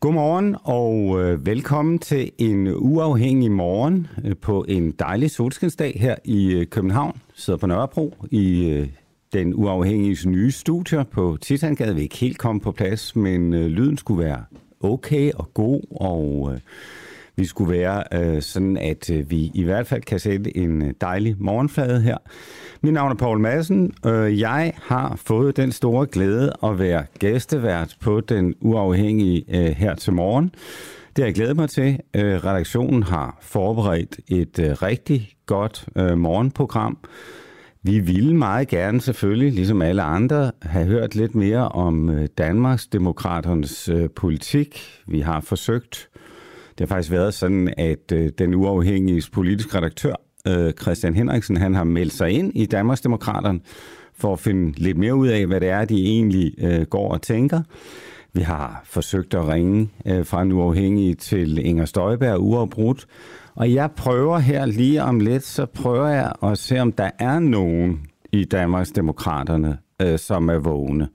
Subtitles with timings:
[0.00, 6.54] Godmorgen og øh, velkommen til en uafhængig morgen øh, på en dejlig solskinsdag her i
[6.54, 7.12] øh, København.
[7.14, 8.88] Jeg sidder på Nørrebro i øh,
[9.32, 11.94] den uafhængige nye studie på Titangade.
[11.94, 14.44] Vi er ikke helt kommet på plads, men øh, lyden skulle være
[14.80, 16.60] okay og god, og øh,
[17.36, 20.94] vi skulle være øh, sådan, at øh, vi i hvert fald kan sætte en øh,
[21.00, 22.16] dejlig morgenflade her.
[22.82, 23.92] Mit navn er Paul Madsen.
[24.06, 29.94] Øh, jeg har fået den store glæde at være gæstevært på den uafhængige øh, her
[29.94, 30.50] til morgen.
[31.16, 32.00] Det har jeg glædet mig til.
[32.16, 36.98] Øh, redaktionen har forberedt et øh, rigtig godt øh, morgenprogram.
[37.82, 42.86] Vi ville meget gerne selvfølgelig, ligesom alle andre, have hørt lidt mere om øh, Danmarks
[42.86, 45.02] demokraternes øh, politik.
[45.06, 46.08] Vi har forsøgt
[46.78, 50.14] det har faktisk været sådan, at øh, den uafhængige politiske redaktør,
[50.48, 53.60] øh, Christian Henriksen, han har meldt sig ind i Danmarksdemokraterne
[54.14, 57.22] for at finde lidt mere ud af, hvad det er, de egentlig øh, går og
[57.22, 57.60] tænker.
[58.32, 63.06] Vi har forsøgt at ringe øh, fra en uafhængig til Inger Støjberg uafbrudt.
[63.54, 67.38] Og jeg prøver her lige om lidt, så prøver jeg at se, om der er
[67.38, 68.00] nogen
[68.32, 71.08] i Danmarksdemokraterne, øh, som er vågne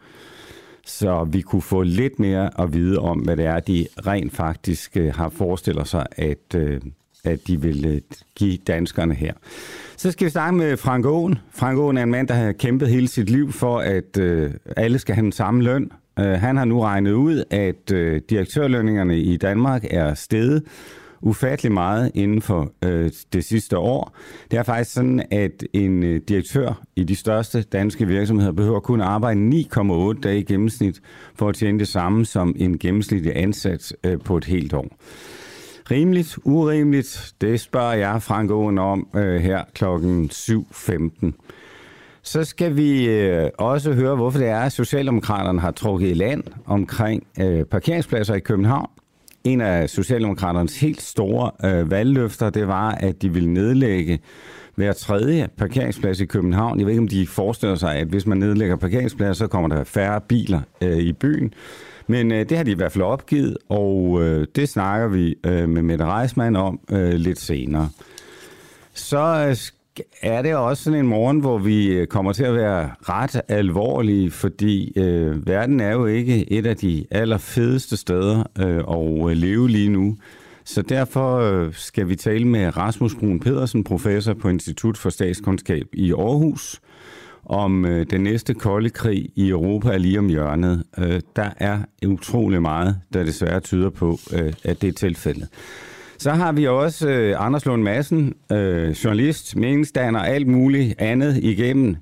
[0.85, 4.97] så vi kunne få lidt mere at vide om, hvad det er, de rent faktisk
[4.97, 6.81] øh, har forestillet sig, at, øh,
[7.23, 8.01] at de vil øh,
[8.35, 9.33] give danskerne her.
[9.97, 11.37] Så skal vi starte med Frank Aaen.
[11.53, 14.19] Frank Aaen er en mand, der har kæmpet hele sit liv for, at
[14.77, 15.91] alle skal have den samme løn.
[16.17, 17.89] Han har nu regnet ud, at
[18.29, 20.63] direktørlønningerne i Danmark er steget
[21.21, 24.15] ufattelig meget inden for øh, det sidste år.
[24.51, 29.01] Det er faktisk sådan, at en øh, direktør i de største danske virksomheder behøver kun
[29.01, 31.01] arbejde 9,8 dage i gennemsnit
[31.35, 34.87] for at tjene det samme som en gennemsnitlig ansat øh, på et helt år.
[35.91, 41.31] Rimeligt, urimeligt, det spørger jeg Frank Aaen om øh, her klokken 7.15.
[42.23, 46.43] Så skal vi øh, også høre, hvorfor det er, at Socialdemokraterne har trukket i land
[46.65, 48.89] omkring øh, parkeringspladser i København
[49.43, 54.19] en af Socialdemokraternes helt store øh, valgløfter, det var, at de ville nedlægge
[54.75, 56.79] hver tredje parkeringsplads i København.
[56.79, 59.83] Jeg ved ikke, om de forestiller sig, at hvis man nedlægger parkeringspladser, så kommer der
[59.83, 61.53] færre biler øh, i byen.
[62.07, 65.69] Men øh, det har de i hvert fald opgivet, og øh, det snakker vi øh,
[65.69, 67.89] med Mette Reismann om øh, lidt senere.
[68.93, 69.55] Så øh,
[70.21, 74.31] er det også sådan en morgen, hvor vi øh, kommer til at være ret alvorlige,
[74.31, 79.69] fordi øh, verden er jo ikke et af de allerfedeste steder øh, at øh, leve
[79.69, 80.17] lige nu.
[80.63, 85.85] Så derfor øh, skal vi tale med Rasmus Brun Pedersen, professor på Institut for Statskundskab
[85.93, 86.81] i Aarhus,
[87.45, 90.83] om øh, den næste kolde krig i Europa er lige om hjørnet.
[90.97, 95.47] Øh, der er utrolig meget, der desværre tyder på, øh, at det er tilfældet.
[96.21, 101.95] Så har vi også øh, Anders Lund Madsen, øh, journalist, meningsdanner, alt muligt andet igennem.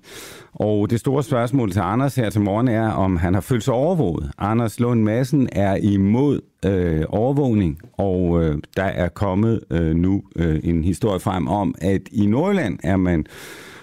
[0.53, 3.74] Og det store spørgsmål til Anders her til morgen er, om han har følt sig
[3.74, 4.31] overvåget.
[4.38, 10.59] Anders Lund Madsen er imod øh, overvågning, og øh, der er kommet øh, nu øh,
[10.63, 13.25] en historie frem om, at i Nordjylland er man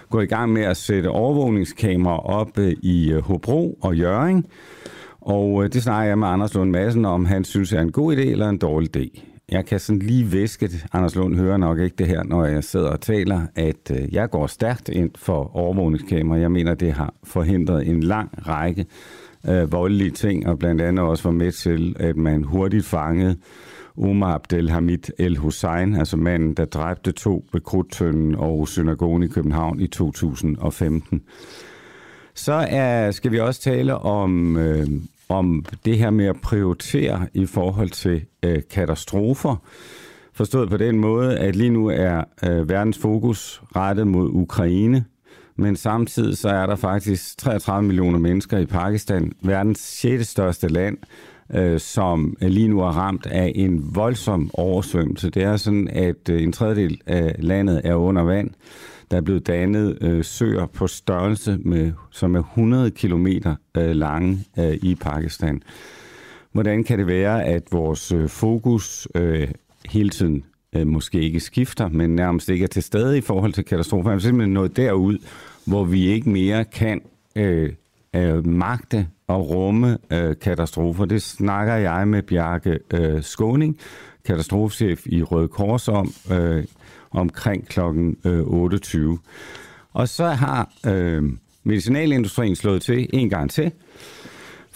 [0.09, 4.45] gået i gang med at sætte overvågningskameraer op øh, i øh, Hobro og Jøring.
[5.21, 8.15] Og øh, det snakker jeg med Anders Lund Madsen om, han synes er en god
[8.15, 10.69] idé eller en dårlig idé jeg kan sådan lige væske.
[10.93, 14.29] Anders Lund hører nok ikke det her, når jeg sidder og taler, at øh, jeg
[14.29, 16.39] går stærkt ind for overvågningskamera.
[16.39, 18.85] Jeg mener, det har forhindret en lang række
[19.47, 23.37] øh, voldelige ting, og blandt andet også var med til, at man hurtigt fangede
[23.97, 29.79] Omar Abdelhamid El Hussein, altså manden, der dræbte to ved Krudtønden og synagogen i København
[29.79, 31.21] i 2015.
[32.33, 34.87] Så er, skal vi også tale om øh,
[35.29, 39.55] om det her med at prioritere i forhold til øh, katastrofer.
[40.33, 45.05] Forstået på den måde, at lige nu er øh, verdens fokus rettet mod Ukraine,
[45.55, 50.27] men samtidig så er der faktisk 33 millioner mennesker i Pakistan, verdens 6.
[50.27, 50.97] største land,
[51.55, 55.29] øh, som lige nu er ramt af en voldsom oversvømmelse.
[55.29, 58.49] Det er sådan, at øh, en tredjedel af landet er under vand.
[59.11, 63.27] Der er blevet dannet øh, søer på størrelse, med, som er 100 km
[63.77, 65.61] øh, lange øh, i Pakistan.
[66.51, 69.47] Hvordan kan det være, at vores øh, fokus øh,
[69.89, 73.65] hele tiden øh, måske ikke skifter, men nærmest ikke er til stede i forhold til
[73.65, 74.11] katastrofer?
[74.11, 75.17] Er simpelthen nået derud,
[75.65, 77.01] hvor vi ikke mere kan
[77.35, 77.73] øh,
[78.15, 81.05] øh, magte og rumme øh, katastrofer.
[81.05, 83.77] Det snakker jeg med Bjarke øh, Skåning,
[84.25, 86.63] katastrofechef i Røde Kors om øh,
[87.11, 87.79] omkring kl.
[88.25, 89.11] 28.
[89.11, 89.17] Øh,
[89.93, 91.23] Og så har øh,
[91.63, 93.71] medicinalindustrien slået til en gang til,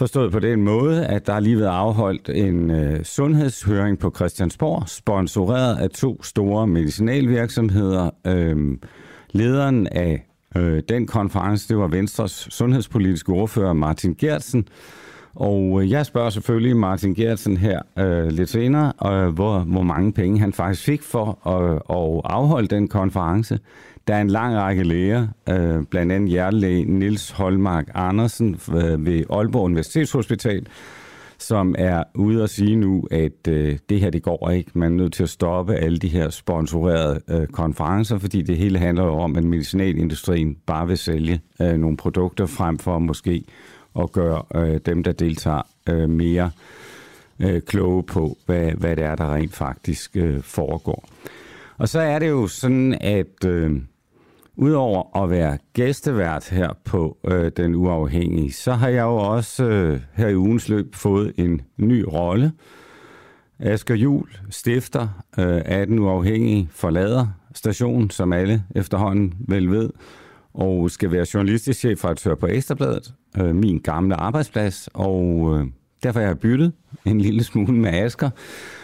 [0.01, 4.89] Forstået på den måde, at der er lige været afholdt en øh, sundhedshøring på Christiansborg,
[4.89, 8.10] sponsoreret af to store medicinalvirksomheder.
[8.28, 8.78] Øh,
[9.31, 10.25] lederen af
[10.56, 14.68] øh, den konference, det var Venstres sundhedspolitiske ordfører Martin Gertsen.
[15.36, 20.13] Og øh, jeg spørger selvfølgelig Martin Gertsen her øh, lidt senere, øh, hvor, hvor mange
[20.13, 23.60] penge han faktisk fik for at, at afholde den konference.
[24.07, 29.24] Der er en lang række læger, øh, blandt andet hjertelæge Nils Holmark Andersen øh, ved
[29.30, 30.68] Aalborg Universitetshospital,
[31.38, 34.72] som er ude at sige nu, at øh, det her det går ikke.
[34.74, 38.80] Man er nødt til at stoppe alle de her sponsorerede øh, konferencer, fordi det hele
[38.80, 43.44] handler jo om, at medicinalindustrien bare vil sælge øh, nogle produkter frem for måske
[43.94, 46.52] og gøre øh, dem, der deltager, øh, mere
[47.40, 51.10] øh, kloge på, hvad, hvad det er, der rent faktisk øh, foregår.
[51.78, 53.82] Og så er det jo sådan, at øh,
[54.56, 60.00] Udover at være gæstevært her på øh, Den Uafhængige, så har jeg jo også øh,
[60.14, 62.52] her i ugens løb fået en ny rolle.
[63.60, 65.02] Asger Jul stifter
[65.38, 69.90] øh, af Den Uafhængige forlader stationen, som alle efterhånden vel ved,
[70.53, 75.68] og skal være journalistisk chefredaktør på Ekstrabladet, øh, min gamle arbejdsplads, og øh,
[76.03, 76.74] derfor har jeg byttet
[77.06, 78.30] en lille smule med Asker,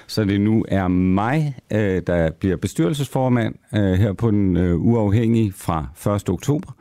[0.08, 5.54] så det nu er mig, øh, der bliver bestyrelsesformand øh, her på den øh, uafhængige
[5.54, 6.30] fra 1.
[6.30, 6.72] oktober.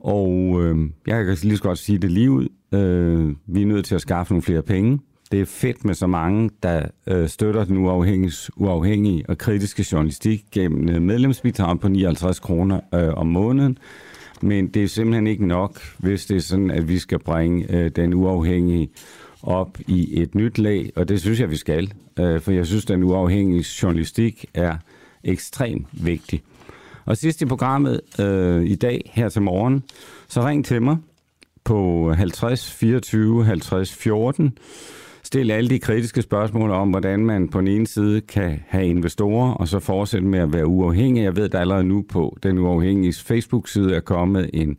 [0.00, 2.48] Og øh, jeg kan lige så godt sige det lige ud.
[2.74, 5.00] Øh, vi er nødt til at skaffe nogle flere penge.
[5.32, 10.44] Det er fedt med så mange, der øh, støtter den uafhængige, uafhængige og kritiske journalistik
[10.52, 13.78] gennem øh, medlemsbidrag på 59 kroner øh, om måneden.
[14.42, 17.90] Men det er simpelthen ikke nok, hvis det er sådan, at vi skal bringe øh,
[17.90, 18.90] den uafhængige
[19.42, 22.84] op i et nyt lag, og det synes jeg, vi skal, øh, for jeg synes,
[22.84, 24.76] den uafhængige journalistik er
[25.24, 26.42] ekstremt vigtig.
[27.04, 29.82] Og sidst i programmet øh, i dag, her til morgen,
[30.28, 30.96] så ring til mig
[31.64, 34.58] på 50 24 50 14
[35.32, 39.52] stille alle de kritiske spørgsmål om, hvordan man på den ene side kan have investorer,
[39.52, 41.22] og så fortsætte med at være uafhængig.
[41.22, 44.78] Jeg ved, at der allerede nu på den uafhængige Facebook-side er kommet en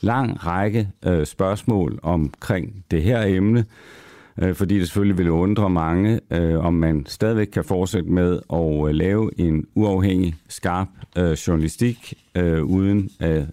[0.00, 3.64] lang række øh, spørgsmål omkring det her emne
[4.42, 8.88] øh, fordi det selvfølgelig vil undre mange, øh, om man stadigvæk kan fortsætte med at
[8.88, 10.88] øh, lave en uafhængig, skarp
[11.18, 13.44] øh, journalistik, øh, uden øh,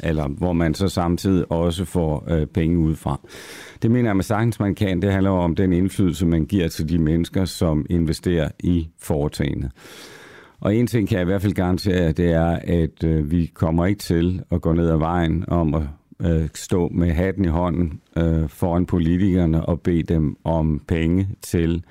[0.00, 3.20] eller hvor man så samtidig også får øh, penge udefra.
[3.82, 5.02] Det mener jeg med sagtens, man kan.
[5.02, 9.70] Det handler om den indflydelse, man giver til de mennesker, som investerer i foretagende.
[10.60, 13.86] Og en ting kan jeg i hvert fald garantere, det er, at øh, vi kommer
[13.86, 15.82] ikke til at gå ned ad vejen om at
[16.20, 21.84] øh, stå med hatten i hånden øh, foran politikerne og bede dem om penge til,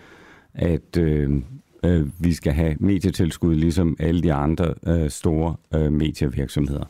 [0.53, 1.41] at øh,
[1.85, 6.85] øh, vi skal have medietilskud, ligesom alle de andre øh, store øh, medievirksomheder.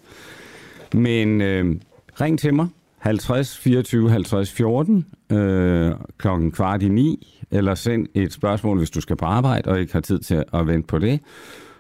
[0.94, 1.76] Men øh,
[2.22, 2.68] ring til mig,
[2.98, 9.02] 50 24 50 14, øh, klokken kvart i ni, eller send et spørgsmål, hvis du
[9.02, 11.20] skal på arbejde og ikke har tid til at vente på det.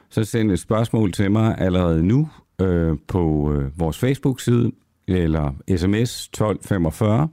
[0.10, 2.30] Så send et spørgsmål til mig allerede nu
[2.62, 4.72] øh, på øh, vores Facebook-side,
[5.08, 7.30] eller sms 1245,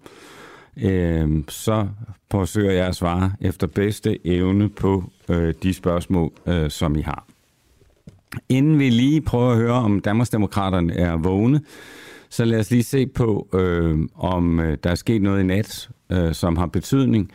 [0.82, 1.88] øh, så
[2.30, 7.27] forsøger jeg at svare efter bedste evne på øh, de spørgsmål, øh, som I har.
[8.49, 11.61] Inden vi lige prøver at høre, om Danmarksdemokraterne er vågne,
[12.30, 15.88] så lad os lige se på, øh, om øh, der er sket noget i nat,
[16.12, 17.30] øh, som har betydning.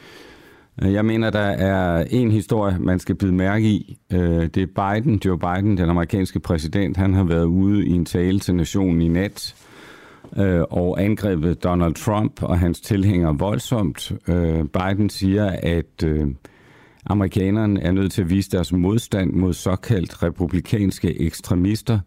[0.82, 3.98] Øh, jeg mener, der er en historie, man skal bide mærke i.
[4.14, 6.98] Øh, det er Biden, Joe Biden, den amerikanske præsident.
[6.98, 9.56] Han har været ude i en tale til nationen i nat,
[10.38, 14.12] øh, og angrebet Donald Trump og hans tilhængere voldsomt.
[14.28, 16.28] Øh, Biden siger, at øh,
[17.06, 22.00] amerikanerne er nødt til at vise deres modstand mod såkaldt republikanske ekstremister,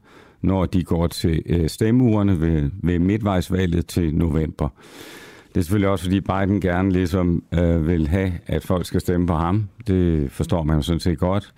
[0.43, 4.69] når de går til øh, stemmeurene ved, ved midtvejsvalget til november.
[5.49, 9.26] Det er selvfølgelig også, fordi Biden gerne ligesom øh, vil have, at folk skal stemme
[9.26, 9.69] på ham.
[9.87, 11.53] Det forstår man jo sådan set godt.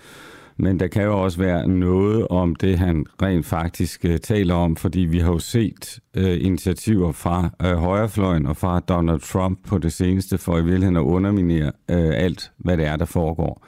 [0.60, 4.76] Men der kan jo også være noget om det, han rent faktisk øh, taler om,
[4.76, 9.78] fordi vi har jo set øh, initiativer fra øh, højrefløjen og fra Donald Trump på
[9.78, 13.66] det seneste for i virkeligheden at underminere øh, alt, hvad det er, der foregår.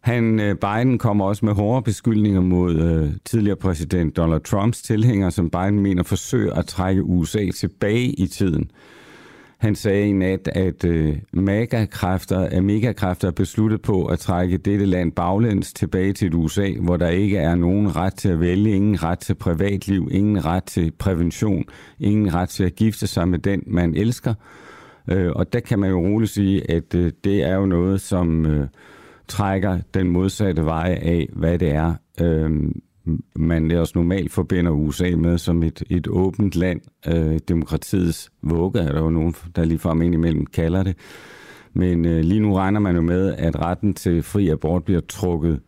[0.00, 5.30] Han, øh, Biden kommer også med hårde beskyldninger mod øh, tidligere præsident Donald Trumps tilhængere,
[5.30, 8.70] som Biden mener forsøger at trække USA tilbage i tiden.
[9.56, 15.12] Han sagde i nat, at øh, megakræfter, megakræfter er besluttet på at trække dette land
[15.12, 19.02] baglæns tilbage til et USA, hvor der ikke er nogen ret til at vælge, ingen
[19.02, 21.64] ret til privatliv, ingen ret til prævention,
[22.00, 24.34] ingen ret til at gifte sig med den, man elsker.
[25.10, 28.46] Øh, og der kan man jo roligt sige, at øh, det er jo noget, som
[28.46, 28.68] øh,
[29.28, 32.50] trækker den modsatte vej af, hvad det er, øh,
[33.36, 36.80] man ellers normalt forbinder USA med som et, et åbent land.
[37.06, 40.96] Øh, demokratiets vugge er der jo nogen, der lige ind imellem kalder det.
[41.72, 45.60] Men øh, lige nu regner man jo med, at retten til fri abort bliver trukket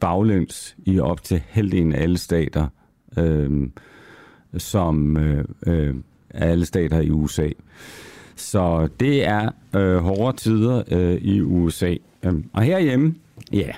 [0.00, 2.66] baglæns i op til halvdelen af alle stater,
[3.18, 3.68] øh,
[4.56, 5.94] som øh, øh,
[6.30, 7.48] alle stater i USA.
[8.36, 11.94] Så det er øh, hårde tider øh, i USA.
[12.22, 13.14] Øhm, og herhjemme,
[13.52, 13.70] ja,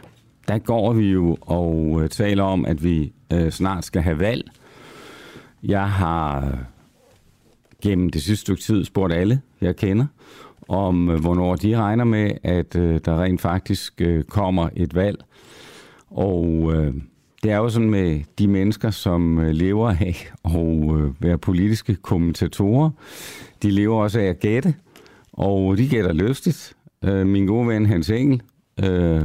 [0.48, 4.50] der går vi jo og øh, taler om, at vi øh, snart skal have valg.
[5.62, 6.58] Jeg har
[7.82, 10.06] gennem det sidste stykke tid spurgt alle, jeg kender,
[10.68, 15.24] om øh, hvornår de regner med, at øh, der rent faktisk øh, kommer et valg.
[16.10, 16.94] Og øh,
[17.42, 21.94] det er jo sådan med de mennesker, som øh, lever af at øh, være politiske
[21.94, 22.90] kommentatorer.
[23.62, 24.74] De lever også af at gætte,
[25.32, 26.76] og de gætter løstigt.
[27.04, 28.42] Øh, min gode ven Hans Engel
[28.84, 29.22] øh,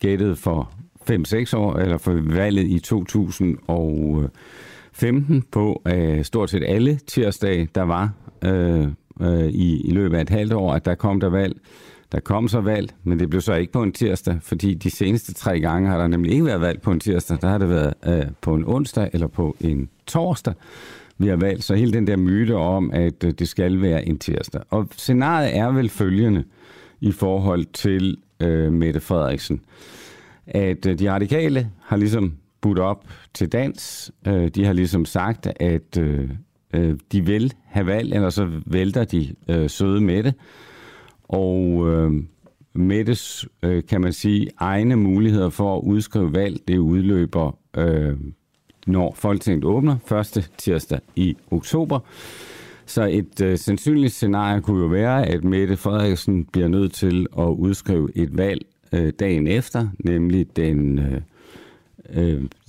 [0.00, 0.72] gættede for
[1.10, 8.12] 5-6 år, eller for valget i 2015 på øh, stort set alle tirsdage, der var
[8.44, 8.86] øh,
[9.20, 11.56] øh, i, i løbet af et halvt år, at der kom der valg.
[12.12, 15.34] Der kom så valg, men det blev så ikke på en tirsdag, fordi de seneste
[15.34, 17.38] tre gange har der nemlig ikke været valg på en tirsdag.
[17.40, 20.54] Der har det været øh, på en onsdag eller på en torsdag,
[21.18, 21.64] vi har valgt.
[21.64, 24.62] Så hele den der myte om, at øh, det skal være en tirsdag.
[24.70, 26.44] Og scenariet er vel følgende
[27.00, 29.60] i forhold til øh, Mette Frederiksen
[30.48, 33.04] at øh, de radikale har ligesom budt op
[33.34, 34.12] til dans.
[34.26, 36.30] Øh, de har ligesom sagt, at øh,
[36.74, 40.34] øh de vil have valg, eller så vælter de øh, søde Mette.
[41.22, 42.12] Og øh,
[42.72, 43.46] Mettes,
[43.88, 47.58] kan man sige, egne muligheder for at udskrive valg, det udløber,
[48.86, 52.00] når Folketinget åbner, første tirsdag i oktober.
[52.88, 57.44] Så et øh, sandsynligt scenarie kunne jo være, at Mette Frederiksen bliver nødt til at
[57.44, 61.20] udskrive et valg øh, dagen efter, nemlig den øh,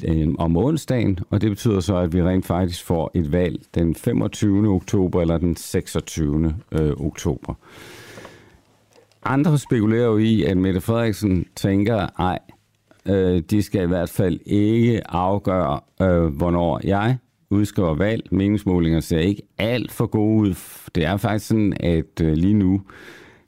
[0.03, 3.95] øh, om onsdagen, og det betyder så, at vi rent faktisk får et valg den
[3.95, 4.69] 25.
[4.69, 6.55] oktober eller den 26.
[6.71, 7.53] Øh, oktober.
[9.23, 12.39] Andre spekulerer jo i, at Mette Frederiksen tænker, ej,
[13.05, 17.17] øh, de skal i hvert fald ikke afgøre, øh, hvornår jeg
[17.49, 18.23] udskriver valg.
[18.31, 20.55] Meningsmålinger ser ikke alt for gode ud.
[20.95, 22.81] Det er faktisk sådan, at øh, lige nu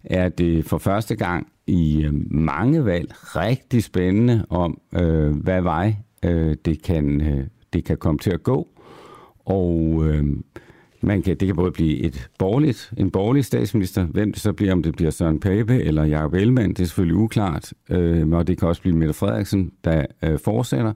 [0.03, 5.96] er det for første gang i øh, mange valg rigtig spændende om, øh, hvad vej
[6.25, 8.67] øh, det, kan, øh, det kan komme til at gå.
[9.46, 10.25] Og øh,
[11.01, 14.74] man kan, det kan både blive et borgerligt, en borgerlig statsminister, hvem det så bliver,
[14.74, 17.74] om det bliver Søren Pape eller Jacob Ellemann, det er selvfølgelig uklart.
[17.89, 20.93] Øh, og det kan også blive Mette Frederiksen, der øh, fortsætter.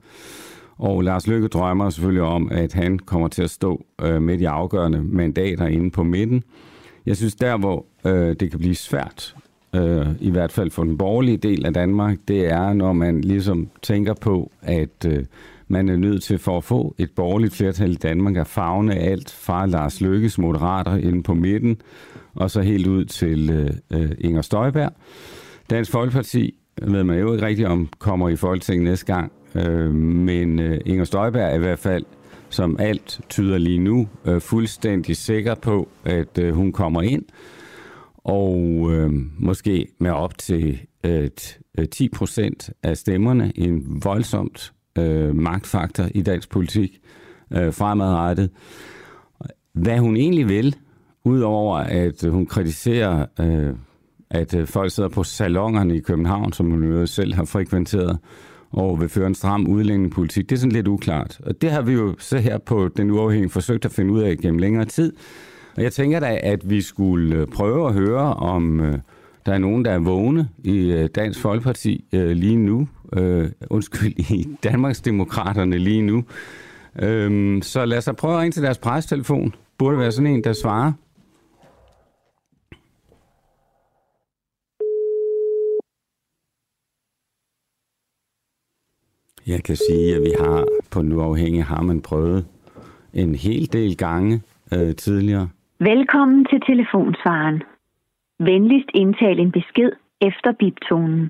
[0.78, 4.50] Og Lars Løkke drømmer selvfølgelig om, at han kommer til at stå øh, med de
[4.50, 6.44] afgørende mandater inde på midten.
[7.06, 9.36] Jeg synes, der hvor øh, det kan blive svært
[9.76, 13.70] øh, i hvert fald for den borgerlige del af Danmark, det er, når man ligesom
[13.82, 15.26] tænker på, at øh,
[15.68, 19.32] man er nødt til for at få et borgerligt flertal i Danmark at fagne alt
[19.32, 21.82] fra Lars Lykkes moderater inde på midten,
[22.36, 24.92] og så helt ud til øh, øh, Inger Støjberg.
[25.70, 30.60] Dansk Folkeparti ved man jo ikke rigtigt om kommer i Folketinget næste gang, øh, men
[30.60, 32.06] øh, Inger Støjberg er i hvert fald
[32.50, 37.24] som alt tyder lige nu, øh, fuldstændig sikker på, at øh, hun kommer ind
[38.26, 41.30] og øh, måske med op til øh,
[41.92, 47.00] 10 procent af stemmerne, en voldsomt øh, magtfaktor i dansk politik
[47.54, 48.50] øh, fremadrettet.
[49.74, 50.76] Hvad hun egentlig vil,
[51.24, 53.74] udover at hun kritiserer, øh,
[54.30, 58.20] at øh, folk sidder på salongerne i København, som hun jo selv har frekventeret,
[58.76, 61.40] og vil føre en stram udlændingepolitik, det er sådan lidt uklart.
[61.44, 64.38] Og det har vi jo så her på den uafhængige forsøgt at finde ud af
[64.38, 65.14] gennem længere tid.
[65.78, 68.98] Og jeg tænker da, at vi skulle øh, prøve at høre, om øh,
[69.46, 72.88] der er nogen, der er vågne i øh, Dansk Folkeparti øh, lige nu.
[73.14, 76.24] Øh, undskyld, i Danmarksdemokraterne lige nu.
[77.00, 79.54] Øh, så lad os prøve at ringe til deres prestelefon.
[79.78, 80.92] Burde være sådan en, der svarer.
[89.48, 92.46] Jeg kan sige, at vi har på Nu Afhængig har man prøvet
[93.14, 94.42] en hel del gange
[94.74, 95.50] øh, tidligere.
[95.80, 97.64] Velkommen til telefonsvaren.
[98.40, 101.30] Venligst indtal en besked efter biptonen.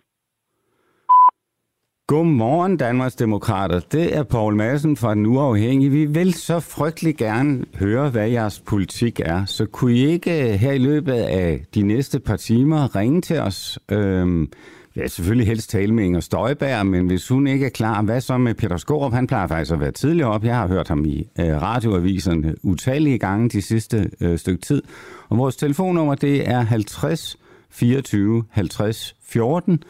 [2.07, 3.79] Godmorgen, Danmarks Demokrater.
[3.79, 5.91] Det er Poul Madsen fra Den Uafhængige.
[5.91, 9.45] Vi vil så frygtelig gerne høre, hvad jeres politik er.
[9.45, 13.79] Så kunne I ikke her i løbet af de næste par timer ringe til os?
[13.91, 14.47] Øhm,
[14.95, 18.37] Ja, selvfølgelig helst tale med Inger Støjberg, men hvis hun ikke er klar, hvad så
[18.37, 19.13] med Peter Skorup?
[19.13, 20.43] Han plejer faktisk at være tidligere op.
[20.43, 24.81] Jeg har hørt ham i øh, radioaviserne øh, utallige gange de sidste øh, stykke tid.
[25.29, 27.37] Og vores telefonnummer, det er 50
[27.69, 29.83] 24 50 14.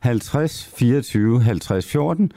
[0.00, 2.32] 50 24 50 14.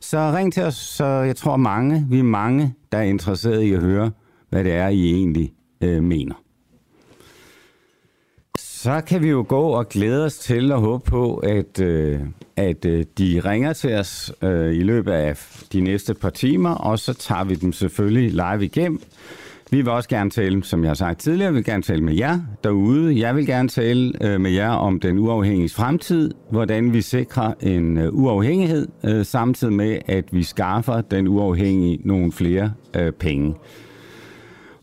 [0.00, 3.72] Så ring til os, så jeg tror mange, vi er mange, der er interesseret i
[3.72, 4.10] at høre,
[4.50, 6.34] hvad det er, I egentlig øh, mener.
[8.82, 12.20] Så kan vi jo gå og glæde os til og håbe på, at, øh,
[12.56, 15.38] at øh, de ringer til os øh, i løbet af
[15.72, 19.00] de næste par timer, og så tager vi dem selvfølgelig live igennem.
[19.70, 22.40] Vi vil også gerne tale, som jeg har sagt tidligere, vil gerne tale med jer
[22.64, 23.20] derude.
[23.20, 27.98] Jeg vil gerne tale øh, med jer om den uafhængige fremtid, hvordan vi sikrer en
[27.98, 33.54] øh, uafhængighed, øh, samtidig med, at vi skaffer den uafhængige nogle flere øh, penge.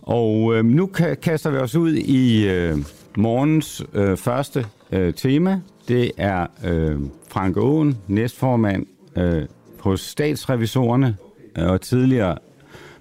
[0.01, 0.86] Og øh, nu
[1.22, 2.77] kaster vi os ud i øh,
[3.17, 5.62] morgens øh, første øh, tema.
[5.88, 9.45] Det er øh, Frank Aaen, næstformand øh,
[9.79, 11.17] hos statsrevisorerne
[11.57, 12.38] øh, og tidligere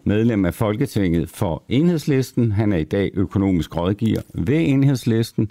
[0.04, 2.52] medlem af Folketinget for Enhedslisten.
[2.52, 5.50] Han er i dag økonomisk rådgiver ved Enhedslisten.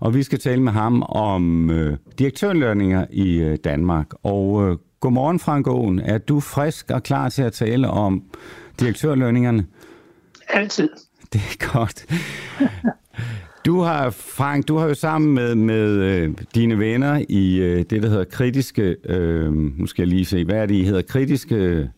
[0.00, 4.06] Og vi skal tale med ham om øh, direktørlønninger i øh, Danmark.
[4.22, 5.98] Og øh, godmorgen, Frank Aaen.
[5.98, 8.22] Er du frisk og klar til at tale om
[8.80, 9.66] direktørlønningerne?
[10.48, 10.88] Altid.
[11.32, 12.06] Det er godt.
[13.66, 18.02] Du har, Frank, du har jo sammen med, med øh, dine venner i øh, det,
[18.02, 21.02] der hedder kritiske, øh, nu skal jeg lige se, hvad er det, I hedder?
[21.02, 21.90] Kritiske...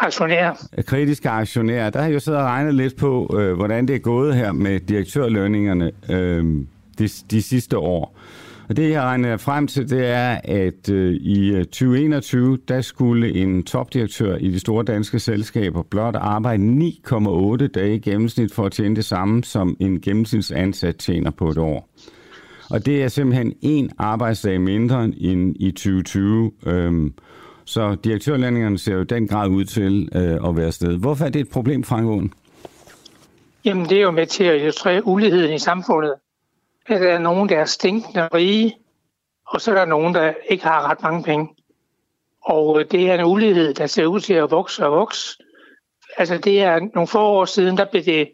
[0.00, 0.54] Aktionærer.
[0.86, 1.90] Kritiske aktionærer.
[1.90, 4.52] Der har jeg jo siddet og regnet lidt på, øh, hvordan det er gået her
[4.52, 6.44] med direktørlønningerne øh,
[6.98, 8.17] de, de sidste år.
[8.68, 13.34] Og det, jeg regner frem til, det er, at øh, i øh, 2021, der skulle
[13.34, 16.62] en topdirektør i de store danske selskaber blot arbejde
[17.08, 21.58] 9,8 dage i gennemsnit for at tjene det samme, som en gennemsnitsansat tjener på et
[21.58, 21.88] år.
[22.70, 26.52] Og det er simpelthen en arbejdsdag mindre end i 2020.
[26.66, 27.14] Øhm,
[27.64, 30.98] så direktørlandingerne ser jo den grad ud til øh, at være sted.
[30.98, 32.32] Hvorfor er det et problem, Frank Aaen?
[33.64, 36.14] Jamen, det er jo med til at illustrere uligheden i samfundet
[36.88, 38.76] at der er nogen, der er stinkende rige,
[39.46, 41.48] og så er der nogen, der ikke har ret mange penge.
[42.40, 45.38] Og øh, det er en ulighed, der ser ud til at vokse og vokse.
[46.16, 48.32] Altså det er nogle få år siden, der blev det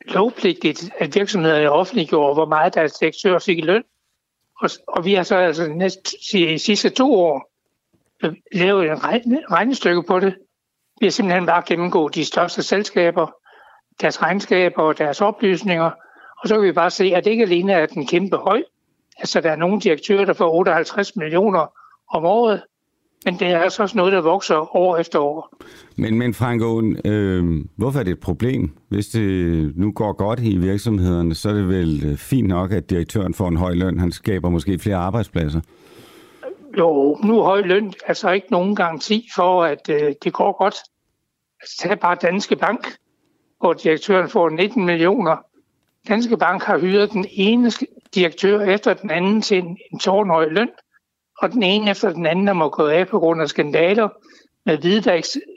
[0.00, 3.84] lovpligtigt, at virksomhederne offentliggjorde, hvor meget deres direktør fik i løn.
[4.60, 7.50] Og, og vi har så altså næst, i sidste to år
[8.24, 9.04] øh, lavet en
[9.52, 10.34] regnestykke på det.
[11.00, 13.26] Vi har simpelthen bare gennemgået de største selskaber,
[14.00, 15.90] deres regnskaber og deres oplysninger–
[16.38, 18.62] og så kan vi bare se, at det ikke alene er den kæmpe høj.
[19.18, 21.66] Altså, der er nogle direktører, der får 58 millioner
[22.10, 22.62] om året,
[23.24, 25.56] men det er altså også noget, der vokser år efter år.
[25.96, 28.70] Men, men Frank Aaen, øh, hvorfor er det et problem?
[28.88, 32.90] Hvis det nu går godt i virksomhederne, så er det vel øh, fint nok, at
[32.90, 33.98] direktøren får en høj løn.
[33.98, 35.60] Han skaber måske flere arbejdspladser.
[36.78, 40.74] Jo, nu er høj løn altså ikke nogen garanti for, at øh, det går godt.
[41.60, 42.96] Altså, tag bare Danske Bank,
[43.60, 45.36] hvor direktøren får 19 millioner
[46.08, 47.70] Danske Bank har hyret den ene
[48.14, 50.68] direktør efter den anden til en, en tårnhøj løn,
[51.38, 54.08] og den ene efter den anden der må gå af på grund af skandaler
[54.66, 54.78] med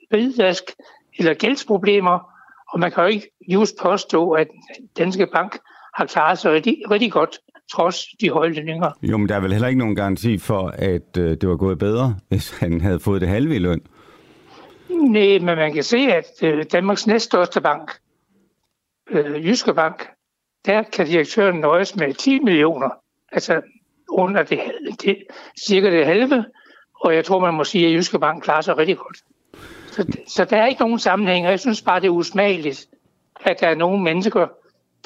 [0.09, 0.63] hvidvask
[1.17, 2.19] eller gældsproblemer,
[2.73, 4.47] og man kan jo ikke just påstå, at
[4.97, 5.57] Danske Bank
[5.93, 7.39] har klaret sig rigtig, rigtig godt,
[7.71, 8.91] trods de høje lønninger.
[9.01, 11.79] Jo, men der er vel heller ikke nogen garanti for, at øh, det var gået
[11.79, 13.81] bedre, hvis han havde fået det halve i løn?
[14.89, 17.91] Nej, men man kan se, at øh, Danmarks næststørste bank,
[19.09, 20.07] øh, Jyske Bank,
[20.65, 22.89] der kan direktøren nøjes med 10 millioner,
[23.31, 23.61] altså
[24.09, 24.59] under det,
[25.01, 25.17] det,
[25.67, 26.45] cirka det halve,
[26.99, 29.17] og jeg tror, man må sige, at Jyske Bank klarer sig rigtig godt.
[29.91, 32.87] Så, så der er ikke nogen sammenhæng, og jeg synes bare, det er usmageligt,
[33.45, 34.47] at der er nogle mennesker,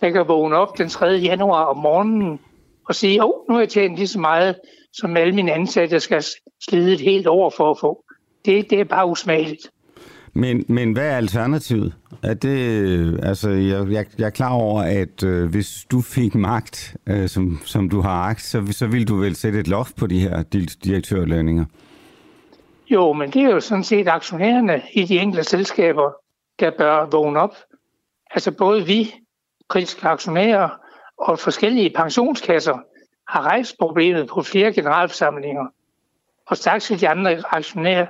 [0.02, 1.06] der kan vågne op den 3.
[1.06, 2.39] januar om morgenen
[2.88, 4.56] og sige, åh, oh, nu har jeg tjent lige så meget,
[4.94, 6.24] som alle mine ansatte skal
[6.70, 8.04] slide et helt år for at få.
[8.46, 9.72] Det, det er bare usmageligt.
[10.34, 11.93] Men, men hvad er alternativet?
[12.24, 16.96] Er det, altså, jeg, jeg, jeg er klar over, at øh, hvis du fik magt,
[17.08, 20.08] øh, som, som du har agt, så, så ville du vel sætte et loft på
[20.08, 20.43] de her
[20.84, 21.65] direktørlønninger?
[22.89, 26.12] Jo, men det er jo sådan set aktionærerne i de enkelte selskaber,
[26.60, 27.56] der bør vågne op.
[28.32, 29.13] Altså både vi,
[29.69, 30.69] kritiske aktionærer
[31.17, 32.78] og forskellige pensionskasser
[33.28, 35.65] har rejst problemet på flere generalforsamlinger.
[36.48, 38.08] Og straks de andre aktionærer,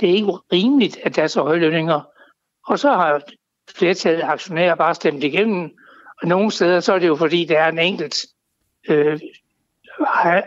[0.00, 2.00] det er ikke rimeligt, at der er så høje lønninger.
[2.66, 3.20] Og så har
[3.76, 5.70] flertallet af aktionærer bare stemt igennem.
[6.22, 8.16] Og nogle steder så er det jo fordi, der er en enkelt
[8.88, 9.20] øh,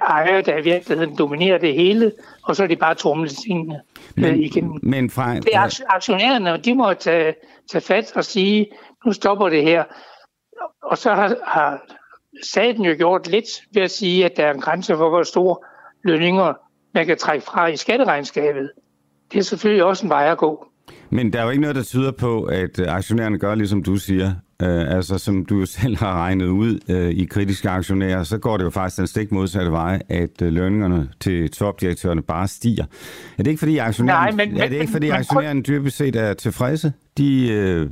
[0.02, 2.12] ejer, der i virkeligheden dominerer det hele,
[2.44, 3.82] og så er de bare trumlet tingene
[4.16, 4.80] Men, øh, igennem.
[4.84, 7.36] men fra, Det er akt- aktionærerne, de må tage,
[7.72, 8.68] tage fat og sige,
[9.06, 9.84] nu stopper det her.
[10.84, 11.82] Og så har, har
[12.44, 15.58] staten jo gjort lidt ved at sige, at der er en grænse for, hvor store
[16.04, 16.54] lønninger
[16.94, 18.72] man kan trække fra i skatteregnskabet.
[19.32, 20.65] Det er selvfølgelig også en vej at gå.
[21.10, 23.96] Men der er jo ikke noget, der tyder på, at øh, aktionærerne gør, ligesom du
[23.96, 24.28] siger.
[24.62, 28.63] Øh, altså, som du selv har regnet ud øh, i kritiske aktionærer, så går det
[28.63, 32.84] jo faktisk den stik modsatte vej, at øh, lønningerne til topdirektørerne bare stiger.
[33.38, 36.15] Er det ikke, fordi aktionærerne, Nej, men- er det ikke, fordi men- aktionærerne dybest set
[36.15, 36.94] er tilfredse?
[37.18, 37.89] De, øh,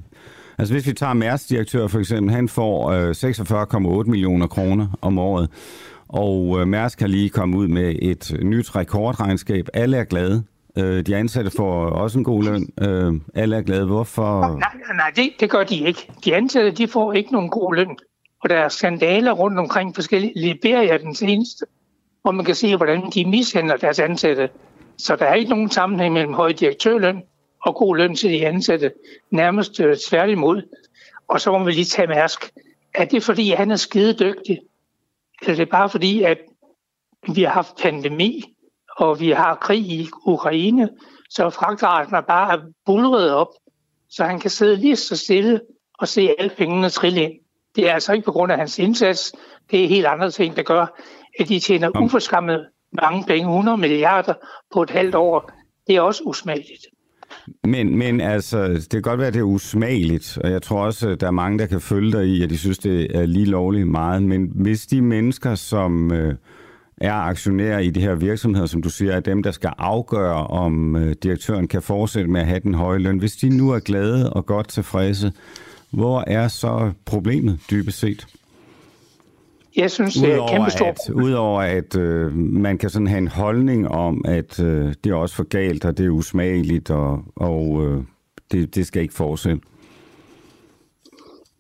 [0.58, 3.10] altså, hvis vi tager Mærs direktør for eksempel, han får øh,
[4.04, 5.50] 46,8 millioner kroner om året.
[6.10, 9.68] Og øh, Mærsk har lige kommet ud med et nyt rekordregnskab.
[9.74, 10.44] Alle er glade.
[10.78, 12.70] Øh, de ansatte får også en god løn.
[12.82, 13.86] Øh, alle er glade.
[13.86, 14.58] Hvorfor?
[14.58, 16.12] Nej, nej det, det gør de ikke.
[16.26, 17.98] De ansatte de får ikke nogen god løn.
[18.44, 20.34] Og der er skandaler rundt omkring forskellige.
[20.36, 21.66] Liberia er den seneste,
[22.22, 24.50] hvor man kan se, hvordan de mishandler deres ansatte.
[24.98, 27.24] Så der er ikke nogen sammenhæng mellem høj direktørløn
[27.62, 28.92] og god løn til de ansatte.
[29.32, 30.62] Nærmest øh, tværtimod.
[31.28, 32.52] Og så må vi lige tage Mærsk.
[32.94, 34.60] Er det fordi, han er skide dygtig?
[35.42, 36.38] Eller er det bare fordi, at
[37.36, 38.57] vi har haft pandemi,
[38.98, 40.90] og vi har krig i Ukraine,
[41.30, 43.48] så fragtraten er bare bulret op,
[44.10, 45.62] så han kan sidde lige så stille
[46.00, 47.34] og se alle pengene trille ind.
[47.76, 49.34] Det er altså ikke på grund af hans indsats.
[49.72, 51.02] Det er helt andre ting, der gør,
[51.40, 54.34] at de tjener uforskammet mange penge, 100 milliarder
[54.74, 55.52] på et halvt år.
[55.88, 56.86] Det er også usmageligt.
[57.64, 61.10] Men, men altså, det kan godt være, at det er usmageligt, og jeg tror også,
[61.10, 63.46] at der er mange, der kan følge dig i, at de synes, det er lige
[63.46, 64.24] lovligt meget.
[64.24, 66.36] Men hvis de mennesker, som øh,
[66.98, 70.96] er aktionærer i de her virksomheder, som du siger, er dem, der skal afgøre, om
[70.96, 74.34] øh, direktøren kan fortsætte med at have den høje løn, hvis de nu er glade
[74.34, 75.32] og godt tilfredse,
[75.92, 78.28] hvor er så problemet dybest set?
[79.76, 83.08] Jeg synes, det er et Udover kæmpe stort at, udover at øh, man kan sådan
[83.08, 86.90] have en holdning om, at øh, det er også for galt, og det er usmageligt,
[86.90, 88.04] og, og øh,
[88.52, 89.62] det, det skal ikke fortsætte.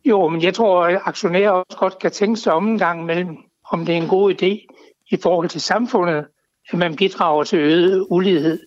[0.05, 3.37] Jo, men jeg tror, at aktionærer også godt kan tænke sig om en gang imellem,
[3.71, 4.76] om det er en god idé
[5.11, 6.25] i forhold til samfundet,
[6.69, 8.59] at man bidrager til øget ulighed.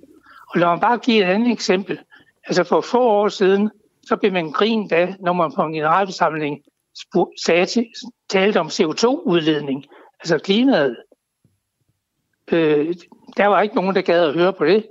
[0.54, 1.98] Og lad mig bare give et andet eksempel.
[2.46, 3.70] Altså for få år siden,
[4.02, 6.62] så blev man grint af, når man på en generalforsamling
[7.44, 7.86] sagde til,
[8.30, 9.84] talte om CO2-udledning,
[10.20, 10.96] altså klimaet.
[12.52, 12.94] Øh,
[13.36, 14.86] der var ikke nogen, der gad at høre på det.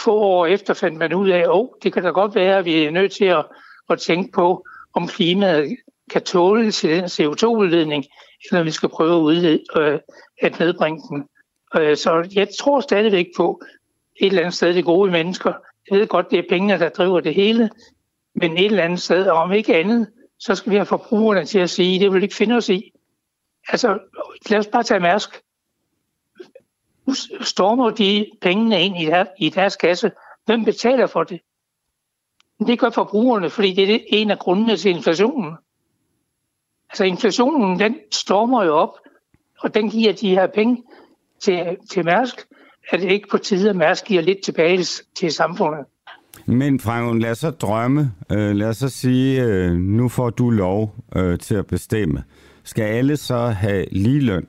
[0.00, 2.64] Få år efter fandt man ud af, at oh, det kan da godt være, at
[2.64, 3.46] vi er nødt til at,
[3.90, 4.64] at tænke på,
[4.94, 5.76] om klimaet
[6.10, 8.04] kan tåle til den CO2-udledning,
[8.52, 10.00] når vi skal prøve at, udlede, øh,
[10.42, 11.28] at nedbringe den.
[11.76, 13.62] Øh, så jeg tror stadigvæk på
[14.16, 15.52] et eller andet sted det gode i mennesker.
[15.90, 17.70] Jeg ved godt, det er pengene, der driver det hele,
[18.34, 21.58] men et eller andet sted, og om ikke andet, så skal vi have forbrugerne til
[21.58, 22.92] at sige, det vil ikke finde os i.
[23.68, 23.98] Altså,
[24.50, 25.42] lad os bare tage Mærsk.
[27.06, 30.12] Nu stormer de pengene ind i, der, i deres kasse.
[30.44, 31.40] Hvem betaler for det?
[32.66, 35.56] Det gør forbrugerne, fordi det er en af grundene til inflationen.
[36.92, 38.98] Altså inflationen, den stormer jo op,
[39.60, 40.82] og den giver de her penge
[41.40, 42.36] til, til Mærsk.
[42.90, 45.86] Er det ikke på tide, at Mærsk giver lidt tilbage til samfundet?
[46.46, 48.12] Men Frank, lad os så drømme.
[48.32, 52.24] Øh, lad os så sige, øh, nu får du lov øh, til at bestemme.
[52.64, 54.46] Skal alle så have lige løn?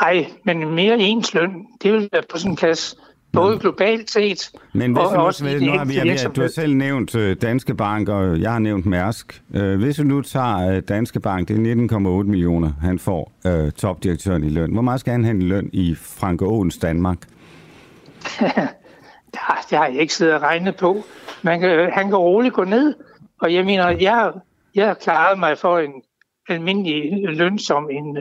[0.00, 2.96] Nej, men mere ens løn, det vil være på sin plads.
[3.34, 6.48] Både globalt set, Men hvis og nu, også i nu har vi, vi, du har
[6.48, 9.42] selv nævnt øh, Danske Bank, og jeg har nævnt Mærsk.
[9.54, 13.72] Øh, hvis vi nu tager øh, Danske Bank, det er 19,8 millioner, han får øh,
[13.72, 14.72] topdirektøren i løn.
[14.72, 17.18] Hvor meget skal han have i løn i Frank Åens Danmark?
[19.34, 21.04] Ja, det har jeg ikke siddet og regnet på.
[21.42, 22.94] Man kan, han kan roligt gå ned,
[23.40, 24.32] og jeg mener, jeg,
[24.74, 25.92] jeg har klaret mig for en
[26.48, 28.18] almindelig løn som en,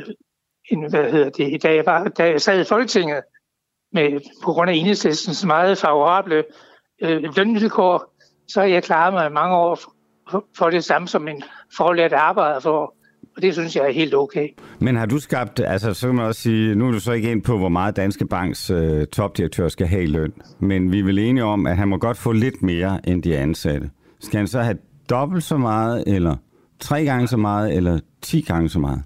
[0.72, 3.22] en hvad hedder det, da jeg, var, da jeg sad i Folketinget,
[3.94, 6.44] med, på grund af enhedslistens meget favorable
[7.02, 8.16] øh, lønvilkår,
[8.48, 9.80] så har jeg klaret mig mange år
[10.32, 11.44] for, for det samme som en
[11.78, 12.94] forlært arbejder for.
[13.36, 14.48] Og det synes jeg er helt okay.
[14.80, 17.32] Men har du skabt, altså så kan man også sige, nu er du så ikke
[17.32, 21.04] ind på, hvor meget Danske Banks øh, topdirektør skal have i løn, men vi er
[21.04, 23.90] vel enige om, at han må godt få lidt mere end de ansatte.
[24.20, 24.78] Skal han så have
[25.10, 26.36] dobbelt så meget, eller
[26.80, 29.04] tre gange så meget, eller ti gange så meget?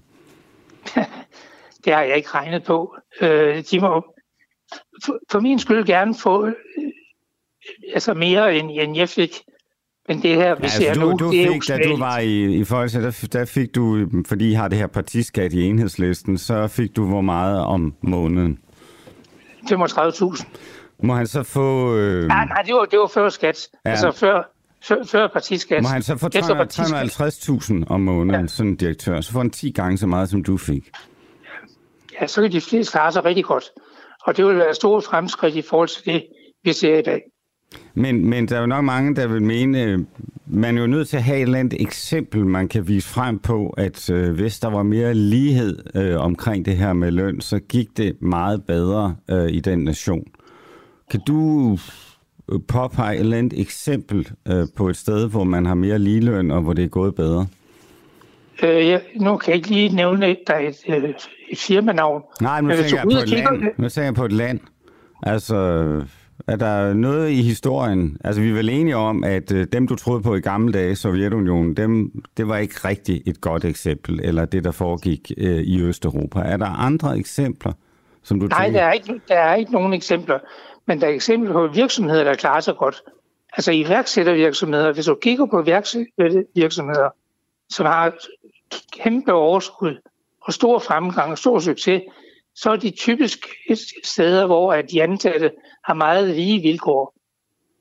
[1.84, 2.94] Det har jeg ikke regnet på.
[3.20, 4.04] Øh, de må
[5.04, 6.54] for, for min skyld gerne få øh,
[7.94, 9.30] altså mere end, end jeg fik.
[10.08, 11.96] Men det her, vi Ja, ser altså, du, nu, du det er fik, da du
[11.96, 15.62] var i, i Folketinget, der, der fik du, fordi I har det her partiskat i
[15.62, 18.58] enhedslisten, så fik du hvor meget om måneden?
[19.70, 20.46] 35.000.
[21.02, 21.96] Må han så få...
[21.96, 22.26] Øh...
[22.26, 23.68] Nej, nej, det var, det var før skat.
[23.84, 23.90] Ja.
[23.90, 24.42] Altså før,
[24.84, 25.82] før, før partiskat.
[25.82, 28.46] Må han så få 350.000 om måneden, ja.
[28.46, 29.20] sådan en direktør?
[29.20, 30.90] Så får han 10 gange så meget, som du fik.
[32.20, 33.64] Ja, så kan de fleste klare sig rigtig godt.
[34.24, 36.26] Og det vil være et stort fremskridt i forhold til det,
[36.64, 37.22] vi ser i dag.
[37.94, 40.06] Men, men der er jo nok mange, der vil mene,
[40.46, 43.38] man er jo nødt til at have et eller andet eksempel, man kan vise frem
[43.38, 47.58] på, at øh, hvis der var mere lighed øh, omkring det her med løn, så
[47.58, 50.24] gik det meget bedre øh, i den nation.
[51.10, 51.72] Kan du
[52.52, 56.50] øh, påpege et eller andet eksempel øh, på et sted, hvor man har mere ligeløn,
[56.50, 57.46] og hvor det er gået bedre?
[58.62, 61.14] Øh, ja, nu kan jeg ikke lige nævne, at der er et, øh,
[61.56, 62.22] firmanavn.
[62.40, 63.62] Nej, nu tænker, jeg på et land.
[63.78, 64.60] nu tænker jeg på et land.
[65.22, 65.56] Altså,
[66.46, 68.16] er der noget i historien?
[68.24, 70.96] Altså, vi er vel enige om, at øh, dem, du troede på i gamle dage,
[70.96, 75.82] Sovjetunionen, dem, det var ikke rigtig et godt eksempel, eller det, der foregik øh, i
[75.82, 76.40] Østeuropa.
[76.40, 77.72] Er der andre eksempler,
[78.22, 78.80] som du Nej, tænker?
[78.80, 80.38] der er, ikke, der er ikke nogen eksempler,
[80.86, 83.02] men der er eksempler på virksomheder, der klarer sig godt.
[83.52, 85.62] Altså iværksættervirksomheder, hvis du kigger på
[86.54, 87.08] virksomheder,
[87.70, 88.12] som har
[89.02, 89.96] kæmpe overskud
[90.48, 92.02] og stor fremgang og stor succes,
[92.54, 93.38] så er de typisk
[94.04, 95.50] steder, hvor at de ansatte
[95.84, 97.14] har meget lige vilkår.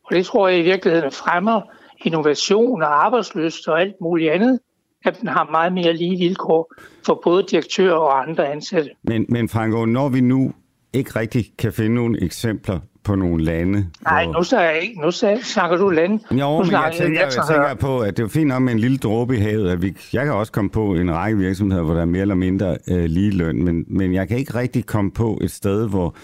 [0.03, 1.62] Og det tror jeg i virkeligheden fremmer
[2.06, 4.60] innovation og arbejdsløst og alt muligt andet,
[5.06, 6.73] at den har meget mere lige vilkår
[7.06, 8.89] for både direktører og andre ansatte.
[9.03, 10.53] Men, men Franco, når vi nu
[10.93, 13.88] ikke rigtig kan finde nogle eksempler på nogle lande.
[14.04, 14.34] Nej, hvor...
[14.34, 15.02] nu, så jeg ikke.
[15.02, 16.24] nu snakker du lande.
[16.32, 18.98] Jo, men jeg tænker, jeg tænker på, at det er fint nok med en lille
[18.98, 19.70] dråbe i havet.
[19.70, 22.36] At vi, jeg kan også komme på en række virksomheder, hvor der er mere eller
[22.36, 26.15] mindre øh, lige løn, men, men jeg kan ikke rigtig komme på et sted, hvor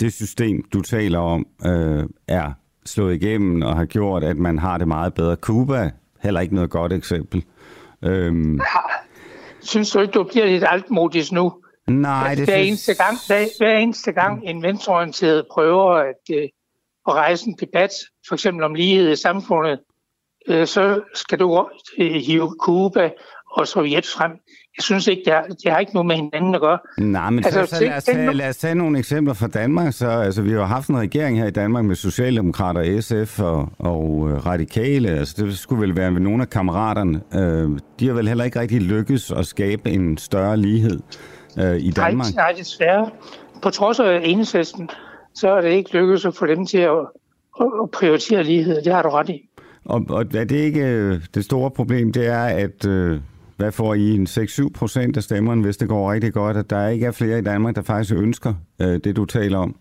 [0.00, 2.52] det system, du taler om, øh, er
[2.86, 5.36] slået igennem og har gjort, at man har det meget bedre.
[5.36, 5.90] Cuba,
[6.22, 7.44] heller ikke noget godt eksempel.
[8.02, 8.54] Øhm.
[8.54, 8.80] Ja.
[9.60, 11.52] Synes du ikke, du bliver lidt altmodig nu?
[11.88, 16.48] Nej, det hver, eneste gang, hver, hver eneste gang en venstreorienteret prøver at, øh,
[17.08, 17.90] at rejse en debat,
[18.28, 19.80] for eksempel om lighed i samfundet,
[20.48, 21.68] øh, så skal du
[21.98, 23.10] øh, hive Cuba
[23.50, 24.30] og Sovjet frem.
[24.76, 26.78] Jeg synes ikke, det har, det har ikke noget med hinanden at gøre.
[26.98, 29.92] Nej, men altså, så, så lad, os tage, lad os tage nogle eksempler fra Danmark.
[29.92, 33.68] Så, altså, vi har jo haft en regering her i Danmark med Socialdemokrater, SF og,
[33.78, 35.08] og øh, Radikale.
[35.08, 37.20] Altså, det skulle vel være med nogle af kammeraterne.
[37.34, 41.00] Øh, de har vel heller ikke rigtig lykkes at skabe en større lighed
[41.58, 42.34] øh, i Danmark?
[42.34, 43.10] Nej, nej, desværre.
[43.62, 44.90] På trods af enhedslisten,
[45.34, 46.98] så er det ikke lykkedes at få dem til at,
[47.60, 48.82] at prioritere lighed.
[48.82, 49.48] Det har du ret i.
[49.84, 53.20] Og, og er det ikke øh, det store problem, det er, at øh,
[53.56, 56.88] hvad får I en 6-7 procent af stemmerne, hvis det går rigtig godt, at der
[56.88, 59.76] ikke er flere i Danmark, der faktisk ønsker øh, det, du taler om?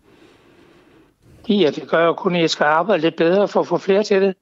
[1.50, 4.04] Ja, det gør jo kun, at jeg skal arbejde lidt bedre for at få flere
[4.04, 4.36] til det.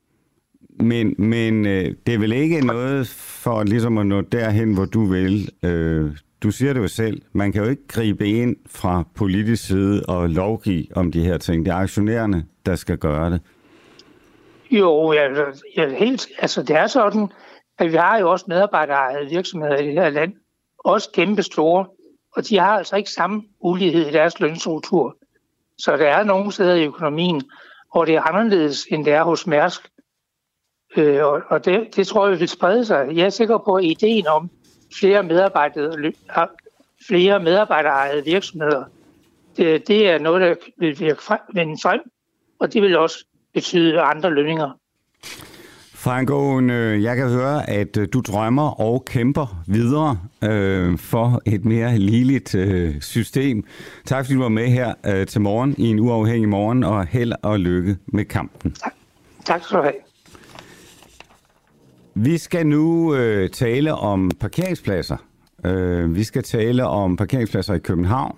[0.80, 5.06] Men, men øh, det er vel ikke noget for ligesom at nå derhen, hvor du
[5.06, 5.50] vil.
[5.64, 6.12] Øh,
[6.44, 10.30] du siger det jo selv, man kan jo ikke gribe ind fra politisk side og
[10.30, 11.66] lovgive om de her ting.
[11.66, 13.42] Det er aktionærerne, der skal gøre det.
[14.72, 15.28] Jo, ja,
[15.78, 17.28] ja, helt, altså det er sådan,
[17.78, 20.34] at vi har jo også medarbejderejede virksomheder i det her land,
[20.78, 21.86] også kæmpe store,
[22.36, 25.18] og de har altså ikke samme ulighed i deres lønstruktur.
[25.78, 27.42] Så der er nogle steder i økonomien,
[27.92, 29.90] hvor det er anderledes, end det er hos Mærsk.
[30.98, 33.08] Øh, og og det, det tror jeg vil sprede sig.
[33.16, 34.50] Jeg er sikker på, at ideen om,
[35.00, 36.12] flere medarbejdere,
[37.08, 38.84] flere medarbejderejede virksomheder.
[39.58, 41.00] Det, det er noget, der vil
[41.54, 42.00] vende frem,
[42.60, 44.72] og det vil også betyde andre lønninger.
[46.04, 51.66] Franco, øh, jeg kan høre, at øh, du drømmer og kæmper videre øh, for et
[51.66, 53.64] mere ligeligt øh, system.
[54.06, 57.34] Tak fordi du var med her øh, til morgen i en uafhængig morgen, og held
[57.44, 58.72] og lykke med kampen.
[58.72, 58.94] Tak,
[59.46, 59.94] tak skal du have.
[62.14, 65.18] Vi skal nu øh, tale om parkeringspladser.
[65.66, 68.38] Øh, vi skal tale om parkeringspladser i København.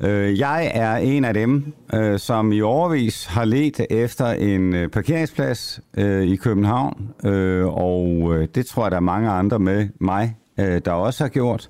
[0.00, 4.88] Øh, jeg er en af dem, øh, som i overvis har let efter en øh,
[4.88, 9.88] parkeringsplads øh, i København, øh, og øh, det tror jeg, der er mange andre med
[9.98, 11.68] mig, øh, der også har gjort.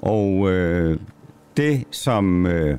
[0.00, 0.98] Og øh,
[1.56, 2.46] det, som...
[2.46, 2.78] Øh,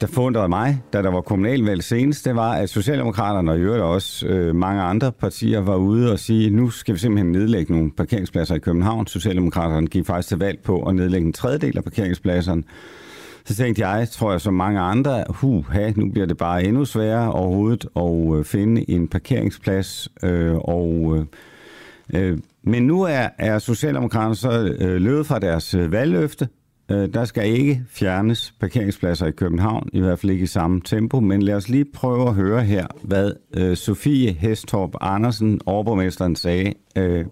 [0.00, 3.82] der forundrede mig, da der var kommunalvalg senest, det var, at Socialdemokraterne og i øvrigt
[3.82, 7.90] også øh, mange andre partier var ude og sige, nu skal vi simpelthen nedlægge nogle
[7.90, 9.06] parkeringspladser i København.
[9.06, 12.62] Socialdemokraterne gik faktisk til valg på at nedlægge en tredjedel af parkeringspladserne.
[13.44, 16.84] Så tænkte jeg, tror jeg som mange andre, hu, ha, nu bliver det bare endnu
[16.84, 20.08] sværere overhovedet at øh, finde en parkeringsplads.
[20.22, 21.16] Øh, og,
[22.14, 26.48] øh, øh, men nu er, er Socialdemokraterne så øh, løbet fra deres øh, valgløfte,
[26.90, 31.20] Øh, der skal ikke fjernes parkeringspladser i København, i hvert fald ikke i samme tempo,
[31.20, 36.74] men lad os lige prøve at høre her, hvad øh, Sofie Hestorp Andersen, overborgmesteren, sagde
[36.96, 37.24] øh,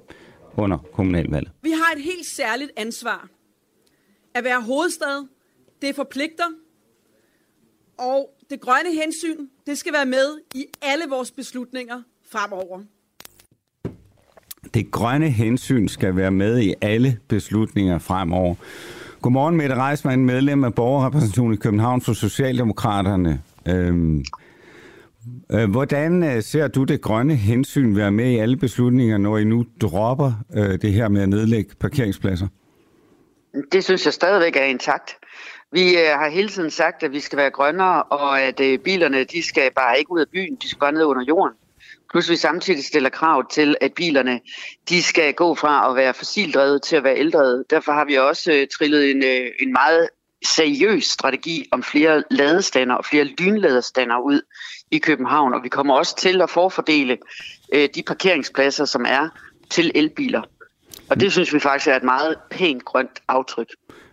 [0.57, 1.53] under kommunalvalget.
[1.63, 3.29] Vi har et helt særligt ansvar.
[4.35, 5.27] At være hovedstad,
[5.83, 6.45] det forpligter,
[7.99, 12.81] og det grønne hensyn, det skal være med i alle vores beslutninger fremover.
[14.75, 18.55] Det grønne hensyn skal være med i alle beslutninger fremover.
[19.23, 23.43] Godmorgen, Mette Reismann, medlem af borgerrepræsentationen i København for Socialdemokraterne.
[23.69, 24.25] Øhm,
[25.53, 29.45] øh, hvordan øh, ser du det grønne hensyn være med i alle beslutninger, når I
[29.45, 32.47] nu dropper øh, det her med at nedlægge parkeringspladser?
[33.73, 35.17] Det synes jeg stadigvæk er intakt.
[35.73, 39.25] Vi øh, har hele tiden sagt, at vi skal være grønnere, og at øh, bilerne
[39.25, 41.55] de skal bare ikke ud af byen, de skal bare ned under jorden.
[42.11, 44.41] Plus vi samtidig stiller krav til, at bilerne
[44.89, 47.65] de skal gå fra at være fossildrevet til at være eldrevet.
[47.71, 50.09] Derfor har vi også øh, trillet en, øh, en meget
[50.47, 54.41] seriøs strategi om flere ladestander og flere lynladestander ud
[54.91, 55.55] i København.
[55.55, 57.19] Og vi kommer også til at forfordele
[57.75, 59.29] øh, de parkeringspladser, som er
[59.71, 60.43] til elbiler.
[61.11, 63.67] Og det synes vi faktisk er et meget pænt grønt aftryk.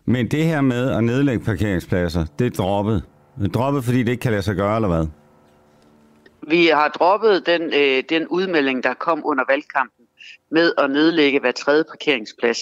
[0.06, 3.04] Men det her med at nedlægge parkeringspladser, det er droppet.
[3.40, 5.08] Det er droppet, fordi det ikke kan lade sig gøre, eller hvad?
[6.48, 10.06] Vi har droppet den, øh, den udmelding, der kom under valgkampen
[10.52, 12.60] med at nedlægge hver tredje parkeringsplads.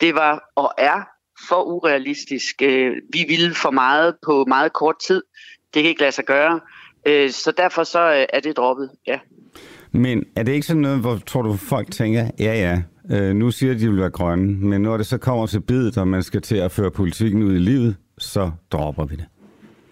[0.00, 1.02] Det var og er
[1.48, 2.62] for urealistisk.
[2.62, 5.22] Øh, vi ville for meget på meget kort tid.
[5.74, 6.60] Det kan ikke lade sig gøre.
[7.06, 9.18] Øh, så derfor så øh, er det droppet, ja.
[9.92, 12.82] Men er det ikke sådan noget, hvor tror du folk tænker, ja ja,
[13.16, 15.98] øh, nu siger de, de vil være grønne, men når det så kommer til bidet,
[15.98, 19.26] og man skal til at føre politikken ud i livet, så dropper vi det?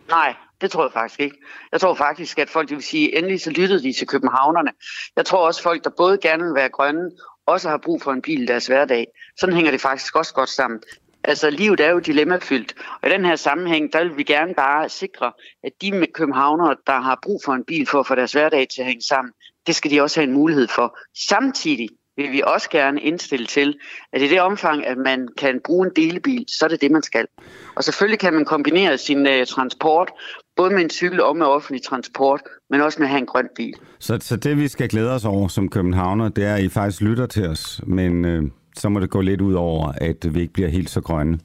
[0.08, 1.36] Nej, det tror jeg faktisk ikke.
[1.72, 4.70] Jeg tror faktisk, at folk vil sige, endelig så lyttede de til københavnerne.
[5.16, 7.10] Jeg tror også, folk, der både gerne vil være grønne,
[7.46, 9.06] også har brug for en bil i deres hverdag.
[9.36, 10.80] Sådan hænger det faktisk også godt sammen.
[11.24, 14.88] Altså, livet er jo dilemmafyldt, og i den her sammenhæng, der vil vi gerne bare
[14.88, 15.32] sikre,
[15.64, 18.68] at de med københavnere, der har brug for en bil for at få deres hverdag
[18.68, 19.32] til at hænge sammen,
[19.66, 20.98] det skal de også have en mulighed for.
[21.28, 23.78] Samtidig vil vi også gerne indstille til,
[24.12, 27.02] at i det omfang, at man kan bruge en delebil, så er det det, man
[27.02, 27.26] skal.
[27.74, 30.10] Og selvfølgelig kan man kombinere sin uh, transport,
[30.56, 33.48] både med en cykel og med offentlig transport, men også med at have en grøn
[33.56, 33.74] bil.
[33.98, 37.00] Så, så det, vi skal glæde os over som københavner, det er, at I faktisk
[37.00, 38.42] lytter til os, men øh,
[38.76, 41.38] så må det gå lidt ud over, at vi ikke bliver helt så grønne.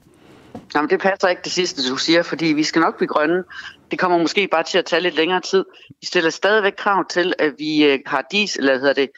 [0.75, 3.43] Jamen, det passer ikke det sidste, du siger, fordi vi skal nok blive grønne.
[3.91, 5.65] Det kommer måske bare til at tage lidt længere tid.
[6.01, 9.09] Vi stiller stadigvæk krav til, at vi øh, har diesel, eller hedder det,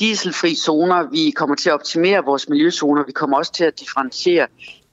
[0.00, 1.10] dieselfri zoner.
[1.10, 3.04] Vi kommer til at optimere vores miljøzoner.
[3.06, 4.46] Vi kommer også til at differentiere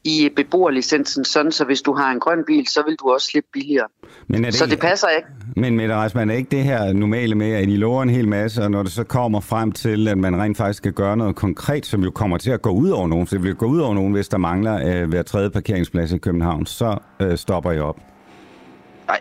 [0.04, 3.50] i beboerlicensen, sådan så hvis du har en grøn bil, så vil du også slippe
[3.54, 3.88] billigere.
[4.28, 5.28] Men det så ikke, det passer ikke.
[5.56, 8.64] Men Mette Reisman, er ikke det her normale med, at I lover en hel masse,
[8.64, 11.86] og når det så kommer frem til, at man rent faktisk skal gøre noget konkret,
[11.86, 13.94] som jo kommer til at gå ud over nogen, så det vil gå ud over
[13.94, 18.09] nogen, hvis der mangler øh, hver tredje parkeringsplads i København, så øh, stopper I op.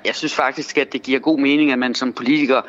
[0.05, 2.61] Jeg synes faktisk, at det giver god mening, at man som politiker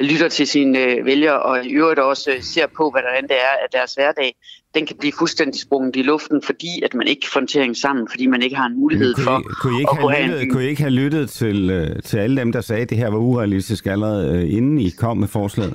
[0.00, 3.54] lytter til sine øh, vælgere, og i øvrigt også øh, ser på, hvordan det er,
[3.64, 4.34] at deres hverdag
[4.74, 8.26] den kan blive fuldstændig sprunget i luften, fordi at man ikke får den sammen, fordi
[8.26, 10.50] man ikke har en mulighed kunne I, for kunne I ikke at have lyttet, en...
[10.50, 13.10] Kunne I ikke have lyttet til, øh, til alle dem, der sagde, at det her
[13.10, 15.74] var urealistisk allerede inden I kom med forslaget?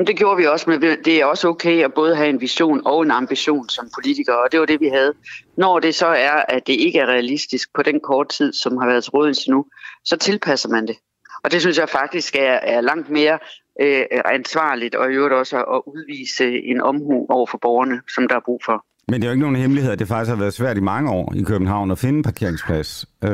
[0.00, 2.82] Men det gjorde vi også, men det er også okay at både have en vision
[2.84, 5.12] og en ambition som politikere, og det var det, vi havde.
[5.56, 8.86] Når det så er, at det ikke er realistisk på den korte tid, som har
[8.86, 9.64] været til rådelse nu,
[10.04, 10.96] så tilpasser man det.
[11.44, 13.38] Og det synes jeg faktisk er, er langt mere
[13.80, 18.36] øh, ansvarligt, og i øvrigt også at udvise en omhu over for borgerne, som der
[18.36, 18.84] er brug for.
[19.08, 21.10] Men det er jo ikke nogen hemmelighed, at det faktisk har været svært i mange
[21.10, 23.06] år i København at finde en parkeringsplads.
[23.24, 23.30] Øhm...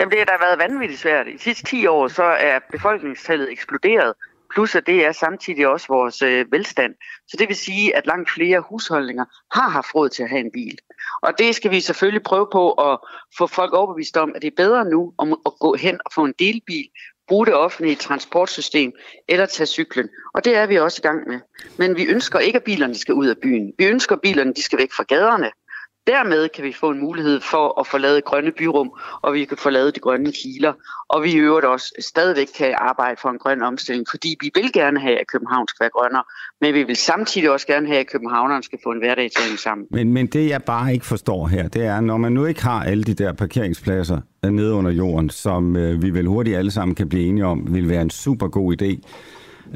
[0.00, 1.26] Jamen det har da været vanvittigt svært.
[1.28, 4.12] I de sidste 10 år så er befolkningstallet eksploderet,
[4.58, 6.94] plus at det er samtidig også vores øh, velstand.
[7.28, 10.50] Så det vil sige, at langt flere husholdninger har haft råd til at have en
[10.52, 10.78] bil.
[11.22, 12.98] Og det skal vi selvfølgelig prøve på at
[13.38, 16.24] få folk overbevist om, at det er bedre nu om at gå hen og få
[16.24, 16.86] en delbil,
[17.28, 18.92] bruge det offentlige transportsystem
[19.28, 20.08] eller tage cyklen.
[20.34, 21.40] Og det er vi også i gang med.
[21.76, 23.72] Men vi ønsker ikke, at bilerne skal ud af byen.
[23.78, 25.50] Vi ønsker, at bilerne de skal væk fra gaderne.
[26.12, 28.90] Dermed kan vi få en mulighed for at få lavet grønne byrum,
[29.22, 30.72] og vi kan få lavet de grønne kiler.
[31.08, 34.72] Og vi i øvrigt også stadigvæk kan arbejde for en grøn omstilling, fordi vi vil
[34.72, 36.22] gerne have, at København skal være grønnere,
[36.60, 39.58] men vi vil samtidig også gerne have, at københavnerne skal få en hverdag til at
[39.58, 39.86] sammen.
[39.90, 42.84] Men, men det jeg bare ikke forstår her, det er, når man nu ikke har
[42.84, 46.94] alle de der parkeringspladser øh, nede under jorden, som øh, vi vel hurtigt alle sammen
[46.94, 49.00] kan blive enige om, vil være en super god idé.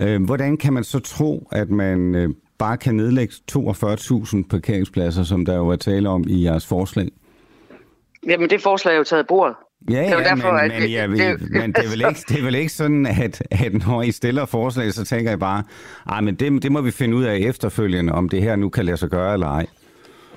[0.05, 2.29] Øh, hvordan kan man så tro, at man øh,
[2.63, 7.09] bare kan nedlægge 42.000 parkeringspladser, som der jo er tale om i jeres forslag?
[8.27, 9.57] Jamen, det forslag er jo taget bordet.
[9.91, 12.39] Ja, ja, det er derfor, men, men, ja, det, men det, er vel ikke, det
[12.39, 15.63] er vel ikke sådan, at, at når I stiller forslag, så tænker jeg bare,
[16.09, 18.85] ej, men det, det må vi finde ud af efterfølgende, om det her nu kan
[18.85, 19.67] lade sig gøre eller ej.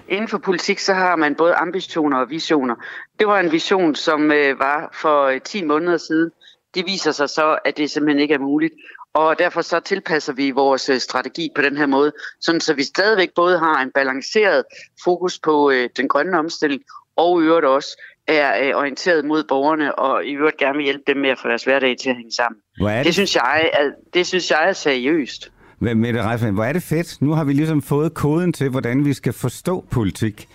[0.08, 2.76] Inden for politik, så har man både ambitioner og visioner.
[3.20, 6.32] Det var en vision, som øh, var for 10 øh, måneder siden.
[6.76, 8.74] Det viser sig så, at det simpelthen ikke er muligt.
[9.14, 12.12] Og derfor så tilpasser vi vores øh, strategi på den her måde,
[12.42, 14.64] sådan så vi stadigvæk både har en balanceret
[15.04, 16.82] fokus på øh, den grønne omstilling,
[17.18, 21.04] og i øvrigt også er øh, orienteret mod borgerne, og i øvrigt gerne vil hjælpe
[21.08, 22.60] dem med at få deres hverdag til at hænge sammen.
[22.80, 25.52] Det det, synes jeg er, det synes jeg er seriøst.
[25.80, 27.22] Mette Reifman, hvor er det fedt.
[27.22, 30.48] Nu har vi ligesom fået koden til, hvordan vi skal forstå politik.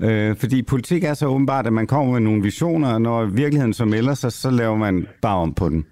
[0.00, 3.74] Øh, fordi politik er så åbenbart, at man kommer med nogle visioner, og når virkeligheden
[3.74, 5.86] så melder sig, så laver man bare om på den.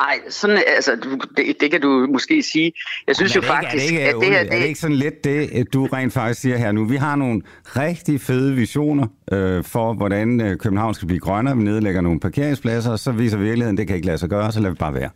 [0.00, 0.96] Nej, sådan, altså,
[1.36, 2.72] det, det kan du måske sige.
[3.06, 4.38] Jeg synes jo faktisk, ikke, er det at det her...
[4.38, 6.84] er det, er det ikke sådan lidt det, du rent faktisk siger her nu?
[6.84, 11.56] Vi har nogle rigtig fede visioner øh, for, hvordan øh, København skal blive grønnere.
[11.56, 14.60] Vi nedlægger nogle parkeringspladser, og så viser virkeligheden, det kan ikke lade sig gøre, så
[14.60, 15.10] lader vi bare være.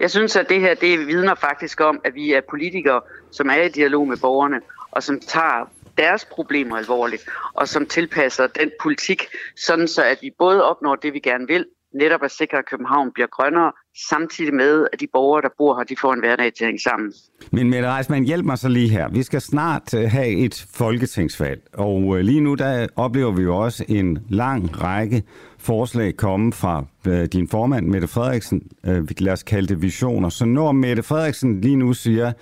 [0.00, 3.62] Jeg synes, at det her det vidner faktisk om, at vi er politikere, som er
[3.62, 4.60] i dialog med borgerne,
[4.90, 9.22] og som tager deres problemer alvorligt, og som tilpasser den politik,
[9.56, 13.10] sådan så at vi både opnår det, vi gerne vil, netop at sikre, at København
[13.14, 13.72] bliver grønnere,
[14.08, 16.80] samtidig med, at de borgere, der bor her, de får en hverdag til at hænge
[16.82, 17.12] sammen.
[17.50, 19.08] Men Mette Reisman, hjælp mig så lige her.
[19.08, 23.56] Vi skal snart øh, have et folketingsvalg, og øh, lige nu der oplever vi jo
[23.56, 25.22] også en lang række
[25.58, 28.62] forslag komme fra øh, din formand, Mette Frederiksen.
[28.84, 30.28] Vi- lad os kalde det visioner.
[30.28, 32.32] Så når Mette Frederiksen lige nu siger,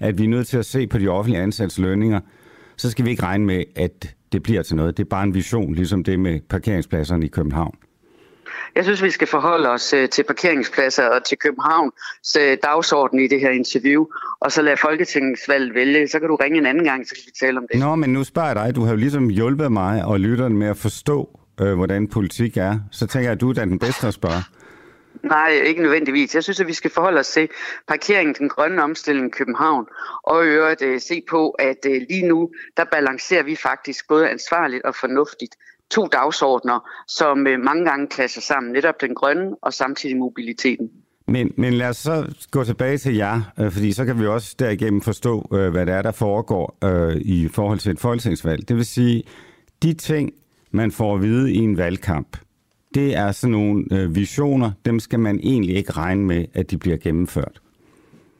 [0.00, 2.20] at vi er nødt til at se på de offentlige ansats lønninger,
[2.82, 4.96] så skal vi ikke regne med, at det bliver til noget.
[4.96, 7.74] Det er bare en vision, ligesom det med parkeringspladserne i København.
[8.76, 13.26] Jeg synes, vi skal forholde os øh, til parkeringspladser og til Københavns øh, dagsorden i
[13.26, 14.06] det her interview,
[14.40, 16.08] og så lade Folketingsvalget vælge.
[16.08, 17.80] Så kan du ringe en anden gang, så kan vi tale om det.
[17.80, 18.76] Nå, men nu spørger jeg dig.
[18.76, 22.78] Du har jo ligesom hjulpet mig og lytterne med at forstå, øh, hvordan politik er.
[22.90, 24.42] Så tænker jeg, at du er den bedste at spørge.
[25.22, 26.34] Nej, ikke nødvendigvis.
[26.34, 27.48] Jeg synes, at vi skal forholde os til
[27.88, 29.86] parkeringen, den grønne omstilling i København,
[30.22, 34.30] og i øvrigt øh, se på, at øh, lige nu, der balancerer vi faktisk både
[34.30, 35.56] ansvarligt og fornuftigt
[35.90, 38.72] to dagsordner, som øh, mange gange klasser sammen.
[38.72, 40.90] Netop den grønne og samtidig mobiliteten.
[41.26, 44.56] Men, men lad os så gå tilbage til jer, øh, fordi så kan vi også
[44.58, 48.68] derigennem forstå, øh, hvad det er, der foregår øh, i forhold til et folketingsvalg.
[48.68, 49.22] Det vil sige,
[49.82, 50.32] de ting,
[50.70, 52.36] man får at vide i en valgkamp,
[52.94, 56.78] det er sådan nogle øh, visioner, dem skal man egentlig ikke regne med, at de
[56.78, 57.60] bliver gennemført.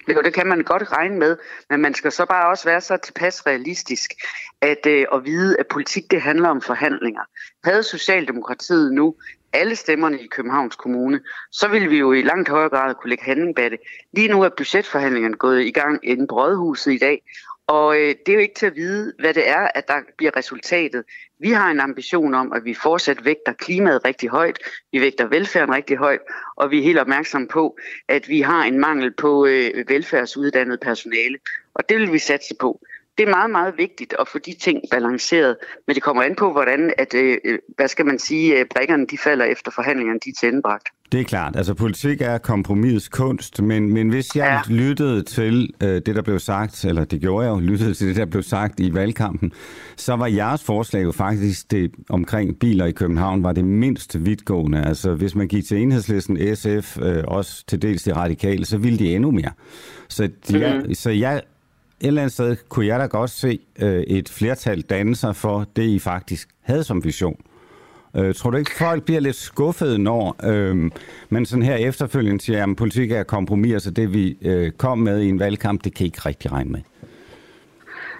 [0.08, 1.36] Jo, det kan man godt regne med,
[1.70, 4.12] men man skal så bare også være så tilpas realistisk
[4.60, 7.22] at, øh, at vide, at politik det handler om forhandlinger.
[7.64, 9.14] Havde Socialdemokratiet nu
[9.52, 13.24] alle stemmerne i Københavns Kommune, så ville vi jo i langt højere grad kunne lægge
[13.24, 13.80] handling bag det.
[14.12, 17.22] Lige nu er budgetforhandlingerne gået i gang inden på Rådhuset i dag,
[17.66, 20.36] og øh, det er jo ikke til at vide, hvad det er, at der bliver
[20.36, 21.04] resultatet.
[21.38, 24.58] Vi har en ambition om, at vi fortsat vægter klimaet rigtig højt,
[24.92, 26.20] vi vægter velfærden rigtig højt,
[26.56, 27.76] og vi er helt opmærksomme på,
[28.08, 31.38] at vi har en mangel på øh, velfærdsuddannet personale,
[31.74, 32.80] og det vil vi satse på.
[33.18, 35.56] Det er meget, meget vigtigt at få de ting balanceret,
[35.86, 39.06] men det kommer an på, hvordan, at, øh, øh hvad skal man sige, øh, brækkerne
[39.06, 40.88] de falder efter forhandlingerne, de er tilendebragt.
[41.12, 41.56] Det er klart.
[41.56, 44.74] Altså, politik er kompromisets kunst, men, men hvis jeg ja.
[44.74, 48.16] lyttede til øh, det, der blev sagt, eller det gjorde jeg jo, lyttede til det,
[48.16, 49.52] der blev sagt i valgkampen,
[49.96, 54.84] så var jeres forslag jo faktisk det omkring biler i København, var det mindst vidtgående.
[54.84, 58.98] Altså, hvis man gik til enhedslisten, SF, øh, også til dels de radikale, så ville
[58.98, 59.52] de endnu mere.
[60.08, 60.62] Så, de, mm-hmm.
[60.62, 61.42] jeg, så jeg, et
[62.06, 65.82] eller andet sted kunne jeg da godt se øh, et flertal danne sig for det,
[65.82, 67.36] I faktisk havde som vision.
[68.16, 70.90] Øh, tror du ikke, folk bliver lidt skuffede, når øh,
[71.28, 75.20] man sådan her efterfølgende siger, at politik er kompromis, så det vi øh, kom med
[75.20, 76.80] i en valgkamp, det kan I ikke rigtig regne med?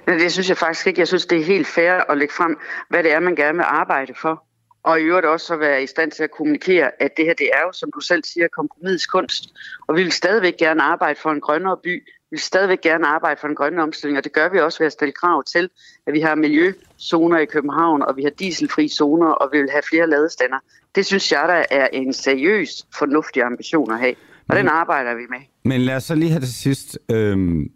[0.07, 1.01] Nej, det synes jeg faktisk ikke.
[1.01, 3.65] Jeg synes, det er helt fair at lægge frem, hvad det er, man gerne vil
[3.69, 4.45] arbejde for.
[4.83, 7.51] Og i øvrigt også at være i stand til at kommunikere, at det her, det
[7.55, 9.45] er jo, som du selv siger, kompromis kunst.
[9.89, 12.03] Og vi vil stadigvæk gerne arbejde for en grønnere by.
[12.33, 14.87] Vi vil stadigvæk gerne arbejde for en grønne omstilling, og det gør vi også ved
[14.87, 15.71] at stille krav til,
[16.07, 19.83] at vi har miljøzoner i København, og vi har dieselfri zoner, og vi vil have
[19.91, 20.59] flere ladestander.
[20.95, 24.15] Det synes jeg, der er en seriøs, fornuftig ambition at have.
[24.49, 25.39] Og den arbejder vi med.
[25.65, 26.99] Men lad os så lige have til sidst.
[27.11, 27.71] Øhm,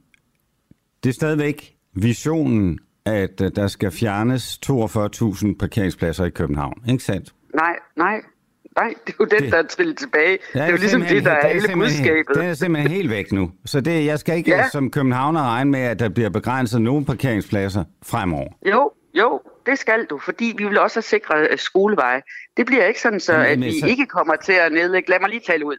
[1.05, 7.35] det er stadigvæk visionen, at øh, der skal fjernes 42.000 parkeringspladser i København, ikke sandt?
[7.55, 8.21] Nej, nej.
[8.77, 10.39] Nej, det er jo den, Det- der er trillet tilbage.
[10.53, 12.35] Det er jo ligesom det, der er hele budskabet.
[12.37, 13.51] Det er simpelthen helt væk nu.
[13.67, 14.69] Så det, jeg skal ikke ja.
[14.73, 18.49] Som københavner regne med, at der bliver begrænset nogle parkeringspladser fremover.
[18.71, 22.23] Jo, jo, det skal du, fordi vi vil også have sikret øh, skoleveje.
[22.57, 25.11] Det bliver ikke sådan, så at vi ikke kommer til at nedlægge...
[25.11, 25.77] Lad mig lige tale ud.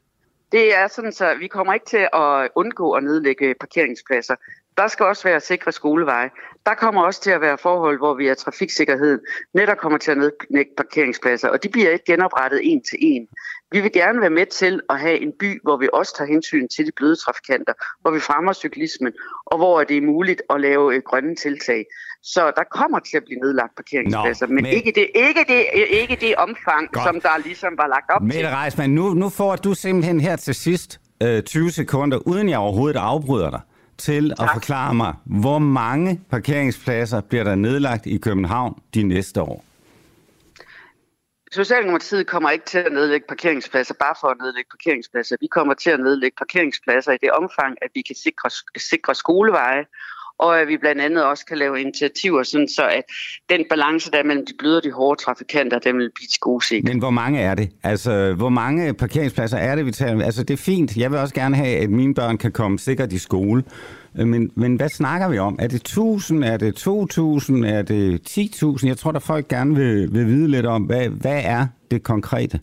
[0.52, 4.36] Det er sådan, så vi kommer ikke til at undgå at nedlægge parkeringspladser.
[4.78, 6.30] Der skal også være sikre skoleveje.
[6.66, 9.20] Der kommer også til at være forhold, hvor vi er trafiksikkerhed
[9.54, 13.28] netop kommer til at nedlægge parkeringspladser, og de bliver ikke genoprettet en til en.
[13.72, 16.68] Vi vil gerne være med til at have en by, hvor vi også tager hensyn
[16.68, 19.14] til de bløde trafikanter, hvor vi fremmer cyklismen,
[19.46, 21.86] og hvor det er muligt at lave øh, grønne tiltag.
[22.34, 25.66] Så der kommer til at blive nedlagt parkeringspladser, Nå, men, men- Ikke, det, ikke, det,
[26.02, 27.04] ikke det omfang, Godt.
[27.08, 28.28] som der ligesom var lagt op til.
[28.28, 32.58] Mette Reisman, nu, nu får du simpelthen her til sidst øh, 20 sekunder, uden jeg
[32.60, 33.62] overhovedet afbryder dig,
[33.98, 34.54] til at Tak.
[34.54, 39.64] forklare mig, hvor mange parkeringspladser bliver der nedlagt i København de næste år?
[41.52, 45.36] Socialdemokratiet kommer ikke til at nedlægge parkeringspladser bare for at nedlægge parkeringspladser.
[45.42, 49.86] Vi kommer til at nedlægge parkeringspladser i det omfang, at vi kan sikre, sikre skoleveje,
[50.40, 53.04] og at vi blandt andet også kan lave initiativer, sådan så at
[53.50, 56.66] den balance, der er mellem de bløde og de hårde trafikanter, den vil blive gode
[56.66, 56.84] sig.
[56.84, 57.70] Men hvor mange er det?
[57.84, 60.98] Altså, hvor mange parkeringspladser er det, vi taler Altså, det er fint.
[60.98, 63.64] Jeg vil også gerne have, at mine børn kan komme sikkert i skole.
[64.14, 65.56] Men, men hvad snakker vi om?
[65.60, 66.44] Er det 1000?
[66.44, 67.66] Er det 2000?
[67.66, 68.88] Er det 10.000?
[68.88, 72.60] Jeg tror, der folk gerne vil, vil vide lidt om, hvad, hvad er det konkrete?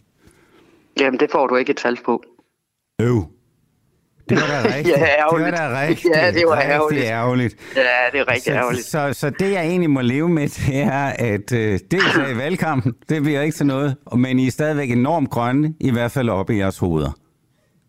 [1.00, 2.24] Jamen, det får du ikke et tal på.
[3.00, 3.24] Øv.
[4.28, 4.96] Det var da rigtigt.
[4.98, 5.46] ja, ærgerligt.
[5.46, 6.16] Det var da rigtigt.
[6.16, 7.04] Ja, det var ærgerligt.
[7.04, 7.56] ærgerligt.
[7.76, 8.84] Ja, det er rigtig så, ærgerligt.
[8.84, 12.36] Så, så det, jeg egentlig må leve med, det er, at øh, det er i
[12.36, 16.28] valgkampen, det bliver ikke til noget, men I er stadigvæk enormt grønne, i hvert fald
[16.28, 17.10] oppe i jeres hoveder.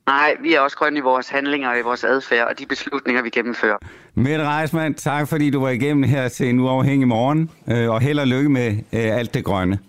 [0.08, 3.22] Nej, vi er også grønne i vores handlinger og i vores adfærd og de beslutninger,
[3.22, 3.78] vi gennemfører.
[4.16, 8.20] Mette Reismann, tak fordi du var igennem her til en uafhængig morgen, øh, og held
[8.20, 9.80] og lykke med øh, alt det grønne.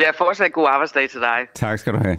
[0.00, 1.38] Ja, fortsat god arbejdsdag til dig.
[1.54, 2.16] Tak skal du have.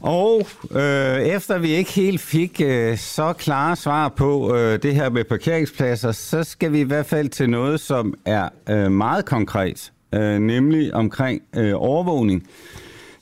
[0.00, 5.10] Og øh, efter vi ikke helt fik øh, så klare svar på øh, det her
[5.10, 9.92] med parkeringspladser, så skal vi i hvert fald til noget, som er øh, meget konkret,
[10.14, 12.46] øh, nemlig omkring øh, overvågning.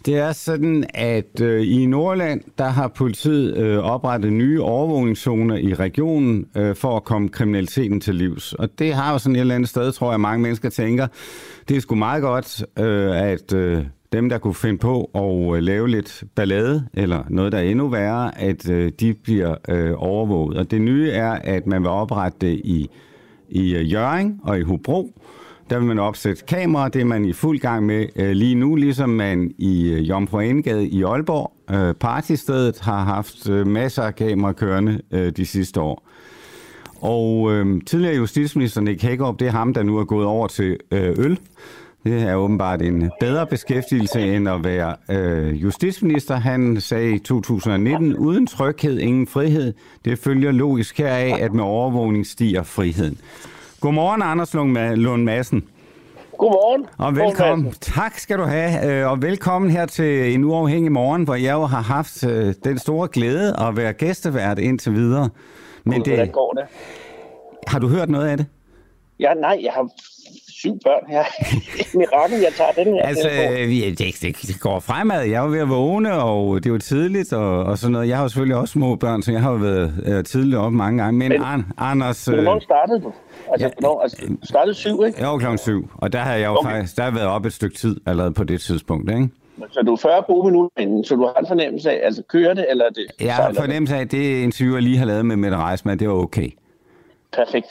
[0.07, 5.74] Det er sådan, at øh, i Nordland, der har politiet øh, oprettet nye overvågningszoner i
[5.74, 8.53] regionen øh, for at komme kriminaliteten til livs.
[8.53, 11.07] Og det har jo sådan et eller andet sted, tror jeg, mange mennesker tænker,
[11.68, 15.62] det er sgu meget godt, øh, at øh, dem, der kunne finde på at øh,
[15.62, 20.59] lave lidt ballade, eller noget, der er endnu værre, at øh, de bliver øh, overvåget.
[20.59, 22.90] Og det nye er, at man vil oprette det i,
[23.48, 25.20] i øh, Jøring og i Hobro.
[25.70, 28.74] Der vil man opsætte kameraer, det er man i fuld gang med øh, lige nu,
[28.74, 34.14] ligesom man i øh, Jomfru Indgade i Aalborg, øh, partistedet, har haft øh, masser af
[34.14, 36.09] kameraer kørende øh, de sidste år.
[37.00, 40.76] Og øh, tidligere justitsminister Nick Hagerup, det er ham, der nu er gået over til
[40.90, 41.38] øh, øl.
[42.07, 46.34] Det er åbenbart en bedre beskæftigelse end at være øh, justitsminister.
[46.34, 49.74] Han sagde i 2019, uden tryghed, ingen frihed.
[50.04, 53.20] Det følger logisk heraf, at med overvågning stiger friheden.
[53.80, 55.64] Godmorgen, Anders Lund Madsen.
[56.38, 56.86] Godmorgen.
[56.98, 57.72] Og velkommen.
[57.80, 61.64] Tak skal du have, øh, og velkommen her til en uafhængig morgen, hvor jeg jo
[61.64, 65.30] har haft øh, den store glæde at være gæstevært indtil videre.
[65.84, 66.64] Men det, Hvordan går det?
[67.66, 68.46] Har du hørt noget af det?
[69.20, 69.88] Ja, nej, jeg har
[70.61, 71.24] syv børn her.
[71.98, 73.02] Mirakel, jeg tager den her.
[73.02, 73.28] Altså,
[73.98, 75.22] det, det, det går fremad.
[75.22, 78.09] Jeg jo ved at vågne, og det jo tidligt, og, og sådan noget.
[78.09, 80.72] Jeg har jo selvfølgelig også små børn, så jeg har jo været uh, tidligt op
[80.72, 81.18] mange gange.
[81.18, 82.28] Men, men Anders...
[82.28, 83.12] Men hvornår startede du?
[83.52, 85.22] Altså, ja, hvornår, altså, du startede syv, ikke?
[85.22, 85.90] Jo, klokken syv.
[85.94, 86.70] Og der har jeg jo okay.
[86.70, 89.28] faktisk der har været op et stykke tid allerede på det tidspunkt, ikke?
[89.70, 92.54] Så du er 40 gode minutter inden, så du har en fornemmelse af, altså kører
[92.54, 93.07] det, eller det?
[93.20, 96.09] Jeg har fornemmelse af, at det interview, jeg lige har lavet med Mette Reismann, det
[96.09, 96.50] var okay.
[97.37, 97.66] Perfekt.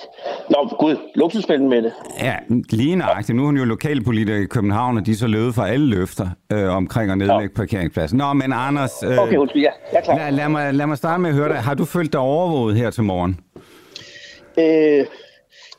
[0.50, 1.94] Nå, gud, luksusspillen med det.
[2.22, 2.36] Ja,
[2.70, 3.36] lige nøjagtigt.
[3.36, 6.30] Nu er hun jo lokalpolitiker i København, og de er så løbet fra alle løfter
[6.52, 7.56] øh, omkring at nedlægge ja.
[7.56, 8.18] parkeringspladsen.
[8.18, 9.04] Nå, men Anders...
[9.04, 9.72] Øh, okay, undskyld, ja.
[9.92, 10.16] Jeg er klar.
[10.16, 11.58] Lad, lad, mig, lad mig starte med at høre dig.
[11.58, 13.40] Har du følt dig overvåget her til morgen?
[14.58, 15.06] Øh,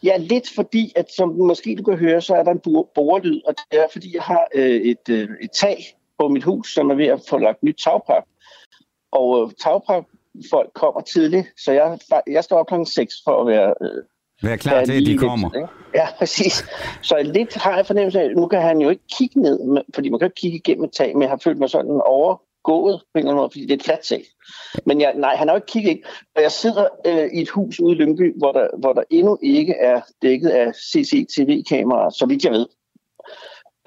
[0.03, 2.61] ja, lidt fordi, at som måske du kan høre, så er der en
[2.95, 5.77] borelyd, og det er fordi, jeg har øh, et, øh, et tag
[6.19, 8.25] på mit hus, som er ved at få lagt nyt tagpap.
[9.13, 10.05] Og øh, tagpap
[10.51, 13.75] folk kommer tidligt, så jeg, jeg står op klokken 6 for at være...
[13.83, 14.03] Øh,
[14.43, 15.51] Vær klar til, at de kommer.
[15.55, 16.65] Lidt, ja, præcis.
[17.03, 20.19] Så lidt har jeg fornemmelse af, nu kan han jo ikke kigge ned, fordi man
[20.21, 23.19] kan ikke kigge igennem et tag, men jeg har følt mig sådan overgået på en
[23.19, 24.25] eller anden måde, fordi det er et fladt tag.
[24.87, 26.09] Men jeg, nej, han har jo ikke kigget ikke.
[26.37, 29.39] Og jeg sidder øh, i et hus ude i Lyngby, hvor der, hvor der endnu
[29.43, 32.67] ikke er dækket af CCTV-kameraer, så vidt jeg ved.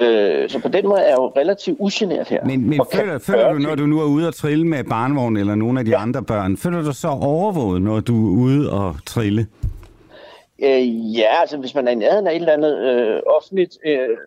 [0.02, 2.45] Øh, så på den måde er jeg jo relativt ugeneret her.
[2.45, 5.56] Men, men føler, føler du, når du nu er ude og trille med barnvogn eller
[5.56, 6.02] nogle af de ja.
[6.02, 9.47] andre børn, føler du så overvåget, når du er ude og trille?
[10.64, 14.18] Øh, ja, altså hvis man er i nærheden af et eller andet øh, offentligt øh,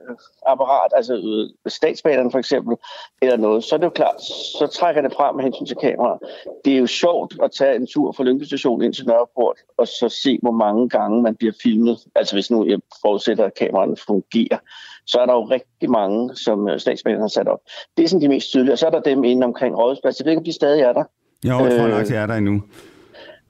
[0.47, 2.77] apparat, altså øh, statsbanerne for eksempel,
[3.23, 4.23] eller noget, så er det jo klart,
[4.59, 6.20] så trækker det frem med hensyn til kameraet.
[6.64, 9.89] Det er jo sjovt at tage en tur fra Lyngby Station ind til Nørreport, og
[9.89, 11.99] så se, hvor mange gange man bliver filmet.
[12.14, 14.59] Altså hvis nu jeg forudsætter, at kameraerne fungerer,
[15.07, 17.61] så er der jo rigtig mange, som øh, statsbanerne har sat op.
[17.97, 20.21] Det er sådan de mest tydelige, og så er der dem inde omkring Rådhusplads.
[20.21, 21.05] Jeg ved ikke, om de stadig er der.
[21.45, 22.63] Jo, jeg tror nok, øh, de er der endnu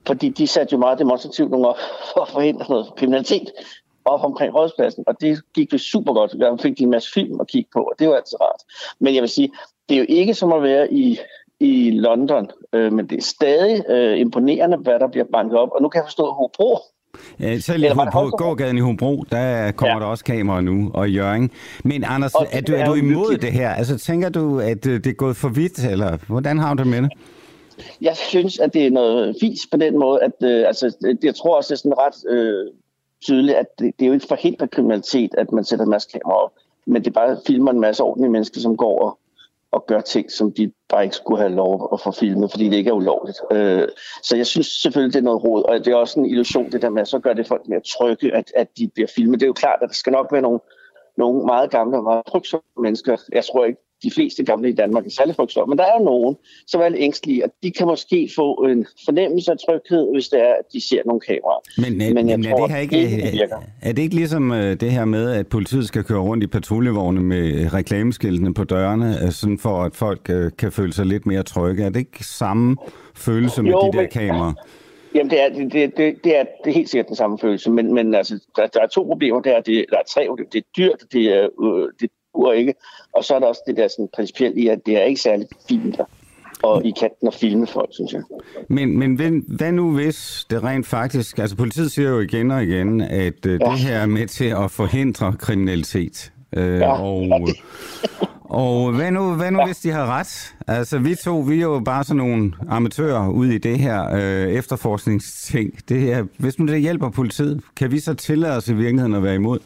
[0.06, 1.78] fordi de satte jo meget demonstrativt nogle op
[2.14, 3.52] for at forhindre noget kriminalitet
[4.04, 6.34] op omkring rådspladsen, og det gik jo super godt.
[6.38, 8.62] Jeg fik de en masse film at kigge på, og det var altid rart.
[9.00, 9.52] Men jeg vil sige,
[9.88, 11.18] det er jo ikke som at være i,
[11.60, 15.68] i London, øh, men det er stadig øh, imponerende, hvad der bliver banket op.
[15.72, 16.91] Og nu kan jeg forstå Hobro, Ja,
[17.60, 20.00] selv i Hobro, gågaden i Hobro, der kommer ja.
[20.00, 21.50] der også kameraer nu, og Jørgen.
[21.84, 23.70] Men Anders, og er du, er du imod det her?
[23.70, 26.90] Altså, tænker du, at øh, det er gået for vidt, eller hvordan har du det
[26.90, 27.10] med det?
[28.00, 31.34] jeg synes, at det er noget fis på den måde, at øh, altså, det, jeg
[31.34, 32.70] tror også, det er sådan ret øh,
[33.20, 36.40] tydeligt, at det, det er jo ikke forhindret kriminalitet, at man sætter en masse kameraer
[36.40, 36.52] op.
[36.86, 39.18] men det bare filmer en masse ordentlige mennesker, som går og,
[39.72, 42.76] og gør ting, som de bare ikke skulle have lov at få filmet, fordi det
[42.76, 43.38] ikke er ulovligt.
[43.52, 43.88] Øh,
[44.22, 46.82] så jeg synes selvfølgelig, det er noget råd, og det er også en illusion, det
[46.82, 49.40] der med, at så gør det folk mere trygge, at, at de bliver filmet.
[49.40, 50.60] Det er jo klart, at der skal nok være nogle,
[51.16, 53.16] nogle meget gamle og meget trygge mennesker.
[53.32, 56.04] Jeg tror ikke, de fleste gamle i Danmark er særlig frygtsomme, men der er jo
[56.04, 56.36] nogen,
[56.66, 60.40] som er lidt ængstlige, og de kan måske få en fornemmelse af tryghed, hvis det
[60.40, 61.80] er, at de ser nogle kameraer.
[61.80, 63.50] Men, men, men jeg men tror, er, det her ikke, ikke, det
[63.82, 67.20] er det ikke ligesom uh, det her med, at politiet skal køre rundt i patruljevogne
[67.20, 70.20] med reklameskiltene på dørene, uh, sådan for at folk
[70.58, 71.84] kan føle sig lidt mere trygge?
[71.84, 72.76] Er det ikke samme
[73.16, 74.52] følelse med jo, de der men, kameraer?
[75.14, 77.94] Jamen, det er, det, det, det, er, det er helt sikkert den samme følelse, men,
[77.94, 79.40] men altså, der, der er to problemer.
[79.40, 82.74] Der er, det, der er tre Det er dyrt, det er, øh, det dur ikke.
[83.12, 85.46] Og så er der også det der sådan principielt i, at det er ikke særlig
[85.68, 86.00] fint
[86.62, 88.22] og i kanten at filme folk, synes jeg.
[88.68, 91.38] Men, men hvad, hvad nu hvis det rent faktisk...
[91.38, 93.56] Altså politiet siger jo igen og igen, at uh, ja.
[93.56, 96.32] det her er med til at forhindre kriminalitet.
[96.56, 97.02] Uh, ja.
[97.02, 97.48] og,
[98.42, 99.66] og hvad nu, hvad nu ja.
[99.66, 100.54] hvis de har ret?
[100.66, 104.52] Altså vi to, vi er jo bare sådan nogle amatører ud i det her uh,
[104.52, 105.78] efterforskningsting.
[105.88, 109.22] Det her, hvis nu det hjælper politiet, kan vi så tillade os i virkeligheden at
[109.22, 109.58] være imod?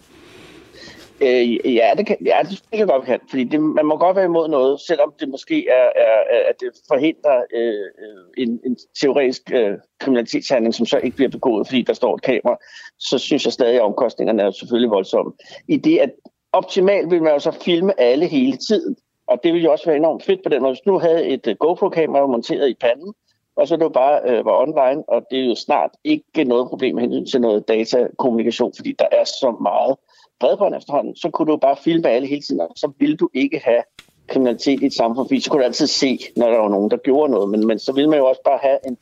[1.21, 4.25] Øh, ja, det kan, ja, det kan godt kan, fordi det, man må godt være
[4.25, 9.43] imod noget, selvom det måske er, er, at det forhindrer øh, øh, en, en teoretisk
[9.53, 12.57] øh, kriminalitetshandling, som så ikke bliver begået, fordi der står et kamera,
[12.99, 15.33] så synes jeg stadig, at omkostningerne er selvfølgelig voldsomme.
[15.69, 16.11] I det, at
[16.53, 18.97] optimalt vil man jo så filme alle hele tiden,
[19.27, 20.73] og det ville jo også være enormt fedt på den måde.
[20.73, 23.15] Hvis nu havde et øh, GoPro-kamera monteret i panden,
[23.57, 26.95] og så det bare øh, var online, og det er jo snart ikke noget problem
[26.95, 29.97] med hensyn til noget datakommunikation, fordi der er så meget
[30.41, 33.61] bredbånd efterhånden, så kunne du bare filme alle hele tiden, og så ville du ikke
[33.65, 33.83] have
[34.29, 36.97] kriminalitet i et samfund, fordi så kunne du altid se, når der var nogen, der
[36.97, 38.97] gjorde noget, men, men så ville man jo også bare have en,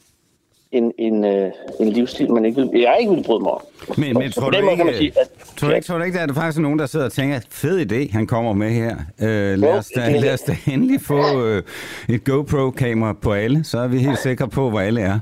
[0.72, 3.60] en, en, øh, en livsstil, man ikke vil, jeg ikke ville bryde mig om.
[3.96, 6.20] Men, men tror, du ikke, kan man sige, at, tror, du ikke, tror du ikke,
[6.20, 8.96] at der er faktisk nogen, der sidder og tænker, fed idé, han kommer med her.
[9.20, 11.62] Øh, lad, os da, lad os da endelig få øh,
[12.08, 15.18] et GoPro-kamera på alle, så er vi helt sikre på, hvor alle er.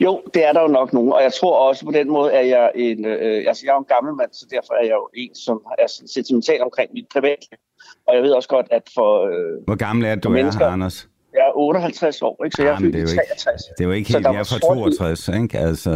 [0.00, 2.48] Jo, det er der jo nok nogen, og jeg tror også på den måde, at
[2.48, 5.34] jeg en, øh, altså jeg er en gammel mand, så derfor er jeg jo en,
[5.34, 7.58] som er sentimental omkring mit privatliv.
[8.06, 11.08] Og jeg ved også godt, at for øh, Hvor gammel er du, mennesker, er, Anders?
[11.34, 12.56] Jeg er 58 år, ikke?
[12.56, 13.62] så jeg er fyldt i 63.
[13.62, 15.58] det er jo ikke helt, jeg er fra 62, ikke?
[15.58, 15.90] Altså...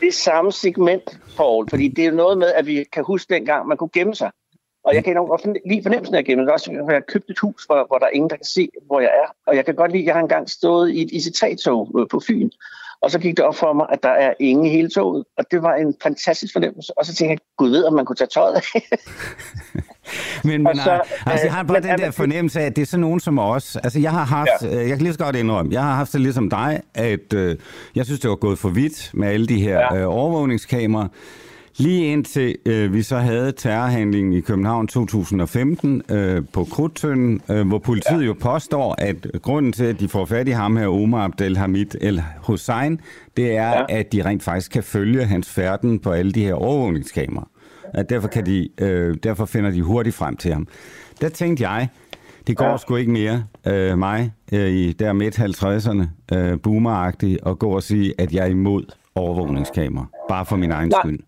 [0.00, 3.68] Det er samme segment, Paul, fordi det er noget med, at vi kan huske dengang,
[3.68, 4.30] man kunne gemme sig.
[4.84, 7.38] Og jeg kan nok godt lide fornemmelsen af at gemme også, jeg har købt et
[7.38, 9.28] hus, hvor, hvor der er ingen, der kan se, hvor jeg er.
[9.46, 12.20] Og jeg kan godt lide, at jeg har engang stået i et IC3-tog øh, på
[12.26, 12.50] Fyn,
[13.04, 15.24] og så gik det op for mig, at der er ingen i hele toget.
[15.38, 16.98] Og det var en fantastisk fornemmelse.
[16.98, 18.80] Og så tænkte jeg, gud ved, om man kunne tage tøjet af.
[20.48, 22.86] men men så, altså, jeg har bare øh, den der fornemmelse af, at det er
[22.86, 23.76] sådan nogen som os.
[23.76, 24.66] Altså, jeg har haft, ja.
[24.66, 27.56] Øh, jeg kan lige så godt indrømme, jeg har haft det ligesom dig, at øh,
[27.94, 29.96] jeg synes, det var gået for vidt med alle de her ja.
[29.96, 31.08] øh, overvågningskameraer.
[31.76, 37.78] Lige indtil øh, vi så havde terrorhandlingen i København 2015 øh, på Krudtønden, øh, hvor
[37.78, 38.26] politiet ja.
[38.26, 42.22] jo påstår, at grunden til, at de får fat i ham her, Omar Abdelhamid El
[42.38, 43.00] Hussein,
[43.36, 43.84] det er, ja.
[43.88, 47.48] at de rent faktisk kan følge hans færden på alle de her overvågningskameraer.
[47.94, 50.68] At derfor, kan de, øh, derfor finder de hurtigt frem til ham.
[51.20, 51.88] Der tænkte jeg,
[52.46, 52.76] det går ja.
[52.76, 57.82] sgu ikke mere øh, mig øh, i der midt 50'erne, øh, boomeragtigt, at gå og
[57.82, 60.06] sige, at jeg er imod overvågningskamera.
[60.28, 61.00] Bare for min egen Nej.
[61.02, 61.18] skyld.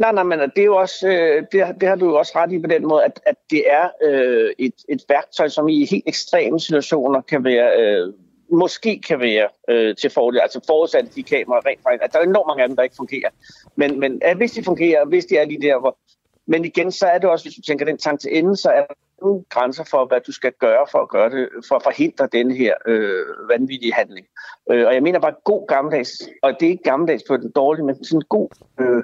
[0.00, 2.52] Nej, nej, men det er jo også, øh, det, det har du jo også ret
[2.52, 6.04] i på den måde, at, at det er øh, et, et værktøj, som i helt
[6.06, 8.12] ekstreme situationer kan være, øh,
[8.52, 12.22] måske kan være øh, til fordel, altså forudsat de kameraer rent faktisk, at der er
[12.22, 13.30] enormt mange af dem, der ikke fungerer.
[13.76, 15.98] Men, men at hvis de fungerer, hvis de er lige der, hvor...
[16.46, 18.86] Men igen, så er det også, hvis du tænker den tanke til ende, så er
[18.86, 22.28] der nogle grænser for, hvad du skal gøre for at gøre det, for at forhindre
[22.32, 24.26] den her øh, vanvittige handling.
[24.70, 27.84] Øh, og jeg mener bare god gammeldags, og det er ikke gammeldags på den dårlige,
[27.84, 28.48] men sådan en god
[28.80, 29.02] øh,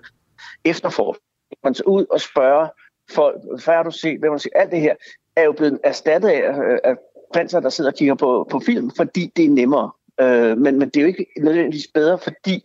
[0.64, 1.22] efterforskning.
[1.64, 2.68] Man tager ud og spørger
[3.10, 4.52] folk, hvad har du set, hvad man siger.
[4.60, 4.94] Alt det her
[5.36, 6.94] er jo blevet erstattet af, øh, af
[7.32, 9.90] prinser, der sidder og kigger på, på film, fordi det er nemmere.
[10.20, 12.64] Øh, men, men det er jo ikke nødvendigvis bedre, fordi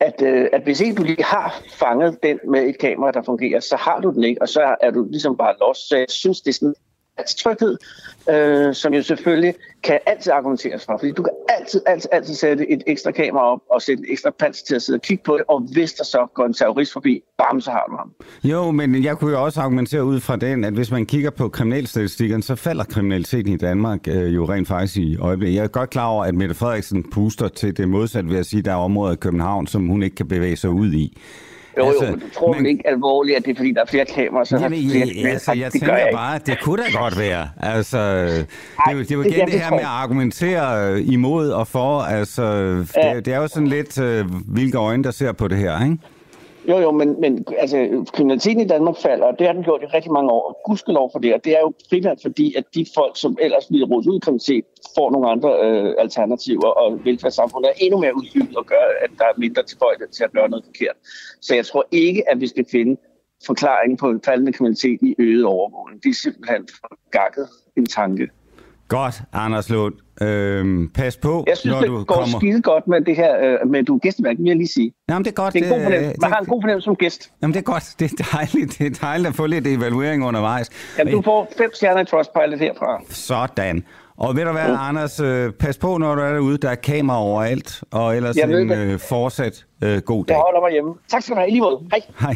[0.00, 3.60] at, øh, at hvis ikke du lige har fanget den med et kamera, der fungerer,
[3.60, 5.88] så har du den ikke, og så er du ligesom bare lost.
[5.88, 6.74] Så jeg synes, det er sådan
[7.38, 7.76] tryghed,
[8.30, 10.96] øh, som jo selvfølgelig kan altid argumenteres for.
[10.98, 14.30] Fordi du kan altid, altid, altid sætte et ekstra kamera op og sætte en ekstra
[14.30, 16.92] pans til at sidde og kigge på det, og hvis der så går en terrorist
[16.92, 18.12] forbi, bam, så har du ham.
[18.44, 21.48] Jo, men jeg kunne jo også argumentere ud fra den, at hvis man kigger på
[21.48, 25.56] kriminalstatistikken, så falder kriminaliteten i Danmark øh, jo rent faktisk i øjeblikket.
[25.56, 28.58] Jeg er godt klar over, at Mette Frederiksen puster til det modsatte ved at sige,
[28.58, 31.18] at der er områder i København, som hun ikke kan bevæge sig ud i.
[31.78, 33.86] Jo, altså, jo, men du tror men, ikke alvorligt, at det er, fordi der er
[33.86, 36.98] flere kameraer, så jamen, flere ja, altså, jeg det tænker jeg bare, det kunne da
[36.98, 37.48] godt være.
[37.60, 41.50] Altså, Ej, det, det, det er jo igen det, det her med at argumentere imod
[41.50, 42.00] og for.
[42.00, 42.42] Altså,
[42.96, 43.14] ja.
[43.14, 45.98] det, det er jo sådan lidt, uh, hvilke øjne, der ser på det her, ikke?
[46.68, 49.86] Jo, jo, men, men altså, kriminaliteten i Danmark falder, og det har den gjort i
[49.86, 50.48] rigtig mange år.
[50.48, 53.66] Og gudskelov for det, og det er jo primært fordi, at de folk, som ellers
[53.70, 54.64] ville rådes ud i kriminalitet,
[54.96, 59.24] får nogle andre øh, alternativer, og velfærdssamfundet er endnu mere udbygget og gør, at der
[59.24, 60.96] er mindre tilbøjelighed til at gøre noget forkert.
[61.40, 63.00] Så jeg tror ikke, at vi skal finde
[63.46, 66.02] forklaringen på faldende kriminalitet i øget overvågning.
[66.02, 68.28] Det er simpelthen for gakket en tanke.
[68.92, 69.94] Godt, Anders Lund.
[70.22, 72.38] Øhm, pas på, Jeg synes, når det du går kommer...
[72.38, 74.92] skide godt med det her, øh, med du gæsteværk, vil jeg lige sige.
[75.08, 75.54] Jamen, det er godt.
[75.54, 76.20] Det er en god øh, fornemmelse.
[76.20, 77.30] Man det- har en god fornemmelse som gæst.
[77.42, 77.94] Jamen, det er godt.
[77.98, 78.78] Det er dejligt.
[78.78, 80.70] Det er dejligt at få lidt evaluering undervejs.
[80.98, 83.00] Jamen, du får fem stjerner i Trustpilot herfra.
[83.08, 83.84] Sådan.
[84.16, 86.58] Og ved du hvad, Anders, øh, pas på, når du er derude.
[86.58, 90.34] Der er kamera overalt, og ellers Jeg en øh, fortsat øh, god dag.
[90.34, 90.94] Jeg holder mig hjemme.
[91.10, 91.48] Tak skal du have.
[91.48, 91.80] I lige måde.
[91.90, 92.00] Hej.
[92.20, 92.34] Hej.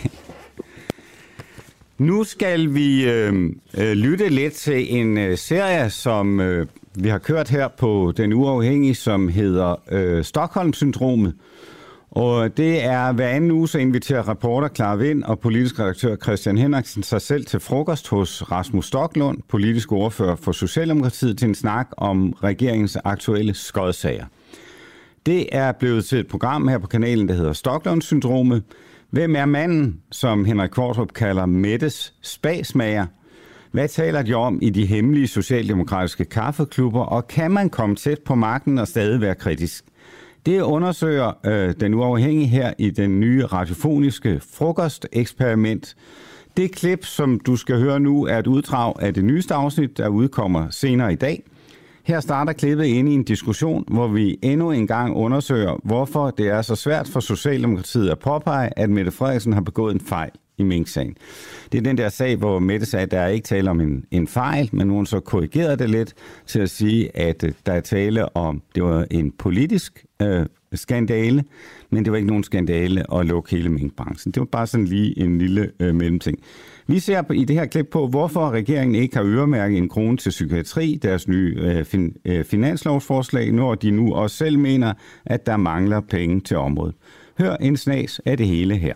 [1.99, 7.18] Nu skal vi øh, øh, lytte lidt til en øh, serie, som øh, vi har
[7.18, 11.34] kørt her på Den Uafhængige, som hedder øh, Stockholm-syndromet.
[12.11, 16.59] Og det er hver anden uge, så inviterer reporter Clara Vind og politisk redaktør Christian
[16.59, 21.88] Henriksen sig selv til frokost hos Rasmus Stocklund, politisk ordfører for Socialdemokratiet, til en snak
[21.97, 24.24] om regeringens aktuelle skodsager.
[25.26, 28.62] Det er blevet til et program her på kanalen, der hedder Stoklund-syndromet,
[29.11, 33.07] Hvem er manden, som Henrik Kvartrup kalder Mettes spasmager?
[33.70, 38.34] Hvad taler de om i de hemmelige socialdemokratiske kaffeklubber, og kan man komme tæt på
[38.34, 39.84] magten og stadig være kritisk?
[40.46, 45.96] Det undersøger øh, den uafhængige her i den nye radiofoniske frokosteksperiment.
[46.57, 50.09] Det klip, som du skal høre nu, er et uddrag af det nyeste afsnit, der
[50.09, 51.42] udkommer senere i dag.
[52.07, 56.48] Her starter klippet ind i en diskussion, hvor vi endnu en gang undersøger, hvorfor det
[56.48, 60.62] er så svært for Socialdemokratiet at påpege, at Mette Frederiksen har begået en fejl i
[60.62, 61.16] Mink-sagen.
[61.72, 64.04] Det er den der sag, hvor Mette sagde, at der er ikke tale om en,
[64.11, 66.14] en fejl, men hun så korrigerede det lidt
[66.46, 71.44] til at sige, at øh, der er tale om, det var en politisk øh, skandale,
[71.90, 74.32] men det var ikke nogen skandale at lukke hele minkbranchen.
[74.32, 76.38] Det var bare sådan lige en lille øh, mellemting.
[76.86, 80.30] Vi ser i det her klip på, hvorfor regeringen ikke har øremærket en krone til
[80.30, 84.92] psykiatri, deres nye øh, fin, øh, finanslovsforslag, når de nu også selv mener,
[85.24, 86.94] at der mangler penge til området.
[87.38, 88.94] Hør en snas af det hele her.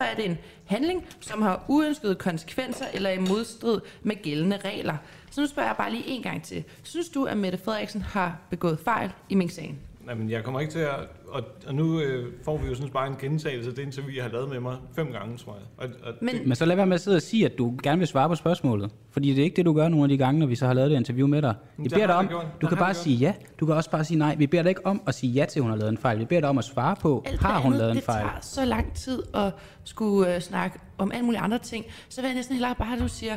[0.00, 4.96] Er det en handling, som har uønskede konsekvenser eller er i modstrid med gældende regler.
[5.30, 6.64] Så nu spørger jeg bare lige en gang til.
[6.82, 9.78] Synes du, at Mette Frederiksen har begået fejl i Mink-sagen?
[10.06, 10.94] Nej, men jeg kommer ikke til at...
[11.28, 14.24] Og, og nu øh, får vi jo sådan bare en gentagelse af det interview, jeg
[14.24, 15.88] har lavet med mig fem gange, tror jeg.
[15.88, 17.98] Og, og Men, Men så lad være med at sidde og sige, at du gerne
[17.98, 18.90] vil svare på spørgsmålet.
[19.10, 20.72] Fordi det er ikke det, du gør nogle af de gange, når vi så har
[20.72, 21.54] lavet det interview med dig.
[21.76, 23.34] Vi det beder dig om, du Det kan bare sige ja.
[23.60, 24.34] Du kan også bare sige nej.
[24.34, 26.18] Vi beder dig ikke om at sige ja til, at hun har lavet en fejl.
[26.18, 28.04] Vi beder dig om at svare på, alt har det hun andet, lavet en det
[28.04, 28.24] fejl?
[28.24, 29.52] tager så lang tid at
[29.84, 31.84] skulle øh, snakke om alle mulige andre ting.
[32.08, 33.36] Så vil jeg næsten hellere bare, at du siger,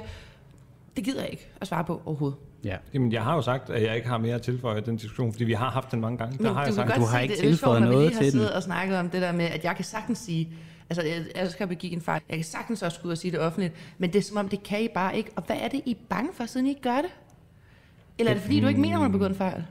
[0.95, 2.37] det gider jeg ikke at svare på overhovedet.
[2.63, 2.77] Ja.
[2.93, 5.31] Jamen, jeg har jo sagt, at jeg ikke har mere at tilføje i den diskussion,
[5.31, 6.37] fordi vi har haft den mange gange.
[6.37, 8.07] Der Men har du jeg sagt, godt Du har ikke tilføjet sjovt, når vi noget
[8.07, 8.55] lige har til siddet den.
[8.55, 10.49] og snakket om det der med, at jeg kan sagtens sige,
[10.89, 13.31] altså jeg, jeg skal begå en fejl, jeg kan sagtens også gå ud og sige
[13.31, 15.31] det offentligt, men det er som om, det kan I bare ikke.
[15.35, 17.11] Og hvad er det, I er bange for, siden I ikke gør det?
[18.19, 19.63] Eller er det fordi, du ikke mener, hun har begået en fejl?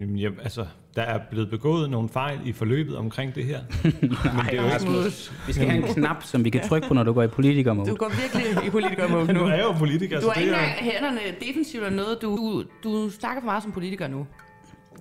[0.00, 0.66] jamen, jeg, altså,
[0.96, 3.60] der er blevet begået nogle fejl i forløbet omkring det her.
[3.84, 5.12] Men det er jo ikke,
[5.46, 7.90] Vi skal have en knap, som vi kan trykke på, når du går i politikermode.
[7.90, 9.46] du går virkelig i politikermode nu nu.
[9.46, 10.58] er jo politiker, Du har så ikke er...
[10.66, 12.18] hænderne defensivt eller noget.
[12.22, 14.26] Du, du, du snakker for meget som politiker nu.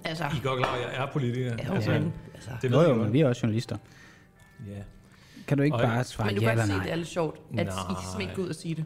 [0.03, 1.45] Altså, I godt klar, at jeg er politiker.
[1.67, 2.49] ja, altså, altså.
[2.61, 3.77] det ved jo, jeg men vi er også journalister.
[4.67, 4.73] Ja.
[5.47, 6.83] Kan du ikke Og- bare svare Men du ja kan eller godt se, nej?
[6.83, 7.65] det er lidt sjovt, at I kan
[8.13, 8.21] Nej.
[8.21, 8.85] ikke gå ud og sige det.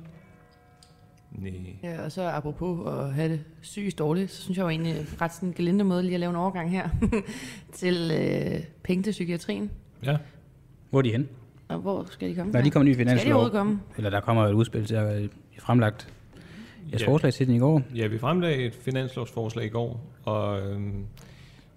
[1.37, 1.53] Nej.
[1.83, 5.07] Ja, og så apropos at have det sygt dårligt, så synes jeg jo egentlig en
[5.21, 6.89] ret sådan gelinde måde lige at lave en overgang her
[7.73, 9.71] til øh, penge til psykiatrien.
[10.05, 10.17] Ja.
[10.89, 11.27] Hvor er de henne?
[11.67, 12.65] Og hvor skal de komme Når fra?
[12.65, 13.79] de kommer ny Skal de finanslov, komme?
[13.97, 15.29] eller der kommer et udspil til at
[15.59, 16.13] fremlagt
[16.91, 17.07] jeres Ja.
[17.07, 17.81] forslag til den i går.
[17.95, 21.05] Ja, vi fremlagde et finanslovsforslag i går, og øhm,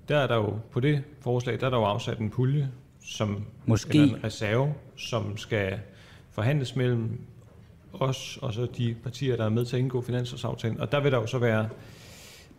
[0.08, 2.68] der er der jo på det forslag, der er der jo afsat en pulje,
[3.04, 3.98] som Måske.
[4.02, 5.78] eller en reserve, som skal
[6.30, 7.20] forhandles mellem
[8.00, 10.80] os og så de partier, der er med til at indgå finanslovsaftalen.
[10.80, 11.68] Og der vil der jo så være,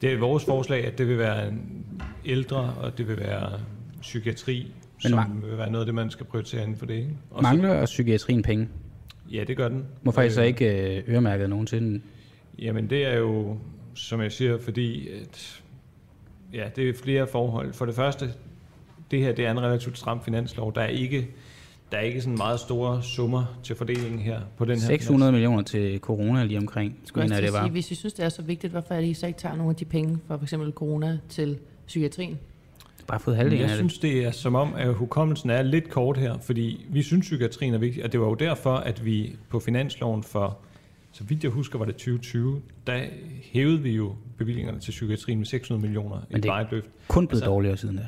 [0.02, 1.86] det er vores forslag, at det vil være en
[2.26, 3.52] ældre, og det vil være
[4.02, 4.72] psykiatri,
[5.04, 6.94] Men som ma- vil være noget af det, man skal prioritere inden for det.
[6.94, 7.10] Ikke?
[7.32, 8.70] Og så- Mangler psykiatrien penge?
[9.32, 9.86] Ja, det gør den.
[10.02, 12.04] Hvorfor har I så Øh, ikke øh, øremærket nogen til den?
[12.60, 13.58] Jamen det er jo,
[13.94, 15.62] som jeg siger, fordi at,
[16.54, 17.74] ja, det er flere forhold.
[17.74, 18.30] For det første,
[19.12, 20.76] det her det er en relativt stram finanslov.
[20.76, 21.28] Der er ikke,
[21.92, 25.64] der er ikke sådan meget store summer til fordelingen her på den her 600 millioner
[25.64, 27.64] til corona lige omkring, Skulle jeg det at var.
[27.64, 29.56] sige, hvis I synes, det er så vigtigt, hvorfor er det, I så ikke tager
[29.56, 30.54] nogle af de penge fra f.eks.
[30.74, 31.58] corona til
[31.88, 32.40] psykiatrien?
[33.08, 33.78] Bare fået halvdelen Jeg af det.
[33.78, 37.74] synes, det er som om, at hukommelsen er lidt kort her, fordi vi synes, psykiatrien
[37.74, 40.58] er vigtig, og det var jo derfor, at vi på finansloven for,
[41.12, 43.00] så vidt jeg husker, var det 2020, der
[43.44, 46.88] hævede vi jo bevillingerne til psykiatrien med 600 millioner Men i det- et løft.
[47.08, 48.08] Kun blevet altså- dårligere siden da.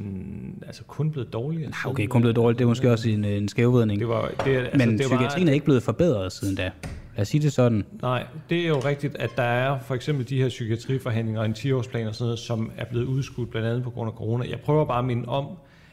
[0.00, 1.70] Mm, altså kun blevet dårligere.
[1.70, 2.58] Nej, okay, kun blevet dårligt.
[2.58, 4.00] Det er måske også en, en skævvridning.
[4.00, 6.70] Det var, det, altså, Men det var, psykiatrien er ikke blevet forbedret siden da.
[7.16, 7.84] Lad os sige det sådan.
[8.02, 11.52] Nej, det er jo rigtigt, at der er for eksempel de her psykiatriforhandlinger og en
[11.52, 14.44] 10-årsplan og sådan noget, som er blevet udskudt blandt andet på grund af corona.
[14.50, 15.46] Jeg prøver bare at minde om,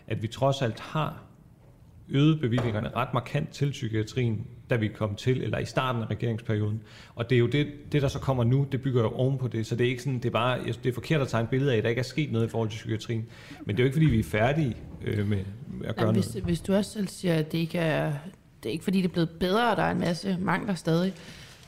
[0.08, 1.27] at vi trods alt har
[2.10, 6.82] øget bevillingerne ret markant til psykiatrien, da vi kom til, eller i starten af regeringsperioden.
[7.16, 9.47] Og det er jo det, det der så kommer nu, det bygger jo oven på
[9.47, 9.66] det.
[9.66, 11.78] Så det er ikke sådan, det er bare, det er forkert at tegne billeder af,
[11.78, 13.26] at der ikke er sket noget i forhold til psykiatrien.
[13.66, 16.16] Men det er jo ikke, fordi vi er færdige øh, med, med at gøre Jamen,
[16.16, 16.32] noget.
[16.34, 18.14] hvis, hvis du også selv siger, at det ikke er,
[18.64, 21.14] det er ikke fordi, det er blevet bedre, og der er en masse mangler stadig.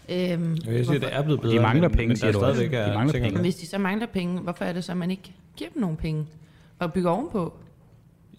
[0.09, 2.63] Øhm, Jeg siger, det er blevet bedre, De mangler men, penge, men siger du også.
[2.71, 3.31] er De mangler penge.
[3.31, 5.81] Men hvis de så mangler penge, hvorfor er det så, at man ikke giver dem
[5.81, 6.25] nogle penge
[6.79, 7.53] og bygger ovenpå?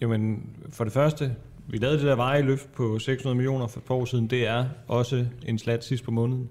[0.00, 1.34] Jamen, for det første,
[1.70, 4.26] vi lavede det der veje løft på 600 millioner for et par år siden.
[4.26, 6.48] Det er også en slat sidst på måneden.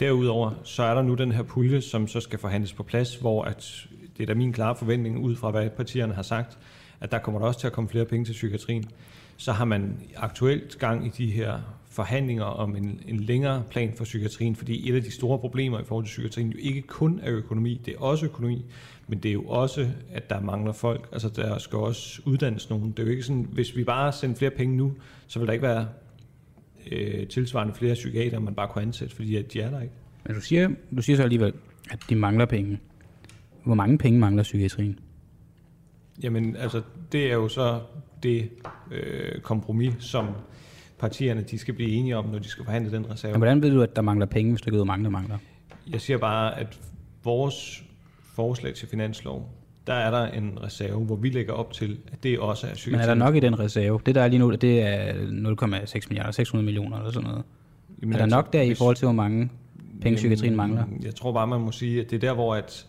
[0.00, 3.42] Derudover, så er der nu den her pulje, som så skal forhandles på plads, hvor
[3.42, 3.86] at,
[4.16, 6.58] det er da min klare forventning, ud fra hvad partierne har sagt,
[7.00, 8.84] at der kommer der også til at komme flere penge til psykiatrien.
[9.36, 11.58] Så har man aktuelt gang i de her
[11.94, 15.84] forhandlinger om en, en længere plan for psykiatrien, fordi et af de store problemer i
[15.84, 18.64] forhold til psykiatrien jo ikke kun er økonomi, det er også økonomi,
[19.08, 21.08] men det er jo også, at der mangler folk.
[21.12, 22.90] Altså der skal også uddannes nogen.
[22.90, 24.92] Det er jo ikke sådan, hvis vi bare sender flere penge nu,
[25.26, 25.88] så vil der ikke være
[26.92, 29.94] øh, tilsvarende flere psykiater, man bare kunne ansætte, fordi at de er der ikke.
[30.26, 31.52] Men du siger, du siger så alligevel,
[31.90, 32.80] at de mangler penge.
[33.64, 34.98] Hvor mange penge mangler psykiatrien?
[36.22, 36.82] Jamen, altså,
[37.12, 37.80] det er jo så
[38.22, 38.50] det
[38.90, 40.26] øh, kompromis, som
[40.98, 43.32] partierne de skal blive enige om, når de skal forhandle den reserve.
[43.32, 45.10] Men hvordan ved du, at der mangler penge, hvis du ikke ved, hvor mange der
[45.10, 45.38] mangler?
[45.92, 46.78] Jeg siger bare, at
[47.24, 47.84] vores
[48.34, 49.48] forslag til finanslov,
[49.86, 52.74] der er der en reserve, hvor vi lægger op til, at det også er Men
[52.74, 53.10] psykiatrien.
[53.10, 54.00] er der nok i den reserve?
[54.06, 57.44] Det der er lige nu, det er 0,6 milliarder, 600 millioner eller sådan noget.
[58.02, 59.50] Jamen, er der altså, nok der i forhold til, hvor mange
[60.00, 60.84] penge psykiatrien mangler?
[61.02, 62.86] Jeg tror bare, man må sige, at det er der, hvor at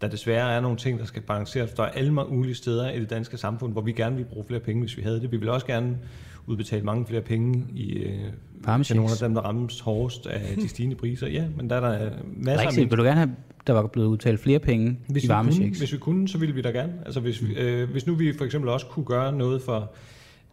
[0.00, 1.72] der desværre er nogle ting, der skal balanceres.
[1.72, 4.60] Der er alle mulige steder i det danske samfund, hvor vi gerne vil bruge flere
[4.60, 5.32] penge, hvis vi havde det.
[5.32, 5.98] Vi vil også gerne
[6.46, 10.68] udbetale mange flere penge i, øh, til nogle af dem, der rammes hårdest af de
[10.68, 11.26] stigende priser.
[11.26, 12.90] Ja, men der er der masser Rigtigt.
[12.90, 13.30] Vil du gerne have,
[13.66, 15.78] der var blevet udtalt flere penge hvis i varmechecks?
[15.78, 16.92] hvis vi kunne, så ville vi da gerne.
[17.04, 19.92] Altså hvis, vi, øh, hvis nu vi for eksempel også kunne gøre noget for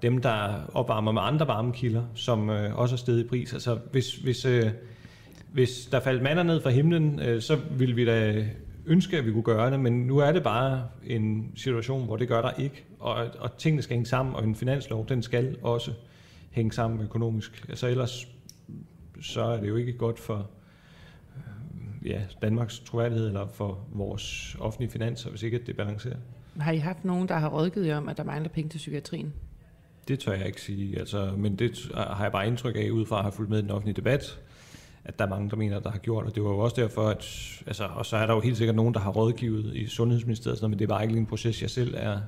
[0.01, 3.53] dem, der opvarmer med andre varmekilder, som øh, også er steget i pris.
[3.53, 4.69] Altså hvis, hvis, øh,
[5.53, 8.45] hvis der faldt mander ned fra himlen, øh, så ville vi da
[8.85, 12.27] ønske, at vi kunne gøre det, men nu er det bare en situation, hvor det
[12.27, 15.91] gør der ikke, og, og tingene skal hænge sammen, og en finanslov, den skal også
[16.51, 17.65] hænge sammen økonomisk.
[17.69, 18.27] Altså ellers
[19.21, 20.49] så er det jo ikke godt for
[21.37, 26.17] øh, ja, Danmarks troværdighed eller for vores offentlige finanser, hvis ikke det balancerer.
[26.59, 29.33] Har I haft nogen, der har rådgivet jer om, at der mangler penge til psykiatrien?
[30.07, 33.17] Det tør jeg ikke sige, altså, men det har jeg bare indtryk af, ud fra
[33.17, 34.39] at have fulgt med i den offentlige debat,
[35.11, 37.09] at der er mange, der mener, der har gjort, og det var jo også derfor,
[37.09, 37.17] at,
[37.67, 40.69] altså, og så er der jo helt sikkert nogen, der har rådgivet i Sundhedsministeriet, sådan
[40.69, 42.19] men det er bare ikke lige en proces, jeg selv er,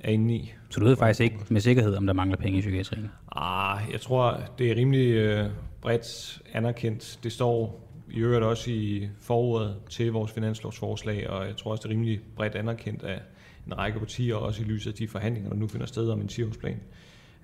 [0.00, 0.52] er inde i.
[0.68, 3.10] Så du ved faktisk ikke med sikkerhed, om der mangler penge i psykiatrien?
[3.36, 7.18] Ah, jeg tror, det er rimelig øh, bredt anerkendt.
[7.22, 11.88] Det står i øvrigt også i forordet til vores finanslovsforslag, og jeg tror også, det
[11.88, 13.20] er rimelig bredt anerkendt af
[13.66, 16.28] en række partier, også i lyset af de forhandlinger, der nu finder sted om en
[16.32, 16.76] 10-årsplan,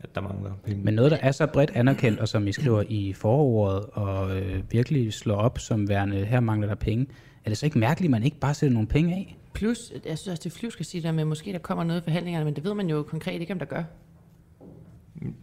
[0.08, 0.84] at der mangler penge.
[0.84, 4.72] Men noget, der er så bredt anerkendt, og som I skriver i forordet, og øh,
[4.72, 7.06] virkelig slår op som værende, her mangler der penge,
[7.44, 9.36] er det så ikke mærkeligt, at man ikke bare sætter nogle penge af?
[9.54, 12.04] Plus, jeg synes også, det flyv skal sige der med, måske der kommer noget i
[12.04, 13.82] forhandlingerne, men det ved man jo konkret ikke, om der gør.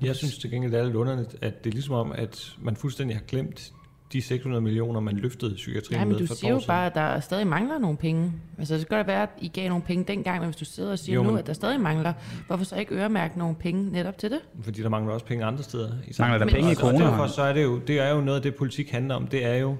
[0.01, 2.75] Jeg synes til gengæld, det er lidt underligt, at det er ligesom om, at man
[2.75, 3.73] fuldstændig har glemt
[4.13, 6.95] de 600 millioner, man løftede psykiatrien Nej, men med du for siger jo bare, at
[6.95, 8.31] der stadig mangler nogle penge.
[8.57, 10.91] Altså, det kan godt være, at I gav nogle penge dengang, men hvis du sidder
[10.91, 12.13] og siger Jo, nu, at der stadig mangler,
[12.47, 14.39] hvorfor så ikke øremærke nogle penge netop til det?
[14.61, 15.89] Fordi der mangler også penge andre steder.
[16.07, 17.09] I Mangler der penge i kroner?
[17.09, 19.27] Derfor så er det jo, det er jo noget af det, politik handler om.
[19.27, 19.75] Det er jo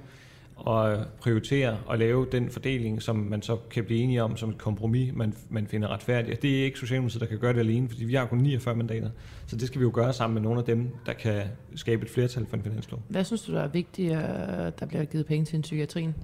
[0.67, 4.57] at prioritere og lave den fordeling, som man så kan blive enige om som et
[4.57, 6.37] kompromis, man, man finder retfærdigt.
[6.37, 8.75] Og det er ikke Socialdemokratiet, der kan gøre det alene, fordi vi har kun 49
[8.75, 9.09] mandater.
[9.47, 11.41] Så det skal vi jo gøre sammen med nogle af dem, der kan
[11.75, 13.01] skabe et flertal for en finanslov.
[13.07, 16.15] Hvad synes du, der er vigtigt, at der bliver givet penge til en psykiatrien?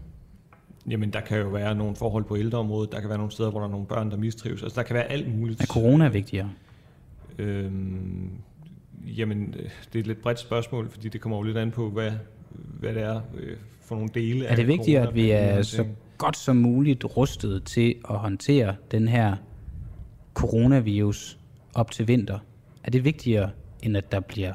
[0.89, 3.59] Jamen, der kan jo være nogle forhold på ældreområdet, der kan være nogle steder, hvor
[3.59, 4.63] der er nogle børn, der mistrives.
[4.63, 5.61] Altså, der kan være alt muligt.
[5.61, 6.49] Er corona vigtigere?
[7.37, 8.31] Øhm,
[9.05, 11.89] jamen, øh, det er et lidt bredt spørgsmål, fordi det kommer jo lidt an på,
[11.89, 12.11] hvad,
[12.49, 13.57] hvad det er øh,
[13.89, 15.85] for nogle dele Er det vigtigere, at vi er så
[16.17, 19.35] godt som muligt rustet til at håndtere den her
[20.33, 21.37] coronavirus
[21.73, 22.39] op til vinter?
[22.83, 23.49] Er det vigtigere,
[23.83, 24.53] end at der bliver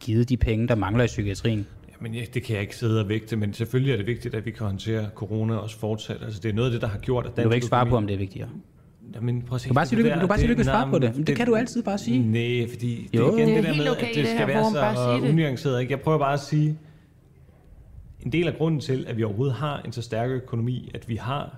[0.00, 1.66] givet de penge, der mangler i psykiatrien?
[2.00, 4.46] Men ja, det kan jeg ikke sidde og vægte, men selvfølgelig er det vigtigt, at
[4.46, 6.16] vi kan håndtere corona også fortsat.
[6.24, 7.96] Altså, det er noget af det, der har gjort, at Du vil ikke svare på,
[7.96, 8.48] om det er vigtigere.
[9.14, 10.52] Jamen, prøv at se, Du kan bare sige, du, det du kan bare sige, du
[10.52, 11.16] ikke det- svare på det.
[11.16, 12.18] Men det kan du altid bare sige.
[12.18, 13.26] Nej, fordi det Jo.
[13.28, 15.20] er igen Det det, er der med, okay at det det skal her være så
[15.22, 15.30] det.
[15.30, 15.80] unuanceret.
[15.80, 15.92] Ikke?
[15.92, 16.78] Jeg prøver bare at sige,
[18.22, 21.16] en del af grunden til, at vi overhovedet har en så stærk økonomi, at vi
[21.16, 21.56] har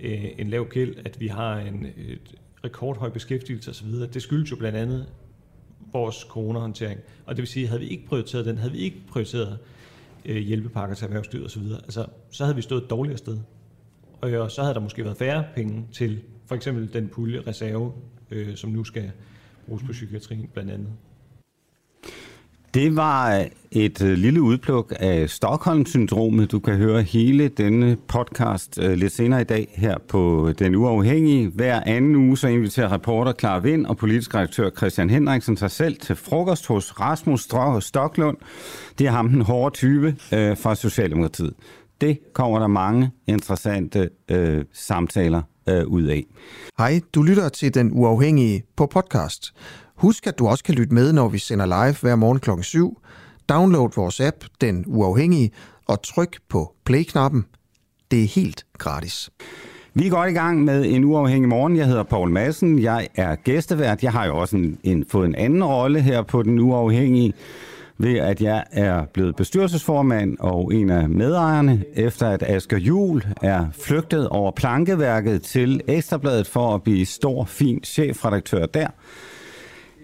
[0.00, 2.34] øh, en lav gæld, at vi har en et
[2.64, 5.06] rekordhøj beskæftigelse osv., det skyldes jo blandt andet
[5.92, 7.00] vores coronahåndtering.
[7.26, 9.58] Og det vil sige, havde vi ikke prioriteret den, havde vi ikke prioriteret
[10.24, 13.38] øh, hjælpepakker til erhvervslivet osv., altså, så havde vi stået et dårligere sted.
[14.20, 17.92] Og, og så havde der måske været færre penge til for eksempel den pulje reserve,
[18.30, 19.12] øh, som nu skal
[19.66, 20.88] bruges på psykiatrien blandt andet.
[22.76, 26.52] Det var øh, et øh, lille udpluk af Stockholm-syndromet.
[26.52, 31.48] Du kan høre hele denne podcast øh, lidt senere i dag her på Den Uafhængige.
[31.48, 35.96] Hver anden uge så inviterer reporter Clara Vind og politisk redaktør Christian Henriksen sig selv
[35.96, 37.48] til frokost hos Rasmus
[37.84, 38.36] Stocklund.
[38.98, 41.54] Det er ham den hårde type øh, fra Socialdemokratiet.
[42.00, 46.24] Det kommer der mange interessante øh, samtaler øh, ud af.
[46.78, 49.54] Hej, du lytter til Den Uafhængige på podcast.
[49.96, 52.50] Husk, at du også kan lytte med, når vi sender live hver morgen kl.
[52.62, 53.00] 7.
[53.48, 55.50] Download vores app, Den Uafhængige,
[55.86, 57.44] og tryk på play-knappen.
[58.10, 59.30] Det er helt gratis.
[59.94, 61.76] Vi er godt i gang med en uafhængig morgen.
[61.76, 62.82] Jeg hedder Paul Madsen.
[62.82, 64.02] Jeg er gæstevært.
[64.02, 67.34] Jeg har jo også en, en, fået en anden rolle her på Den Uafhængige
[67.98, 73.66] ved at jeg er blevet bestyrelsesformand og en af medejerne, efter at Asger Jul er
[73.72, 78.88] flygtet over plankeværket til Ekstrabladet for at blive stor, fin chefredaktør der.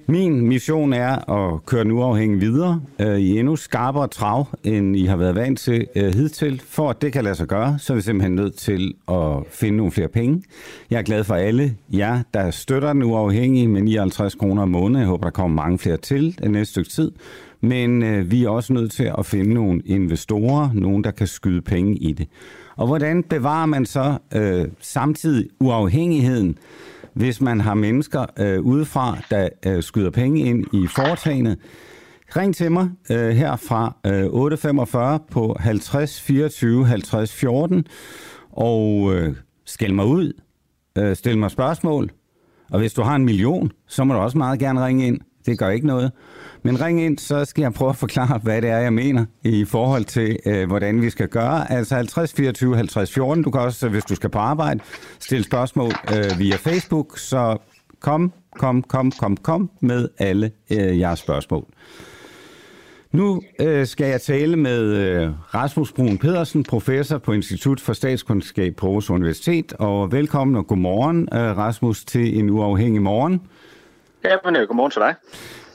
[0.06, 5.06] Min mission er at køre nu afhængig videre øh, i endnu skarpere trav, end I
[5.06, 6.62] har været vant til øh, hidtil.
[6.68, 9.76] For at det kan lade sig gøre, så er vi simpelthen nødt til at finde
[9.76, 10.42] nogle flere penge.
[10.90, 15.00] Jeg er glad for alle jer, der støtter den uafhængige med 59 kroner om måneden.
[15.00, 17.12] Jeg håber, der kommer mange flere til det næste stykke tid.
[17.60, 21.62] Men øh, vi er også nødt til at finde nogle investorer, nogen, der kan skyde
[21.62, 22.28] penge i det.
[22.76, 26.58] Og hvordan bevarer man så øh, samtidig uafhængigheden?
[27.14, 31.58] Hvis man har mennesker øh, udefra, der øh, skyder penge ind i foretagendet.
[32.36, 37.86] Ring til mig øh, her fra øh, 8.45 på 50 24 50 14
[38.52, 40.32] og øh, skæld mig ud,
[40.98, 42.10] øh, stil mig spørgsmål.
[42.70, 45.20] Og hvis du har en million, så må du også meget gerne ringe ind.
[45.46, 46.12] Det gør ikke noget.
[46.62, 49.64] Men ring ind, så skal jeg prøve at forklare, hvad det er, jeg mener i
[49.64, 51.72] forhold til, øh, hvordan vi skal gøre.
[51.72, 53.44] Altså 50 24 50 14.
[53.44, 54.80] Du kan også, hvis du skal på arbejde,
[55.20, 57.18] stille spørgsmål øh, via Facebook.
[57.18, 57.58] Så
[58.00, 61.66] kom, kom, kom, kom, kom med alle øh, jeres spørgsmål.
[63.12, 68.76] Nu øh, skal jeg tale med øh, Rasmus Brun Pedersen, professor på Institut for Statskundskab
[68.76, 69.72] på Aarhus Universitet.
[69.72, 73.40] Og velkommen og godmorgen, øh, Rasmus, til en uafhængig morgen.
[74.24, 75.14] Ja, Pernille, øh, godmorgen til dig.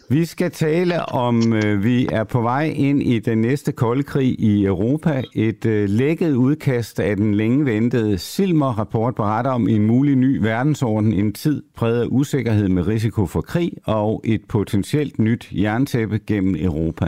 [0.09, 4.39] Vi skal tale om, øh, vi er på vej ind i den næste kolde krig
[4.39, 5.23] i Europa.
[5.33, 11.13] Et øh, lækket udkast af den længe ventede Silmer-rapport beretter om en mulig ny verdensorden,
[11.13, 16.55] en tid præget af usikkerhed med risiko for krig og et potentielt nyt jerntæppe gennem
[16.59, 17.05] Europa.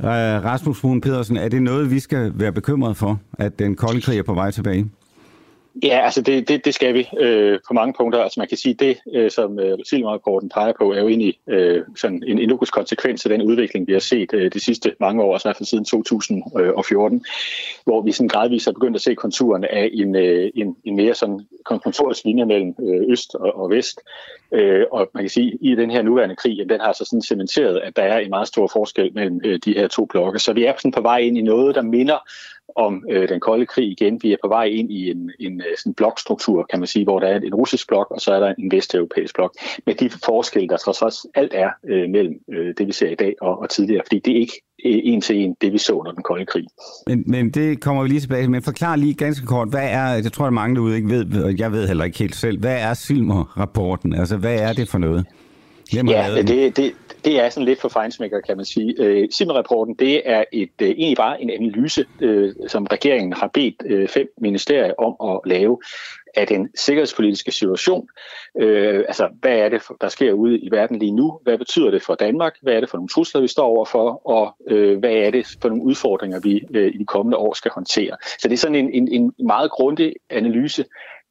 [0.00, 0.08] Øh,
[0.44, 4.18] Rasmus Brun Pedersen, er det noget, vi skal være bekymret for, at den kolde krig
[4.18, 4.90] er på vej tilbage?
[5.82, 8.20] Ja, altså det, det, det skal vi øh, på mange punkter.
[8.22, 11.82] Altså man kan sige, det øh, som øh, Silmer-rapporten peger på, er jo egentlig øh,
[11.96, 15.22] sådan en, en logisk konsekvens af den udvikling, vi har set øh, de sidste mange
[15.22, 17.24] år, altså i hvert fald siden 2014,
[17.84, 21.14] hvor vi sådan gradvist har begyndt at se konturerne af en, øh, en, en mere
[21.14, 24.00] sådan konfrontorisk linje mellem øh, øst og, og vest.
[24.52, 27.22] Øh, og man kan sige, at i den her nuværende krig, den har så sådan
[27.22, 30.38] cementeret, at der er en meget stor forskel mellem øh, de her to blokke.
[30.38, 32.18] Så vi er sådan på vej ind i noget, der minder
[32.76, 34.20] om øh, den kolde krig igen.
[34.22, 37.20] Vi er på vej ind i en, en øh, sådan blokstruktur, kan man sige, hvor
[37.20, 39.54] der er en russisk blok, og så er der en vesteuropæisk blok,
[39.86, 43.14] med de forskelle, der trods alt alt er øh, mellem øh, det, vi ser i
[43.14, 45.92] dag og, og tidligere, fordi det er ikke øh, en til en det, vi så
[45.92, 46.66] under den kolde krig.
[47.06, 48.50] Men, men det kommer vi lige tilbage til.
[48.50, 51.58] Men forklar lige ganske kort, hvad er, jeg tror, at mange derude ikke ved, og
[51.58, 54.12] jeg ved heller ikke helt selv, hvad er Silmer-rapporten?
[54.12, 55.26] Altså, hvad er det for noget?
[55.92, 56.92] Hvem ja, det, det,
[57.26, 58.94] det er sådan lidt for fejnsmækker, kan man sige.
[58.98, 63.74] Øh, rapporten det er et, øh, egentlig bare en analyse, øh, som regeringen har bedt
[63.86, 65.78] øh, fem ministerier om at lave
[66.36, 68.08] af den sikkerhedspolitiske situation.
[68.60, 71.38] Øh, altså, hvad er det, der sker ude i verden lige nu?
[71.42, 72.54] Hvad betyder det for Danmark?
[72.62, 74.26] Hvad er det for nogle trusler, vi står overfor?
[74.28, 77.70] Og øh, hvad er det for nogle udfordringer, vi øh, i de kommende år skal
[77.74, 78.16] håndtere?
[78.38, 80.84] Så det er sådan en, en, en meget grundig analyse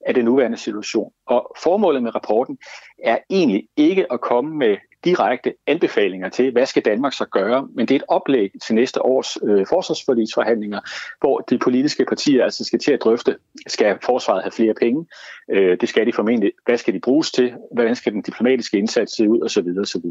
[0.05, 1.11] af den nuværende situation.
[1.27, 2.57] Og formålet med rapporten
[3.03, 7.85] er egentlig ikke at komme med direkte anbefalinger til, hvad skal Danmark så gøre, men
[7.85, 10.79] det er et oplæg til næste års øh, forsvarsforligsforhandlinger,
[11.19, 13.35] hvor de politiske partier altså skal til at drøfte,
[13.67, 15.05] skal forsvaret have flere penge,
[15.51, 19.15] øh, det skal de formentlig, hvad skal de bruges til, hvordan skal den diplomatiske indsats
[19.15, 19.67] se ud, osv.
[19.79, 20.01] osv.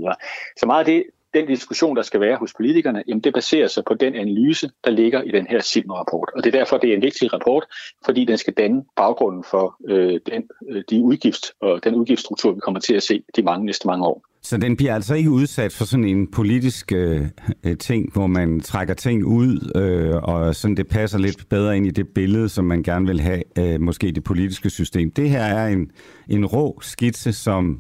[0.57, 3.85] Så meget af det, den diskussion, der skal være hos politikerne, jamen det baserer sig
[3.85, 6.31] på den analyse, der ligger i den her SIM-rapport.
[6.35, 7.65] Og det er derfor, det er en vigtig rapport,
[8.05, 12.61] fordi den skal danne baggrunden for øh, den, øh, de udgift og den udgiftsstruktur, vi
[12.61, 14.34] kommer til at se de mange næste mange år.
[14.45, 17.27] Så den bliver altså ikke udsat for sådan en politisk øh,
[17.65, 21.87] øh, ting, hvor man trækker ting ud, øh, og sådan det passer lidt bedre ind
[21.87, 25.11] i det billede, som man gerne vil have, øh, måske det politiske system.
[25.11, 25.91] Det her er en,
[26.29, 27.79] en rå skitse, som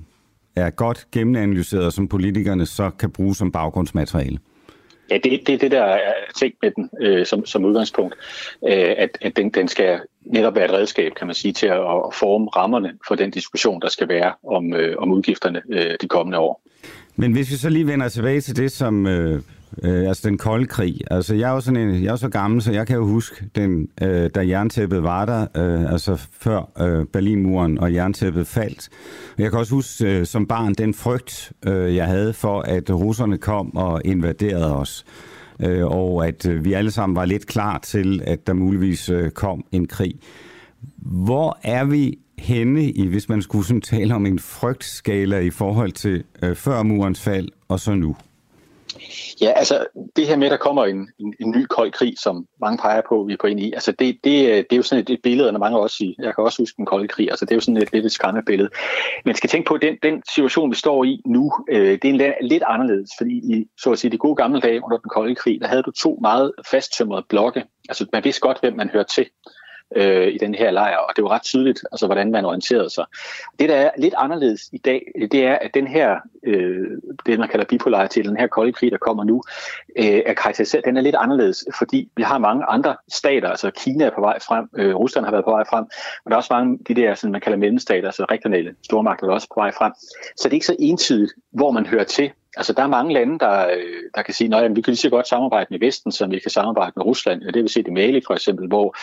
[0.56, 4.38] er godt gennemanalyseret, som politikerne så kan bruge som baggrundsmateriale.
[5.10, 8.14] Ja, det er det, det, der er tænkt med den øh, som, som udgangspunkt,
[8.68, 11.78] øh, at, at den, den skal netop være et redskab, kan man sige, til at,
[11.78, 16.08] at forme rammerne for den diskussion, der skal være om, øh, om udgifterne øh, de
[16.08, 16.62] kommende år.
[17.16, 19.42] Men hvis vi så lige vender tilbage til det, som øh,
[19.82, 21.00] øh, altså den kolde krig.
[21.10, 23.44] Altså jeg er jo sådan en, jeg er så gammel, så jeg kan jo huske,
[23.54, 28.88] den, øh, da jerntæppet var der, øh, altså før øh, Berlinmuren og jerntæppet faldt.
[29.38, 33.38] Jeg kan også huske øh, som barn den frygt, øh, jeg havde for, at russerne
[33.38, 35.04] kom og invaderede os.
[35.60, 39.30] Øh, og at øh, vi alle sammen var lidt klar til, at der muligvis øh,
[39.30, 40.14] kom en krig.
[40.96, 45.92] Hvor er vi henne, i, hvis man skulle sådan tale om en frygtskala i forhold
[45.92, 48.16] til øh, før murens fald og så nu?
[49.40, 49.86] Ja, altså
[50.16, 53.02] det her med, at der kommer en, en, en ny kold krig, som mange peger
[53.08, 55.10] på, vi er på ind i, altså det, det, øh, det er jo sådan et,
[55.10, 57.50] et billede, når mange også siger, jeg kan også huske den kolde krig, altså det
[57.50, 58.70] er jo sådan et lidt et skræmmebillede.
[59.24, 62.08] Men skal tænke på, at den, den situation, vi står i nu, øh, det er
[62.08, 65.34] en, lidt anderledes, fordi i så at sige, de gode gamle dage under den kolde
[65.34, 69.14] krig, der havde du to meget fasttømrede blokke, altså man vidste godt, hvem man hørte
[69.14, 69.26] til
[69.96, 73.04] øh, i den her lejr, og det var ret tydeligt, altså, hvordan man orienterede sig.
[73.58, 76.86] Det, der er lidt anderledes i dag, det er, at den her, øh,
[77.26, 79.42] det man kalder bipolaritet, den her kolde krig, der kommer nu,
[79.96, 84.04] øh, er karakteriseret, den er lidt anderledes, fordi vi har mange andre stater, altså Kina
[84.04, 85.84] er på vej frem, øh, Rusland har været på vej frem,
[86.24, 89.30] og der er også mange de der, sådan, man kalder mellemstater, altså regionale stormagter, der
[89.30, 89.92] er også på vej frem.
[90.36, 93.38] Så det er ikke så entydigt, hvor man hører til Altså, der er mange lande,
[93.38, 96.30] der, øh, der kan sige, at vi kan lige så godt samarbejde med Vesten, som
[96.30, 97.40] vi kan samarbejde med Rusland.
[97.40, 98.96] Det vil vi set i Mali for eksempel, hvor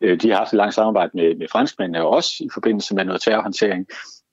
[0.00, 3.04] øh, de har haft et langt samarbejde med, med franskmændene, og også i forbindelse med
[3.04, 3.86] noget terrorhåndtering.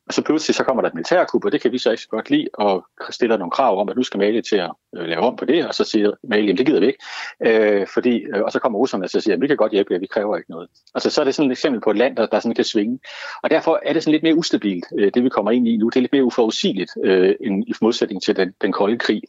[0.07, 2.09] Og så pludselig så kommer der et militærkup, og det kan vi så ikke så
[2.09, 5.21] godt lide, og stiller nogle krav om, at nu skal Mali til at øh, lave
[5.21, 6.99] om på det, og så siger Mali, at det gider vi ikke.
[7.45, 9.93] Øh, fordi, øh, og så kommer russerne og så siger, at vi kan godt hjælpe
[9.93, 10.69] jer, vi kræver ikke noget.
[10.95, 12.99] Altså så er det sådan et eksempel på et land, der, der sådan kan svinge.
[13.43, 15.89] Og derfor er det sådan lidt mere ustabilt, øh, det vi kommer ind i nu.
[15.89, 19.21] Det er lidt mere uforudsigeligt øh, end i modsætning til den, den kolde krig.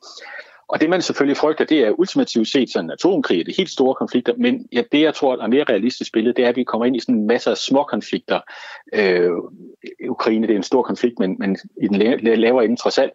[0.68, 3.94] Og det man selvfølgelig frygter, det er ultimativt set sådan atomkrig, det er helt store
[3.94, 6.86] konflikter, men ja, det jeg tror er mere realistisk billede, det er, at vi kommer
[6.86, 8.40] ind i sådan en masse af små konflikter.
[8.94, 9.30] Øh,
[10.08, 13.12] Ukraine det er en stor konflikt, men, men i den lavere ende trods alt.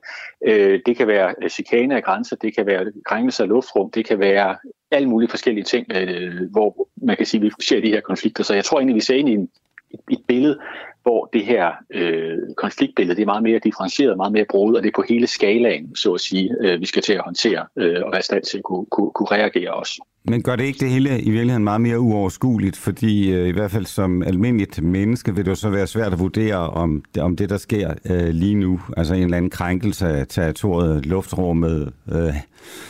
[0.47, 4.05] Øh, det kan være øh, chikane af grænser, det kan være krænkelse af luftrum, det
[4.05, 4.57] kan være
[4.91, 8.43] alle mulige forskellige ting, øh, hvor man kan sige, at vi ser de her konflikter.
[8.43, 9.49] Så jeg tror egentlig, vi ser ind i en,
[9.91, 10.59] et, et billede,
[11.03, 14.89] hvor det her øh, konfliktbillede det er meget mere differentieret, meget mere brugt, og det
[14.89, 18.11] er på hele skalaen, så at sige, øh, vi skal til at håndtere øh, og
[18.11, 20.01] være i stand til at kunne, kunne, kunne reagere også.
[20.23, 22.77] Men gør det ikke det hele i virkeligheden meget mere uoverskueligt?
[22.77, 26.19] Fordi øh, i hvert fald som almindeligt menneske vil det jo så være svært at
[26.19, 30.27] vurdere, om om det der sker øh, lige nu, altså en eller anden krænkelse af
[30.27, 32.33] territoriet, luftrummet, øh,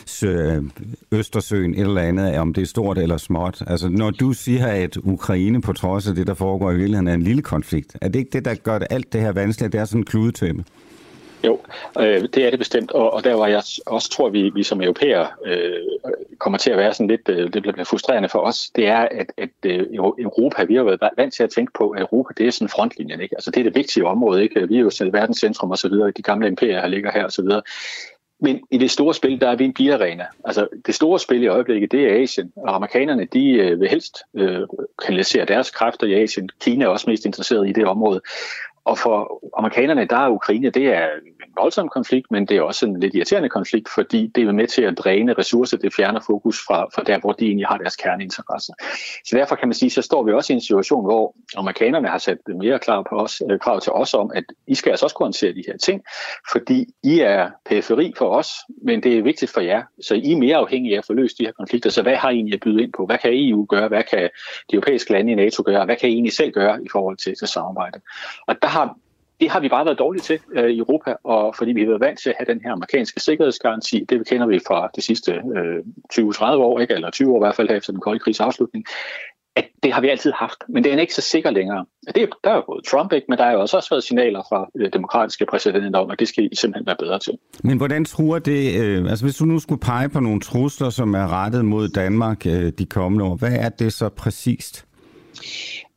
[0.06, 0.62] sø, øh,
[1.12, 3.62] Østersøen, et eller andet, om det er stort eller småt.
[3.66, 7.14] Altså når du siger, at Ukraine på trods af det, der foregår i virkeligheden, er
[7.14, 9.72] en lille konflikt, er det ikke det, der gør det, alt det her vanskeligt?
[9.72, 10.64] Det er sådan en kludetømme.
[11.44, 11.60] Jo,
[12.00, 14.82] øh, det er det bestemt, og, og der var jeg også tror, vi, vi som
[14.82, 15.80] europæer øh,
[16.38, 19.32] kommer til at være sådan lidt, øh, det bliver frustrerende for os, det er, at,
[19.36, 19.86] at øh,
[20.18, 23.20] Europa, vi har været vant til at tænke på, at Europa, det er sådan frontlinjen,
[23.20, 23.36] ikke?
[23.36, 24.68] Altså det er det vigtige område, ikke?
[24.68, 27.32] Vi er jo selv verdenscentrum og så videre, de gamle imperier, her ligger her og
[27.32, 27.62] så videre.
[28.40, 30.24] Men i det store spil, der er vi en biarena.
[30.44, 34.18] Altså det store spil i øjeblikket, det er Asien, og amerikanerne, de øh, vil helst
[34.36, 34.60] øh,
[35.06, 36.48] kanalisere deres kræfter i Asien.
[36.60, 38.20] Kina er også mest interesseret i det område.
[38.84, 41.06] Og for amerikanerne, der er Ukraine, det er
[41.56, 44.82] voldsom konflikt, men det er også en lidt irriterende konflikt, fordi det er med til
[44.82, 48.72] at dræne ressourcer, det fjerner fokus fra, fra der, hvor de egentlig har deres kerneinteresser.
[49.24, 52.18] Så derfor kan man sige, så står vi også i en situation, hvor amerikanerne har
[52.18, 55.16] sat mere krav, på os, øh, krav til os om, at I skal altså også
[55.16, 56.02] kunne håndtere de her ting,
[56.52, 58.48] fordi I er periferi for os,
[58.82, 61.38] men det er vigtigt for jer, så I er mere afhængige af at få løst
[61.38, 61.90] de her konflikter.
[61.90, 63.06] Så hvad har I egentlig at byde ind på?
[63.06, 63.88] Hvad kan EU gøre?
[63.88, 64.30] Hvad kan
[64.70, 65.84] de europæiske lande i NATO gøre?
[65.84, 68.00] Hvad kan I egentlig selv gøre i forhold til, til samarbejde?
[68.46, 68.96] Og der har
[69.42, 72.00] det har vi bare været dårlige til øh, i Europa, og fordi vi har været
[72.00, 75.78] vant til at have den her amerikanske sikkerhedsgaranti, det kender vi fra de sidste øh,
[76.12, 76.94] 20-30 år, ikke?
[76.94, 78.84] eller 20 år i hvert fald efter den kolde krigs afslutning,
[79.56, 81.84] at det har vi altid haft, men det er ikke så sikker længere.
[82.14, 84.42] Det, der er jo både Trump, ikke, men der har jo også, også været signaler
[84.48, 87.32] fra øh, demokratiske præsidenter om, at det skal I simpelthen være bedre til.
[87.64, 91.14] Men hvordan truer det, øh, altså hvis du nu skulle pege på nogle trusler, som
[91.14, 94.86] er rettet mod Danmark øh, de kommende år, hvad er det så præcist?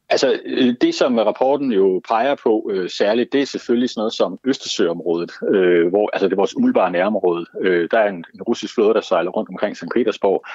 [0.09, 4.13] Altså, øh, det som rapporten jo peger på øh, særligt, det er selvfølgelig sådan noget
[4.13, 7.45] som Østersøområdet, øh, hvor, altså det er vores umiddelbare nærområde.
[7.61, 9.83] Øh, der er en, en russisk flåde, der sejler rundt omkring St.
[9.95, 10.45] Petersborg.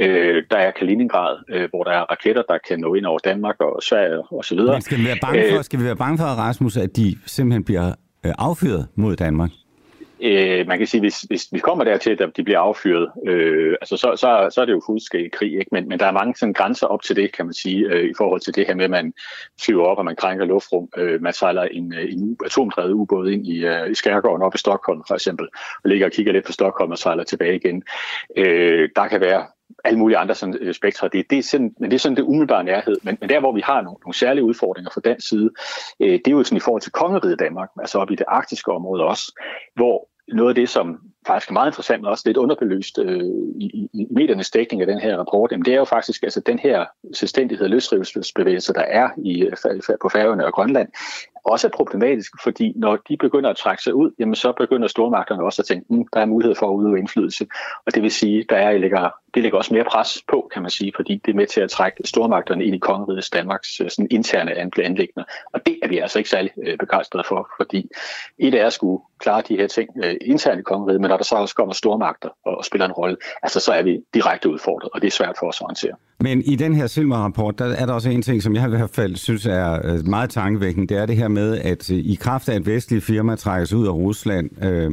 [0.00, 3.60] Øh, der er Kaliningrad, øh, hvor der er raketter, der kan nå ind over Danmark
[3.60, 4.58] og Sverige osv.
[4.58, 7.16] Men skal vi være bange for, øh, skal vi være bange for Rasmus, at de
[7.26, 7.88] simpelthen bliver
[8.26, 9.50] øh, affyret mod Danmark?
[10.22, 13.96] Øh, man kan sige, hvis, hvis vi kommer dertil, at de bliver affyret, øh, altså
[13.96, 15.68] så, så, så er det jo fuldstændig krig, ikke?
[15.72, 18.12] Men, men der er mange sådan, grænser op til det, kan man sige, øh, i
[18.18, 19.12] forhold til det her med, at man
[19.64, 20.88] flyver op, og man krænker luftrum.
[20.96, 24.58] Øh, man sejler en, øh, en atomdrevet ubåd ind i, øh, i Skærgården op i
[24.58, 25.48] Stockholm, for eksempel,
[25.84, 27.82] og ligger og kigger lidt på Stockholm og sejler tilbage igen.
[28.36, 29.46] Øh, der kan være
[29.84, 31.08] alle mulige andre sådan, øh, spektre.
[31.08, 32.96] Det, det, er sådan, men det er sådan det umiddelbare nærhed.
[33.02, 35.50] Men, men der, hvor vi har nogle, nogle særlige udfordringer fra den side,
[36.00, 38.72] øh, det er jo sådan i forhold til kongeriget Danmark, altså op i det arktiske
[38.72, 39.40] område også,
[39.74, 43.22] hvor noget af det, som faktisk meget interessant, men også lidt underbelyst øh,
[43.60, 46.58] i, i mediernes dækning af den her rapport, jamen det er jo faktisk altså den
[46.58, 49.52] her selvstændighed og løsrivelsesbevægelse, der er i, øh,
[50.02, 50.88] på Færøerne og Grønland,
[51.44, 55.42] også er problematisk, fordi når de begynder at trække sig ud, jamen så begynder stormagterne
[55.42, 57.46] også at tænke, at mm, der er mulighed for at udøve indflydelse.
[57.86, 60.70] Og det vil sige, der er, ligger, det lægger også mere pres på, kan man
[60.70, 64.08] sige, fordi det er med til at trække stormagterne ind i kongerigets Danmarks øh, sådan
[64.10, 65.24] interne anlæggende.
[65.52, 67.90] Og det er vi altså ikke særlig øh, begejstrede for, fordi
[68.38, 71.34] et er at skulle klare de her ting øh, internt i kongeriget, men der så
[71.34, 75.00] også kommer stormagter og, og spiller en rolle, altså så er vi direkte udfordret, og
[75.00, 75.92] det er svært for os at håndtere.
[76.20, 78.90] Men i den her Silmer-rapport, der er der også en ting, som jeg i hvert
[78.90, 80.94] fald synes er øh, meget tankevækkende.
[80.94, 83.86] Det er det her med, at øh, i kraft af et vestligt firma trækkes ud
[83.86, 84.92] af Rusland, øh,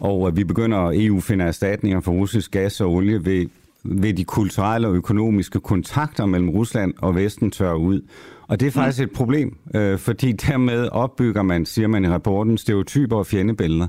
[0.00, 3.46] og vi begynder, at EU finder erstatninger for russisk gas og olie ved,
[3.84, 8.00] ved de kulturelle og økonomiske kontakter mellem Rusland og Vesten tør ud.
[8.48, 9.04] Og det er faktisk mm.
[9.04, 13.86] et problem, øh, fordi dermed opbygger man, siger man i rapporten, stereotyper og fjendebilleder.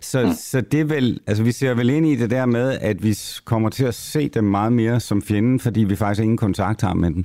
[0.00, 0.32] Så, mm.
[0.32, 3.18] så det er vel, altså vi ser vel ind i det der med, at vi
[3.44, 6.94] kommer til at se dem meget mere som fjenden, fordi vi faktisk ingen kontakt har
[6.94, 7.24] med dem.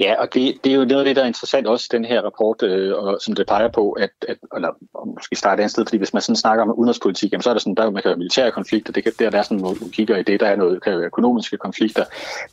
[0.00, 2.22] Ja, og det, det er jo noget af det, der er interessant også den her
[2.22, 4.70] rapport, øh, og, som det peger på, at, at eller
[5.06, 7.54] måske starte et andet sted, fordi hvis man sådan snakker om udenrigspolitik, jamen, så er
[7.54, 9.76] der sådan, der man kan være militære konflikter, det kan, der, der er sådan, nogle
[9.92, 12.04] kigger i det, der er noget, kan være økonomiske konflikter.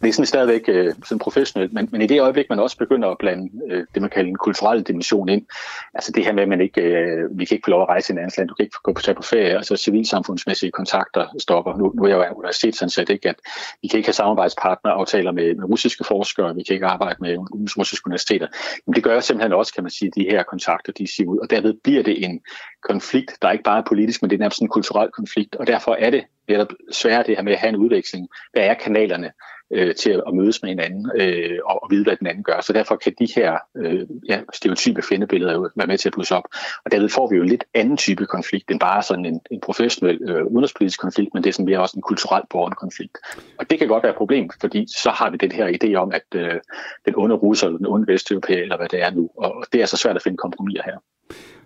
[0.02, 3.10] Det er sådan stadigvæk øh, sådan professionelt, men, men i det øjeblik, man også begynder
[3.10, 5.46] at blande øh, det, man kalder en kulturel dimension ind,
[5.94, 8.12] altså det her med, at man ikke, øh, vi kan ikke få lov at rejse
[8.12, 11.26] i en anden land, du kan ikke gå på, tage på ferie, altså civilsamfundsmæssige kontakter
[11.40, 11.78] stopper.
[11.78, 13.36] Nu, nu er jeg jo universitetsansat, ikke, at
[13.82, 17.78] vi kan ikke have samarbejdspartneraftaler med, med russiske forskere, vi kan ikke arbejde med Øh,
[17.78, 18.48] russiske universiteter.
[18.86, 21.50] Men det gør simpelthen også, kan man sige, de her kontakter, de siger ud, og
[21.50, 22.42] derved bliver det en
[22.84, 25.96] konflikt, der ikke bare er politisk, men det er nærmest en kulturel konflikt, og derfor
[25.96, 28.28] er det netop svært det her med at have en udveksling.
[28.54, 29.32] Hvad er kanalerne?
[29.74, 32.62] Øh, til at mødes med hinanden øh, og, og vide, hvad den anden gør.
[32.62, 36.36] Så derfor kan de her øh, ja, stereotype fjendebilleder jo være med til at blusse
[36.36, 36.44] op.
[36.86, 39.62] Og derved får vi jo en lidt anden type konflikt end bare sådan en, en
[39.62, 43.18] professionel øh, udenrigspolitisk konflikt, men det er sådan mere også en kulturel borgerlig konflikt.
[43.60, 46.12] Og det kan godt være et problem, fordi så har vi den her idé om,
[46.12, 46.60] at øh,
[47.06, 49.30] den onde russer eller den onde vesteuropæer, eller hvad det er nu.
[49.38, 50.98] Og det er så svært at finde kompromiser her.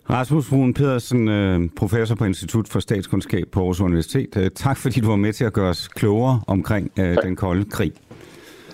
[0.09, 4.37] Rasmus Rune Pedersen, øh, professor på Institut for Statskundskab på Aarhus Universitet.
[4.37, 7.65] Øh, tak fordi du var med til at gøre os klogere omkring øh, den kolde
[7.69, 7.91] krig.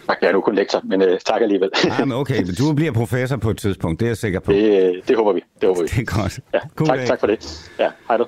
[0.08, 1.70] Tak, jeg er nu kun lektor, men uh, tak alligevel.
[1.86, 4.52] Ja, men okay, du bliver professor på et tidspunkt, det er jeg sikker på.
[4.52, 5.44] Det, det håber vi.
[5.62, 5.88] Det, håber vi.
[5.88, 6.40] det er godt.
[6.54, 7.70] Ja, tak, tak for det.
[7.80, 8.26] Ja, hej du.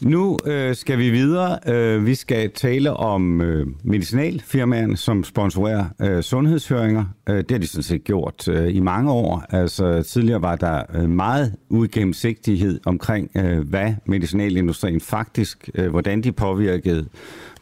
[0.00, 1.58] Nu øh, skal vi videre.
[1.66, 7.04] Øh, vi skal tale om øh, medicinalfirmaerne, som sponsorerer øh, sundhedshøringer.
[7.28, 9.44] Øh, det har de sådan set gjort øh, i mange år.
[9.50, 16.32] Altså tidligere var der øh, meget uigennemsigtighed omkring, øh, hvad medicinalindustrien faktisk, øh, hvordan de
[16.32, 17.06] påvirkede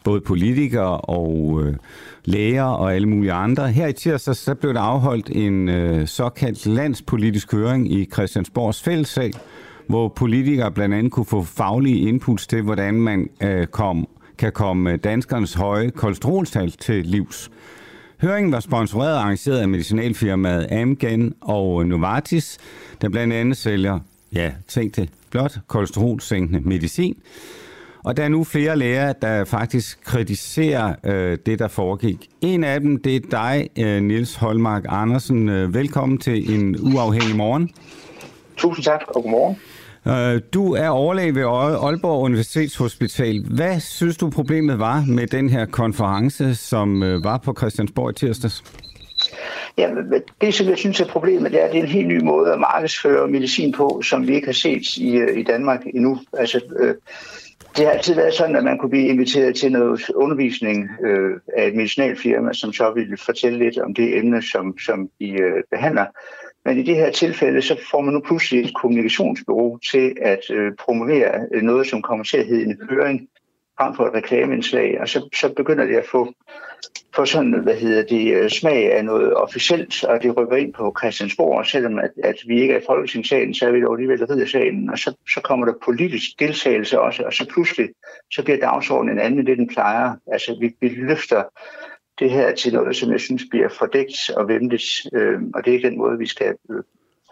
[0.03, 1.75] både politikere og øh,
[2.25, 3.71] læger og alle mulige andre.
[3.71, 9.33] Her i tirsdag så blev der afholdt en øh, såkaldt landspolitisk høring i Christiansborgs fællessal,
[9.87, 14.07] hvor politikere blandt andet kunne få faglige inputs til, hvordan man øh, kom,
[14.37, 17.51] kan komme danskernes høje kolesterolstal til livs.
[18.21, 22.57] Høringen var sponsoreret og arrangeret af medicinalfirmaet Amgen og Novartis,
[23.01, 23.99] der blandt andet sælger,
[24.33, 27.17] ja, tænk det, blot kolesterolsænkende medicin.
[28.03, 32.29] Og der er nu flere læger, der faktisk kritiserer øh, det, der foregik.
[32.41, 35.49] En af dem, det er dig, øh, Niels Holmark Andersen.
[35.49, 37.69] Øh, velkommen til en uafhængig morgen.
[38.57, 39.55] Tusind tak, og godmorgen.
[40.07, 43.45] Øh, du er overlæge ved Aalborg Universitetshospital.
[43.55, 48.13] Hvad synes du problemet var med den her konference, som øh, var på Christiansborg i
[48.13, 48.63] tirsdags?
[49.77, 49.89] Ja,
[50.41, 52.53] det, som jeg synes er problemet, det er, at det er en helt ny måde
[52.53, 56.19] at markedsføre medicin på, som vi ikke har set i, øh, i Danmark endnu.
[56.33, 56.95] Altså, øh,
[57.77, 61.67] det har altid været sådan, at man kunne blive inviteret til noget undervisning øh, af
[61.67, 66.05] et medicinalfirma, som så ville fortælle lidt om det emne, som, som de øh, behandler.
[66.65, 70.71] Men i det her tilfælde, så får man nu pludselig et kommunikationsbureau til at øh,
[70.79, 73.29] promovere øh, noget, som kommer til at hedde en høring,
[73.77, 76.33] frem for et reklameindslag, og så, så begynder det at få,
[77.15, 80.95] få sådan, hvad hedder det, øh, smag af noget officielt, og det rykker ind på
[80.99, 84.25] Christiansborg, og selvom at, at vi ikke er i Folketingssalen, så er vi dog alligevel
[84.25, 87.89] riddersalen, og så, så kommer der politisk deltagelse også, og så pludselig,
[88.31, 90.15] så bliver dagsordenen en anden end det, den plejer.
[90.31, 91.43] Altså, vi, vi løfter
[92.19, 94.83] det her til noget, som jeg synes bliver fordækt og venligt,
[95.13, 96.83] øh, og det er ikke den måde, vi skal øh,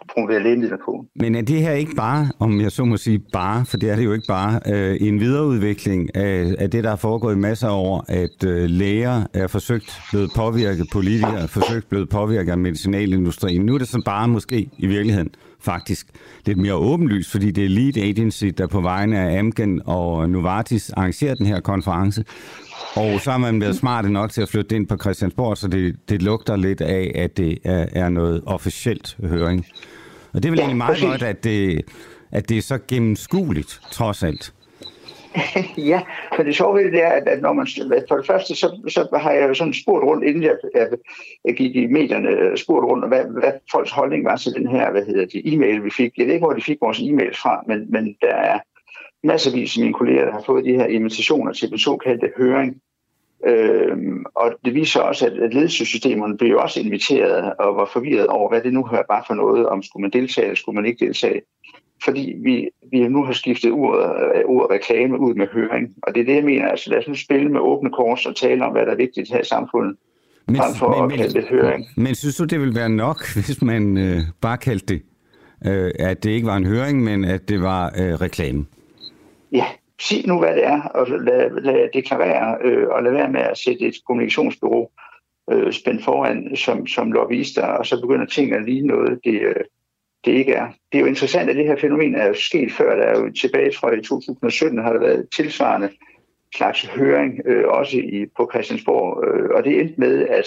[0.08, 1.06] promovere lægemidler på.
[1.14, 3.96] Men er det her ikke bare, om jeg så må sige bare, for det er
[3.96, 7.68] det jo ikke bare, øh, en videreudvikling af, af det, der er foregået i masser
[7.68, 12.58] af år, at øh, læger er forsøgt blevet påvirket, politikere er forsøgt blevet påvirket af
[12.58, 13.62] medicinalindustrien.
[13.66, 15.30] Nu er det så bare måske i virkeligheden
[15.64, 16.06] faktisk
[16.46, 20.90] lidt mere åbenlyst, fordi det er Lead Agency, der på vegne af Amgen og Novartis
[20.90, 22.24] arrangerer den her konference.
[22.94, 25.96] Og så har man været smart nok til at flytte ind på Christiansborg, så det,
[26.08, 29.66] det lugter lidt af, at det er, er noget officielt høring.
[30.32, 31.08] Og det er vel ja, egentlig meget præcis.
[31.08, 31.82] godt, at det,
[32.32, 34.52] at det er så gennemskueligt, trods alt.
[35.92, 36.00] ja,
[36.36, 37.66] for det sjove ved det er, at, at når man,
[38.08, 40.88] for det første, så, så har jeg sådan spurgt rundt, inden jeg, jeg,
[41.44, 44.90] jeg gik i medierne, øh, spurgt rundt, hvad, hvad folks holdning var til den her,
[44.90, 46.12] hvad hedder det, e-mail, vi fik.
[46.18, 48.58] Jeg ved ikke, hvor de fik vores e-mails fra, men, men der er
[49.24, 52.80] masservis af mine kolleger, der har fået de her invitationer til den såkaldte høring.
[53.46, 58.48] Øhm, og det viser også, at, at ledelsessystemerne blev også inviteret og var forvirret over,
[58.48, 61.06] hvad det nu hører bare for noget, om skulle man deltage eller skulle man ikke
[61.06, 61.40] deltage.
[62.04, 64.04] Fordi vi, vi nu har skiftet ordet,
[64.44, 65.94] ordet reklame ud med høring.
[66.02, 66.68] Og det er det, jeg mener.
[66.68, 69.28] Altså lad os nu spille med åbne kors og tale om, hvad der er vigtigt
[69.32, 69.96] her i samfundet.
[70.48, 71.86] Men, for men, at kalde det høring.
[71.96, 73.16] Men synes du, det vil være nok,
[73.46, 75.02] hvis man øh, bare kaldte det,
[75.66, 78.66] øh, at det ikke var en høring, men at det var øh, reklame?
[79.52, 79.64] Ja,
[80.00, 83.58] sig nu, hvad det er, og lad, lad deklarere, øh, og lad være med at
[83.58, 84.88] sætte et kommunikationsbureau
[85.52, 89.64] øh, spændt foran som, som lobbyster, og så begynder ting at ligne noget, det, øh,
[90.24, 90.66] det ikke er.
[90.92, 92.96] Det er jo interessant, at det her fænomen er jo sket før.
[92.96, 95.90] Der er jo tilbage, tror jeg, i 2017 har der været tilsvarende
[96.54, 100.46] slags høring, øh, også i, på Christiansborg, øh, og det endte med, at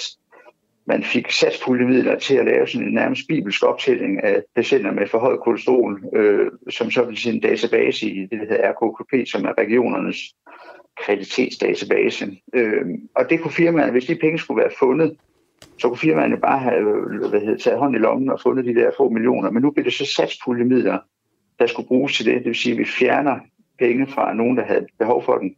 [0.87, 5.39] man fik satspuljemidler til at lave sådan en nærmest bibelsk optælling af patienter med forhøjet
[5.39, 10.17] kolesterol, øh, som så vil en database i det, der hedder RKKP, som er regionernes
[11.05, 12.37] kvalitetsdatabase.
[12.53, 12.85] Øh,
[13.15, 15.17] og det kunne firmaerne, hvis de penge skulle være fundet,
[15.79, 16.83] så kunne firmaerne bare have
[17.29, 19.51] hvad hedder, taget hånd i lommen og fundet de der få millioner.
[19.51, 20.97] Men nu bliver det så satspuljemidler,
[21.59, 22.35] der skulle bruges til det.
[22.35, 23.39] Det vil sige, at vi fjerner
[23.79, 25.55] penge fra nogen, der havde behov for den,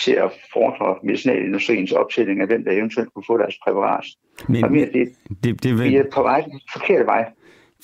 [0.00, 4.04] til at fordre medicinalindustriens optælling af, hvem der eventuelt kunne få deres præparat.
[4.48, 5.08] Men, mere, det,
[5.44, 5.90] det, det vil...
[5.90, 7.30] vi er på vej, forkerte vej.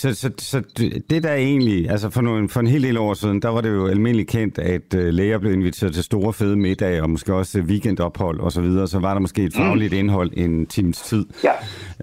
[0.01, 0.63] Så, så, så
[1.11, 3.71] det der egentlig, altså for, nogle, for en hel del år siden, der var det
[3.71, 7.61] jo almindeligt kendt, at uh, læger blev inviteret til store fede middage, og måske også
[7.61, 9.63] weekendophold osv., så, videre, så var der måske et mm.
[9.63, 9.99] fagligt mm.
[9.99, 11.27] indhold en times tid.
[11.45, 11.51] Ja.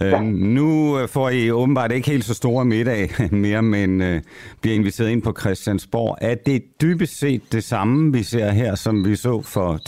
[0.01, 0.21] Uh, ja.
[0.31, 4.21] Nu får I åbenbart ikke helt så store middag mere, men uh,
[4.61, 6.17] bliver inviteret ind på Christiansborg.
[6.21, 9.79] Er det dybest set det samme, vi ser her, som vi så for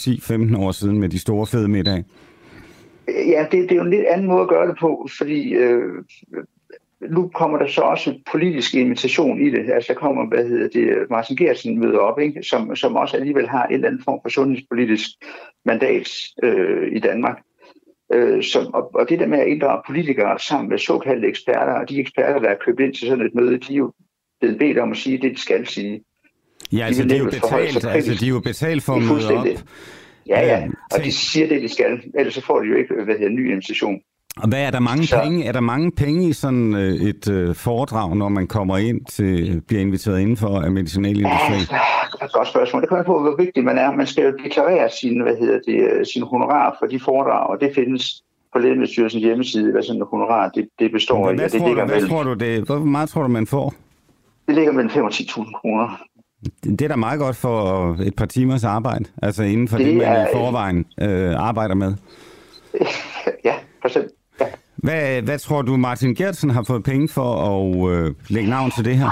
[0.53, 2.05] 10-15 år siden med de store fede middage?
[3.07, 5.83] Ja, det, det er jo en lidt anden måde at gøre det på, fordi øh,
[7.01, 9.71] nu kommer der så også politisk invitation i det.
[9.73, 12.43] Altså der kommer, hvad hedder det, Martin Gersen møder op, ikke?
[12.43, 15.09] Som, som også alligevel har en eller anden form for sundhedspolitisk
[15.65, 16.09] mandat
[16.43, 17.37] øh, i Danmark.
[18.13, 21.89] Øh, som, og, og det der med at inddrage politikere sammen med såkaldte eksperter, og
[21.89, 23.93] de eksperter, der er købt ind til sådan et møde, de er jo
[24.39, 26.03] blevet bedt om at sige det, de skal sige.
[26.71, 29.37] Ja, altså de, de er jo betalt, altså, de er jo betalt for at møde
[29.37, 29.45] op.
[30.27, 32.01] Ja, ja, og de siger det, de skal.
[32.15, 34.01] Ellers så får de jo ikke hvad hedder, en ny invitation.
[34.41, 35.21] Og hvad er der mange så...
[35.23, 35.45] penge?
[35.45, 39.61] Er der mange penge i sådan øh, et øh, foredrag, når man kommer ind til
[39.67, 41.61] bliver inviteret indenfor af medicinalindustrien?
[41.71, 41.77] Ja,
[42.11, 42.81] det er et godt spørgsmål.
[42.81, 43.91] Det kommer på, hvor vigtig man er.
[43.91, 47.57] Man skal jo deklarere sin, hvad hedder det, øh, sin honorar for de foredrag, og
[47.61, 48.23] det findes
[48.53, 51.37] på Lægemiddelstyrelsens hjemmeside, hvad sådan en honorar det, det består hvad, i.
[51.37, 52.63] Hvad, det tror, du, hvad mellem, tror du det?
[52.63, 53.73] Hvor meget tror du, man får?
[54.47, 56.01] Det ligger mellem 5 og 10.000 kroner.
[56.63, 59.97] Det er da meget godt for et par timers arbejde, altså inden for det, det
[59.97, 61.93] man er, i forvejen øh, arbejder med.
[63.43, 64.11] Ja, for eksempel.
[64.77, 68.85] Hvad, hvad tror du, Martin Gertsen har fået penge for at øh, lægge navn til
[68.85, 69.09] det her?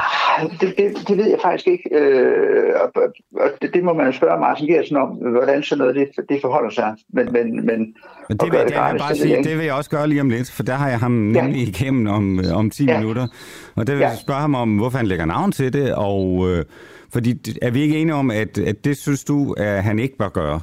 [0.62, 1.90] Det, det, det ved jeg faktisk ikke.
[1.92, 3.04] Øh, og,
[3.36, 6.70] og det, det må man spørge Martin Gertsen om, hvordan sådan noget det, det forholder
[6.70, 6.94] sig.
[7.10, 7.96] Men, men, men,
[8.30, 10.30] men det, vil, det, det, jeg bare sige, det vil jeg også gøre lige om
[10.30, 11.68] lidt, for der har jeg ham nemlig ja.
[11.68, 12.98] igennem om, øh, om 10 ja.
[13.00, 13.28] minutter.
[13.76, 14.10] Og det vil ja.
[14.10, 16.66] jeg spørge ham om, hvorfor han lægger navn til det, og øh,
[17.14, 20.30] fordi er vi ikke enige om, at, at det synes du, at han ikke bør
[20.30, 20.60] gøre?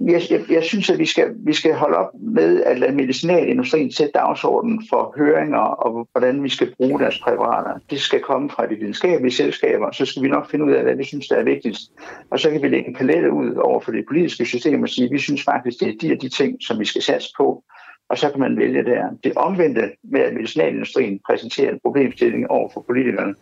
[0.00, 3.92] Jeg, jeg, jeg synes, at vi skal, vi skal holde op med at lade medicinalindustrien
[3.92, 7.80] sætte dagsordenen for høringer og hvordan vi skal bruge deres præparater.
[7.90, 10.96] Det skal komme fra de videnskabelige selskaber, så skal vi nok finde ud af, hvad
[10.96, 11.82] vi synes, der er vigtigst.
[12.30, 15.04] Og så kan vi lægge en palette ud over for det politiske system og sige,
[15.04, 17.62] at vi synes faktisk, det er de og de ting, som vi skal satse på.
[18.08, 19.04] Og så kan man vælge der.
[19.24, 23.34] Det omvendte med, at medicinalindustrien præsenterer en problemstilling over for politikerne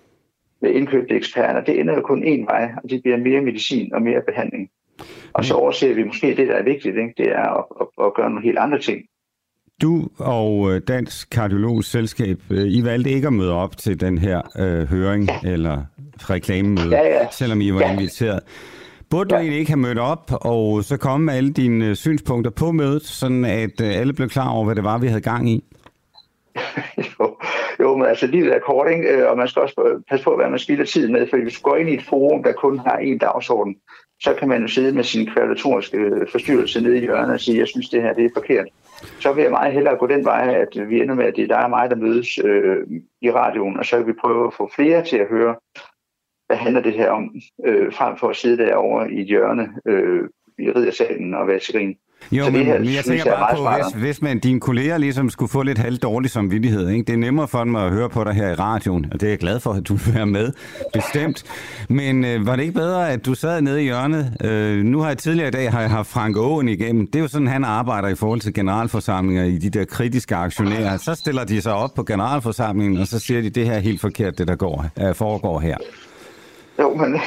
[0.61, 4.03] med indkøbte eksperter, det ender jo kun én vej, og det bliver mere medicin og
[4.03, 4.71] mere behandling.
[5.33, 7.15] Og så overser vi måske det, der er vigtigt, ikke?
[7.17, 9.03] det er at, at, at gøre nogle helt andre ting.
[9.83, 14.19] Du og øh, Dansk Kardiologisk Selskab, øh, I valgte ikke at møde op til den
[14.19, 15.83] her øh, høring eller
[16.31, 17.27] reklamemøde, ja, ja.
[17.31, 17.93] selvom I var ja.
[17.93, 18.41] inviteret.
[19.11, 19.37] Burde ja.
[19.37, 23.03] du egentlig ikke have mødt op og så komme med alle dine synspunkter på mødet,
[23.03, 25.65] sådan at alle blev klar over, hvad det var, vi havde gang i?
[27.21, 27.37] jo,
[27.81, 29.09] Jo, men altså livet er kort, ikke?
[29.09, 31.63] Øh, og man skal også passe på, hvad man spilder tid med, for hvis du
[31.63, 33.77] går ind i et forum, der kun har en dagsorden,
[34.21, 37.59] så kan man jo sidde med sin kvalitatoriske øh, forstyrrelse nede i hjørnet og sige,
[37.59, 38.69] jeg synes, det her det er forkert.
[39.21, 41.49] Så vil jeg meget hellere gå den vej, at vi ender med, at det er
[41.49, 42.77] dig og mig, der mødes øh,
[43.21, 45.57] i radioen, og så kan vi prøve at få flere til at høre,
[46.47, 47.35] hvad handler det her om,
[47.65, 50.29] øh, frem for at sidde derovre i et hjørne øh,
[50.59, 51.97] i riddersalen og være til grin.
[52.35, 55.31] Jo, så men, her, men jeg tænker bare på, hvis, hvis man, dine kolleger ligesom
[55.31, 57.05] skulle få lidt halvt dårlig samvittighed, ikke?
[57.05, 59.31] det er nemmere for dem at høre på dig her i radioen, og det er
[59.31, 60.53] jeg glad for, at du vil være med,
[60.93, 61.45] bestemt.
[61.89, 64.37] Men øh, var det ikke bedre, at du sad nede i hjørnet?
[64.45, 67.07] Øh, nu har jeg tidligere i dag har jeg haft Frank Åen igennem.
[67.07, 70.97] Det er jo sådan, han arbejder i forhold til generalforsamlinger i de der kritiske aktionærer.
[70.97, 74.01] Så stiller de sig op på generalforsamlingen, og så siger de, det her er helt
[74.01, 75.77] forkert, det der går, øh, foregår her.
[76.81, 77.21] Jo, men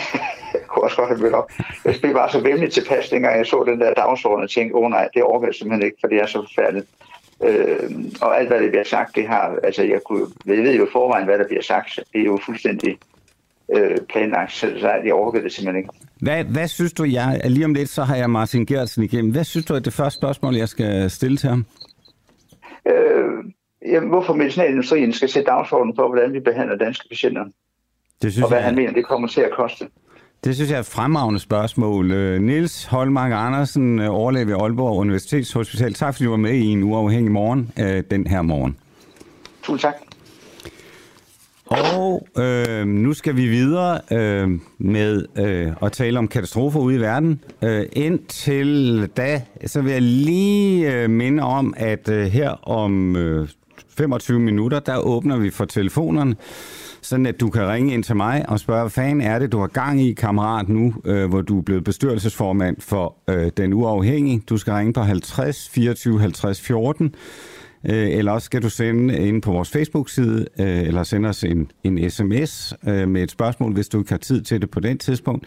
[0.59, 1.51] jeg kunne også godt have mødt op.
[1.85, 4.83] Jeg blev bare så vemmelig tilpas, dengang jeg så den der dagsorden og tænkte, åh
[4.83, 6.87] oh, nej, det overgår jeg simpelthen ikke, for det er så forfærdeligt.
[7.43, 10.87] Øh, og alt, hvad det bliver sagt, det har, altså jeg, kunne, jeg ved jo
[10.91, 12.97] forvejen, hvad der bliver sagt, det er jo fuldstændig
[13.75, 15.89] øh, planlagt, så, så jeg overgår det simpelthen ikke.
[16.21, 19.31] Hvad, hvad synes du, jeg, lige om lidt, så har jeg Martin Gertsen igennem.
[19.31, 21.65] Hvad synes du er det første spørgsmål, jeg skal stille til ham?
[22.85, 23.53] Øh,
[23.85, 27.45] jamen, hvorfor medicinalindustrien skal sætte dagsordenen for, hvordan vi behandler danske patienter?
[28.21, 29.87] Det synes og hvad jeg, han mener, det kommer til at koste.
[30.43, 32.11] Det synes jeg er et fremragende spørgsmål.
[32.11, 35.93] Øh, Nils Holmark Andersen, øh, overlæge ved Aalborg Universitetshospital.
[35.93, 38.77] Tak fordi du var med i en uafhængig morgen øh, den her morgen.
[39.63, 39.95] Tusind tak.
[41.65, 46.99] Og øh, nu skal vi videre øh, med øh, at tale om katastrofer ude i
[46.99, 47.43] verden.
[47.63, 53.47] Øh, indtil da, så vil jeg lige øh, minde om, at øh, her om øh,
[53.97, 56.35] 25 minutter, der åbner vi for telefonerne
[57.07, 59.59] sådan at du kan ringe ind til mig og spørge, hvad fanden er det, du
[59.59, 64.43] har gang i, kammerat, nu, øh, hvor du er blevet bestyrelsesformand for øh, Den Uafhængige.
[64.49, 67.15] Du skal ringe på 50 24 50 14,
[67.85, 71.71] øh, eller også skal du sende ind på vores Facebook-side, øh, eller sende os en,
[71.83, 74.97] en sms øh, med et spørgsmål, hvis du ikke har tid til det på den
[74.97, 75.45] tidspunkt.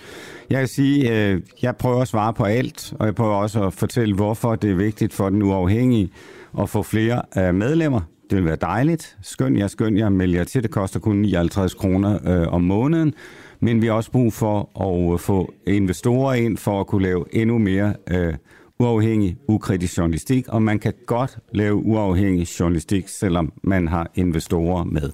[0.50, 3.72] Jeg kan sige, øh, jeg prøver at svare på alt, og jeg prøver også at
[3.72, 6.10] fortælle, hvorfor det er vigtigt for Den Uafhængige
[6.58, 8.00] at få flere øh, medlemmer.
[8.30, 9.16] Det vil være dejligt.
[9.22, 10.62] Skøn jer, skøn jer, meld jer til.
[10.62, 13.14] Det koster kun 59 kroner øh, om måneden.
[13.60, 17.24] Men vi har også brug for at øh, få investorer ind for at kunne lave
[17.32, 18.34] endnu mere øh,
[18.78, 20.48] uafhængig, ukritisk journalistik.
[20.48, 25.10] Og man kan godt lave uafhængig journalistik, selvom man har investorer med.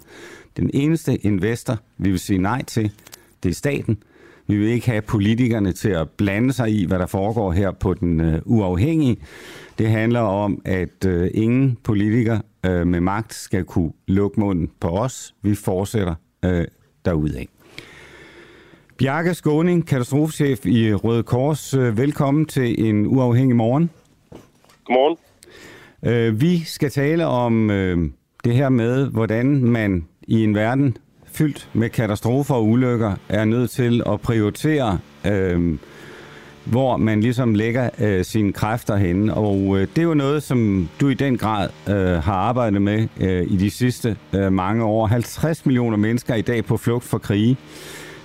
[0.57, 2.93] Den eneste investor, vi vil sige nej til,
[3.43, 3.99] det er staten.
[4.47, 7.95] Vi vil ikke have politikerne til at blande sig i, hvad der foregår her på
[7.95, 9.17] den øh, uafhængige.
[9.79, 14.89] Det handler om, at øh, ingen politiker øh, med magt skal kunne lukke munden på
[14.89, 15.35] os.
[15.43, 16.15] Vi fortsætter
[16.45, 16.65] øh,
[17.05, 17.45] derudad.
[18.99, 21.75] Bjarke Skåning, katastrofechef i Røde Kors.
[21.75, 23.91] Øh, velkommen til en uafhængig morgen.
[24.85, 25.17] Godmorgen.
[26.03, 28.11] Øh, vi skal tale om øh,
[28.45, 30.97] det her med, hvordan man i en verden
[31.37, 35.79] fyldt med katastrofer og ulykker er nødt til at prioritere øh,
[36.65, 39.35] hvor man ligesom lægger øh, sine kræfter henne.
[39.35, 43.09] Og øh, det er jo noget, som du i den grad øh, har arbejdet med
[43.21, 45.07] øh, i de sidste øh, mange år.
[45.07, 47.57] 50 millioner mennesker er i dag på flugt fra krige.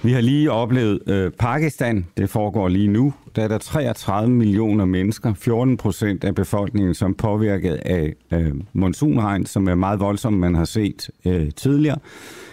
[0.04, 3.14] Vi har lige oplevet øh, Pakistan, det foregår lige nu.
[3.36, 8.54] Der er der 33 millioner mennesker, 14 procent af befolkningen, som er påvirket af øh,
[8.74, 11.98] monsunregn, som er meget voldsomt, man har set øh, tidligere.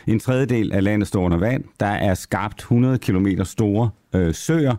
[0.08, 1.64] En tredjedel af landet står under vand.
[1.80, 4.74] Der er skabt 100 km store øh, søer.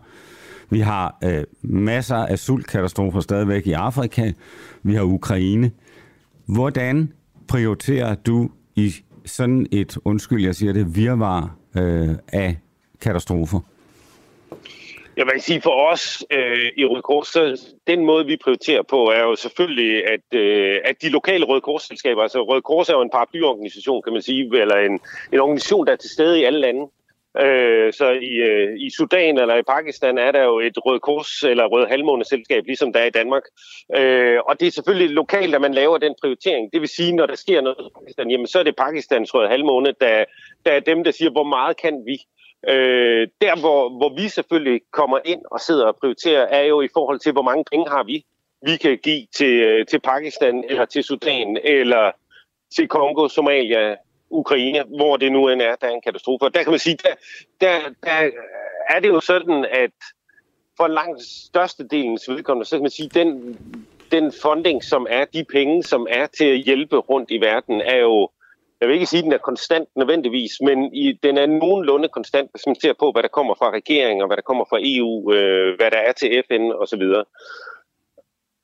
[0.70, 4.32] Vi har øh, masser af sultkatastrofer stadigvæk i Afrika.
[4.82, 5.70] Vi har Ukraine.
[6.46, 7.12] Hvordan
[7.48, 8.94] prioriterer du i
[9.24, 12.58] sådan et, undskyld, jeg siger det, virvar øh, af
[13.00, 13.60] katastrofer?
[15.20, 17.42] Jeg vil sige for os øh, i Røde Kors, så
[17.86, 22.22] den måde vi prioriterer på er jo selvfølgelig, at, øh, at de lokale Røde Kors-selskaber,
[22.22, 25.00] altså Røde Kors er jo en paraplyorganisation, kan man sige, eller en,
[25.32, 26.86] en organisation, der er til stede i alle lande.
[27.44, 31.42] Øh, så i, øh, i Sudan eller i Pakistan er der jo et Røde Kors
[31.42, 33.42] eller Røde Halvmåne selskab, ligesom der er i Danmark.
[33.96, 36.72] Øh, og det er selvfølgelig lokalt, at man laver den prioritering.
[36.72, 39.48] Det vil sige, når der sker noget i Pakistan, jamen så er det Pakistans Røde
[39.48, 40.24] Halvmåne, der,
[40.66, 42.16] der er dem, der siger, hvor meget kan vi?
[42.68, 46.88] Øh, der, hvor, hvor vi selvfølgelig kommer ind og sidder og prioriterer, er jo i
[46.92, 48.24] forhold til, hvor mange penge har vi,
[48.66, 52.10] vi kan give til, øh, til Pakistan eller til Sudan eller
[52.76, 53.96] til Kongo, Somalia,
[54.30, 56.44] Ukraine, hvor det nu end er, der er en katastrofe.
[56.44, 57.14] Og der kan man sige, der,
[57.60, 58.30] der, der
[58.88, 59.90] er det jo sådan, at
[60.76, 63.58] for langt størstedelens vedkommende, så kan man sige, den,
[64.10, 67.96] den funding, som er, de penge, som er til at hjælpe rundt i verden, er
[67.96, 68.30] jo,
[68.80, 72.50] jeg vil ikke sige, at den er konstant nødvendigvis, men i, den er nogenlunde konstant,
[72.50, 75.32] hvis man ser på, hvad der kommer fra regeringen, og hvad der kommer fra EU,
[75.34, 77.02] øh, hvad der er til FN osv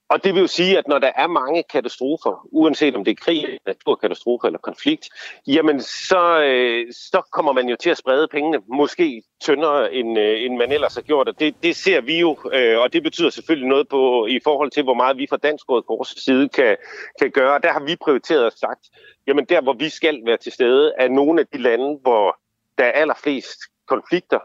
[0.08, 3.24] og det vil jo sige, at når der er mange katastrofer, uanset om det er
[3.24, 5.08] krig, naturkatastrofer eller konflikt,
[5.46, 10.42] jamen så, øh, så kommer man jo til at sprede pengene, måske tyndere, end, øh,
[10.42, 11.28] end man ellers har gjort.
[11.28, 14.70] Og det, det ser vi jo, øh, og det betyder selvfølgelig noget på i forhold
[14.70, 16.76] til, hvor meget vi fra Dansk Røde Kors side kan,
[17.20, 17.60] kan gøre.
[17.62, 18.80] Der har vi prioriteret og sagt,
[19.26, 22.38] jamen der, hvor vi skal være til stede, er nogle af de lande, hvor
[22.78, 24.38] der er allerflest konflikter,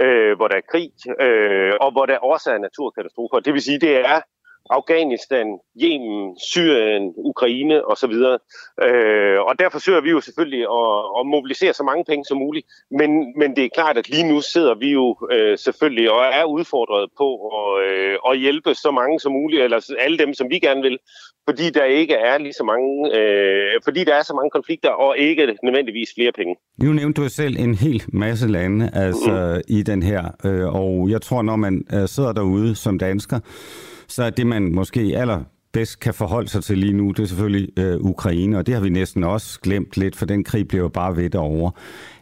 [0.00, 3.40] øh, hvor der er krig, øh, og hvor der også er naturkatastrofer.
[3.40, 4.20] Det vil sige, det er
[4.78, 5.46] Afghanistan,
[5.84, 8.14] Yemen, Syrien, Ukraine osv.
[8.86, 12.66] Øh, og der forsøger vi jo selvfølgelig at, at mobilisere så mange penge som muligt.
[12.90, 13.10] Men,
[13.40, 17.10] men det er klart, at lige nu sidder vi jo øh, selvfølgelig og er udfordret
[17.18, 17.28] på
[17.60, 20.98] at, øh, at hjælpe så mange som muligt, eller alle dem, som vi gerne vil,
[21.48, 25.18] fordi der ikke er lige så mange, øh, fordi der er så mange konflikter og
[25.18, 26.54] ikke nødvendigvis flere penge.
[26.82, 29.76] Nu nævnte du selv en hel masse lande altså, mm.
[29.76, 33.40] i den her, øh, og jeg tror, når man øh, sidder derude som dansker,
[34.10, 37.26] så er det, man måske aller bedst kan forholde sig til lige nu, det er
[37.26, 40.82] selvfølgelig øh, Ukraine, og det har vi næsten også glemt lidt, for den krig bliver
[40.82, 41.72] jo bare ved derovre.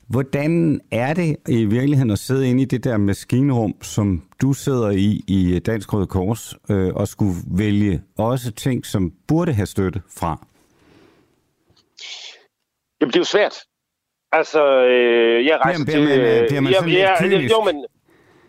[0.09, 4.91] Hvordan er det i virkeligheden at sidde inde i det der maskinrum, som du sidder
[4.91, 10.01] i i Dansk Røde Kors, øh, og skulle vælge også ting, som burde have støtte
[10.19, 10.47] fra?
[13.01, 13.55] Jamen, det er jo svært.
[14.33, 16.47] Altså, øh, jeg rejser bliver, bliver man, til...
[16.49, 17.53] bliver man sådan jeg, lidt kynisk?
[17.53, 17.85] Jo, men,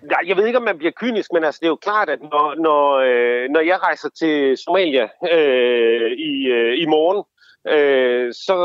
[0.03, 2.21] Ja, jeg ved ikke, om man bliver kynisk, men altså, det er jo klart, at
[2.21, 7.23] når, når, øh, når jeg rejser til Somalia øh, i, øh, i morgen,
[7.67, 8.57] øh, så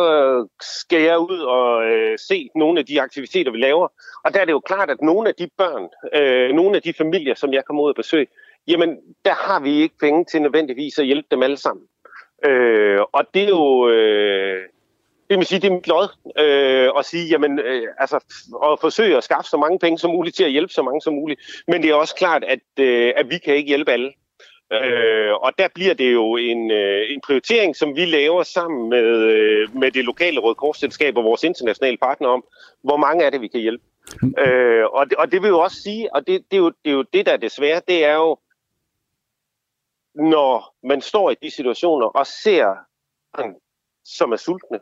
[0.61, 3.89] skal jeg ud og øh, se nogle af de aktiviteter, vi laver.
[4.25, 6.93] Og der er det jo klart, at nogle af de børn, øh, nogle af de
[6.93, 8.27] familier, som jeg kommer ud og besøge,
[8.67, 11.87] jamen, der har vi ikke penge til nødvendigvis at hjælpe dem alle sammen.
[12.47, 13.89] Øh, og det er jo...
[13.89, 14.63] Øh,
[15.31, 18.17] det vil sige, det er mit lod øh, at sige, jamen, øh, altså,
[18.65, 21.15] at forsøge at skaffe så mange penge som muligt til at hjælpe så mange som
[21.15, 21.41] muligt.
[21.69, 24.13] Men det er også klart, at, øh, at vi kan ikke hjælpe alle.
[24.73, 29.05] Øh, og der bliver det jo en, øh, en prioritering, som vi laver sammen med,
[29.05, 32.45] øh, med det lokale Røde Korsselskab og vores internationale partner om,
[32.83, 33.85] hvor mange er det, vi kan hjælpe.
[34.39, 36.91] Øh, og, det, og det vil jo også sige, og det, det, er jo, det
[36.91, 38.39] er jo det, der er desværre, det er jo,
[40.15, 42.75] når man står i de situationer og ser
[44.05, 44.81] som er sultne,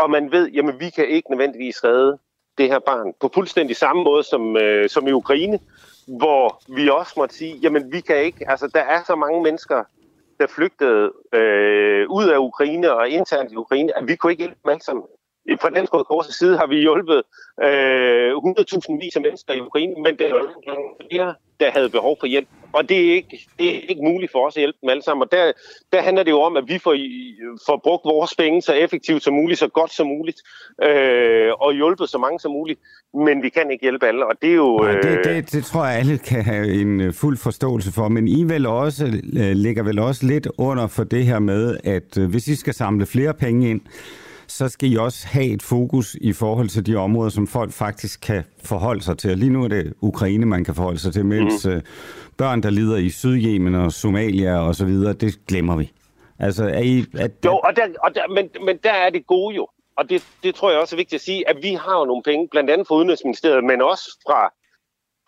[0.00, 2.18] og man ved, jamen vi kan ikke nødvendigvis redde
[2.58, 5.58] det her barn på fuldstændig samme måde som, øh, som i Ukraine,
[6.06, 9.84] hvor vi også måtte sige, jamen vi kan ikke, altså der er så mange mennesker,
[10.38, 14.58] der flygtede øh, ud af Ukraine og internt i Ukraine, at vi kunne ikke hjælpe
[14.64, 15.04] dem alle sammen.
[15.60, 17.22] Fra Dansk Røde Kors' side har vi hjulpet
[17.62, 20.34] øh, 100.000 vis af mennesker i Ukraine, men det er
[21.10, 22.48] flere, der havde behov for hjælp.
[22.72, 25.22] Og det er, ikke, det er ikke muligt for os at hjælpe dem alle sammen.
[25.22, 25.52] Og der,
[25.92, 26.94] der handler det jo om, at vi får,
[27.66, 30.40] får brugt vores penge så effektivt som muligt, så godt som muligt,
[30.82, 32.80] øh, og hjulpet så mange som muligt.
[33.14, 34.84] Men vi kan ikke hjælpe alle, og det er jo...
[34.84, 34.92] Øh...
[34.92, 38.08] Nej, det, det, det tror jeg, alle kan have en øh, fuld forståelse for.
[38.08, 39.04] Men I vel også,
[39.38, 42.74] øh, ligger vel også lidt under for det her med, at øh, hvis I skal
[42.74, 43.80] samle flere penge ind,
[44.50, 48.20] så skal I også have et fokus i forhold til de områder, som folk faktisk
[48.20, 49.38] kan forholde sig til.
[49.38, 51.80] Lige nu er det Ukraine, man kan forholde sig til, mens mm.
[52.38, 55.92] børn, der lider i Sydjemen og Somalia og så videre, det glemmer vi.
[56.38, 59.56] Altså, er I, at, jo, og der, og der, men, men der er det gode
[59.56, 62.04] jo, og det, det tror jeg også er vigtigt at sige, at vi har jo
[62.04, 64.52] nogle penge, blandt andet fra Udenrigsministeriet, men også fra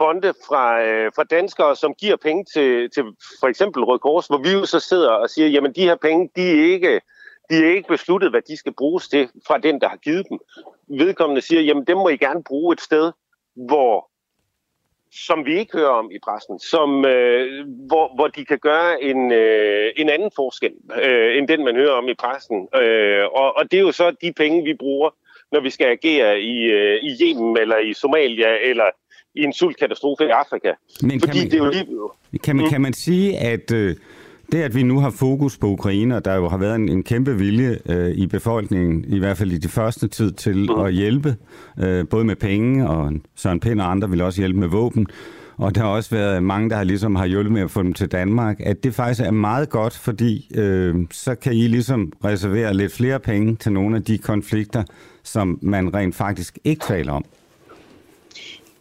[0.01, 3.03] fonde fra, øh, fra danskere, som giver penge til, til
[3.41, 6.31] for eksempel Røde Kors, hvor vi jo så sidder og siger, jamen de her penge,
[6.37, 7.01] de er ikke
[7.53, 10.39] de er ikke besluttet, hvad de skal bruges til fra den, der har givet dem.
[10.89, 13.13] Vedkommende siger, jamen dem må I gerne bruge et sted,
[13.55, 14.09] hvor
[15.27, 19.33] som vi ikke hører om i pressen, som, øh, hvor, hvor de kan gøre en,
[19.33, 20.73] øh, en anden forskel,
[21.03, 22.69] øh, end den, man hører om i pressen.
[22.83, 25.11] Øh, og, og det er jo så de penge, vi bruger,
[25.53, 28.85] når vi skal agere i, øh, i Yemen, eller i Somalia, eller
[29.35, 30.73] i en sultkatastrofe i Afrika.
[31.03, 32.39] Men Fordi kan man, det er jo lige...
[32.39, 33.73] kan, man, kan man sige, at...
[33.73, 33.97] Øh
[34.53, 37.03] det, at vi nu har fokus på Ukraine, og der jo har været en, en
[37.03, 40.81] kæmpe vilje øh, i befolkningen, i hvert fald i de første tid, til mm.
[40.81, 41.37] at hjælpe,
[41.81, 45.07] øh, både med penge, og Søren Pind og andre vil også hjælpe med våben,
[45.57, 47.93] og der har også været mange, der har ligesom har hjulpet med at få dem
[47.93, 52.75] til Danmark, at det faktisk er meget godt, fordi øh, så kan I ligesom reservere
[52.75, 54.83] lidt flere penge til nogle af de konflikter,
[55.23, 57.25] som man rent faktisk ikke taler om.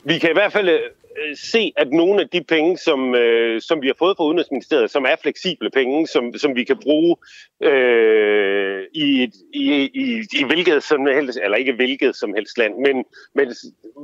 [0.03, 0.79] Vi kan i hvert fald Øh,
[1.17, 4.91] Øh, se, at nogle af de penge, som, øh, som vi har fået fra Udenrigsministeriet,
[4.91, 7.15] som er fleksible penge, som, som vi kan bruge
[7.63, 13.05] øh, i, i, i, i hvilket som helst, eller ikke hvilket som helst land, men,
[13.35, 13.55] men,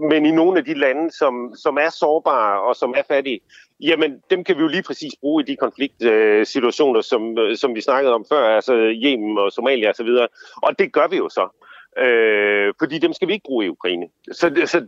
[0.09, 3.39] men i nogle af de lande, som, som er sårbare og som er fattige,
[3.79, 8.13] jamen dem kan vi jo lige præcis bruge i de konfliktsituationer, som, som vi snakkede
[8.13, 8.73] om før, altså
[9.03, 11.63] Yemen og Somalia osv., og, og det gør vi jo så.
[11.97, 14.07] Øh, fordi dem skal vi ikke bruge i Ukraine.
[14.31, 14.87] Så, så,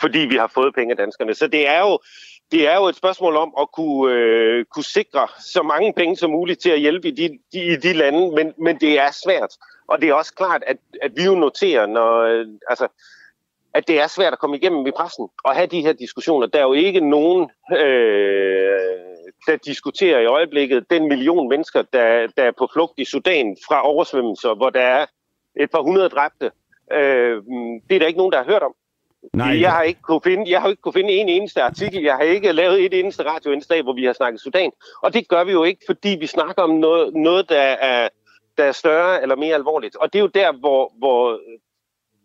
[0.00, 1.34] fordi vi har fået penge af danskerne.
[1.34, 1.98] Så det er jo
[2.52, 6.30] det er jo et spørgsmål om at kunne, øh, kunne sikre så mange penge som
[6.30, 9.56] muligt til at hjælpe i de, de, i de lande, men, men det er svært.
[9.88, 12.88] Og det er også klart, at, at vi jo noterer, når, øh, altså,
[13.74, 16.46] at det er svært at komme igennem i pressen og have de her diskussioner.
[16.46, 19.00] Der er jo ikke nogen, øh,
[19.46, 23.86] der diskuterer i øjeblikket den million mennesker, der, der er på flugt i Sudan fra
[23.86, 25.06] oversvømmelser, hvor der er
[25.62, 26.50] et par hundrede dræbte.
[26.92, 27.42] Øh,
[27.88, 28.74] det er der ikke nogen, der har hørt om.
[29.34, 32.02] Nej, jeg har ikke kunne finde, jeg har ikke kunne finde en eneste artikel.
[32.02, 34.70] Jeg har ikke lavet et eneste radioindslag, hvor vi har snakket Sudan.
[35.02, 38.08] Og det gør vi jo ikke, fordi vi snakker om noget, noget der, er,
[38.58, 39.96] der er større eller mere alvorligt.
[39.96, 41.40] Og det er jo der, hvor, hvor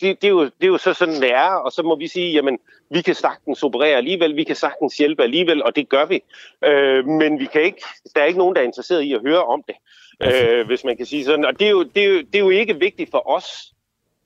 [0.02, 2.08] det, det, er jo, det er jo så sådan, det er, og så må vi
[2.08, 2.60] sige, jamen,
[2.90, 6.24] vi kan sagtens operere alligevel, vi kan sagtens hjælpe alligevel, og det gør vi.
[6.64, 7.82] Øh, men vi kan ikke,
[8.16, 9.76] der er ikke nogen, der er interesseret i at høre om det,
[10.24, 11.46] øh, hvis man kan sige sådan.
[11.46, 13.46] Og det er jo, det er jo, det er jo ikke vigtigt for os,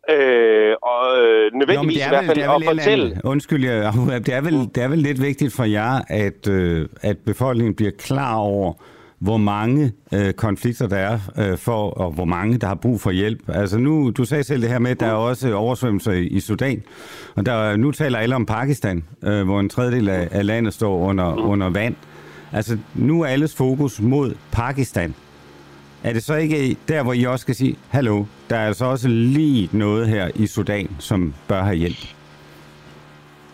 [0.09, 3.05] øh, og øh, nødvendigvis Nå, i hvert fald at fortælle...
[3.05, 3.93] Anden, undskyld, jeg,
[4.25, 7.91] det, er vel, det er vel lidt vigtigt for jer, at, øh, at befolkningen bliver
[7.91, 8.73] klar over,
[9.19, 13.11] hvor mange øh, konflikter der er øh, for, og hvor mange der har brug for
[13.11, 13.39] hjælp.
[13.47, 16.39] Altså nu, du sagde selv det her med, at der er også oversvømmelser i, i
[16.39, 16.83] Sudan,
[17.35, 20.97] og der, nu taler alle om Pakistan, øh, hvor en tredjedel af, af landet står
[20.97, 21.95] under, under vand.
[22.53, 25.15] Altså nu er alles fokus mod Pakistan.
[26.03, 29.07] Er det så ikke der, hvor I også skal sige, hallo, der er altså også
[29.07, 31.97] lige noget her i Sudan, som bør have hjælp?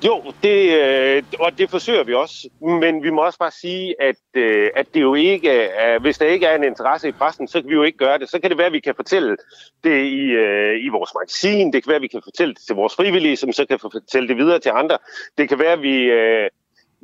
[0.06, 2.50] Jo, det, øh, og det forsøger vi også.
[2.62, 6.26] Men vi må også bare sige, at, øh, at det jo ikke er, hvis der
[6.26, 8.30] ikke er en interesse i pressen, så kan vi jo ikke gøre det.
[8.30, 9.38] Så kan det være, at vi kan fortælle
[9.84, 11.74] det i, øh, i vores magasin.
[11.74, 14.28] Det kan være, at vi kan fortælle det til vores frivillige, som så kan fortælle
[14.28, 14.98] det videre til andre.
[15.38, 16.50] Det kan være, at vi, øh,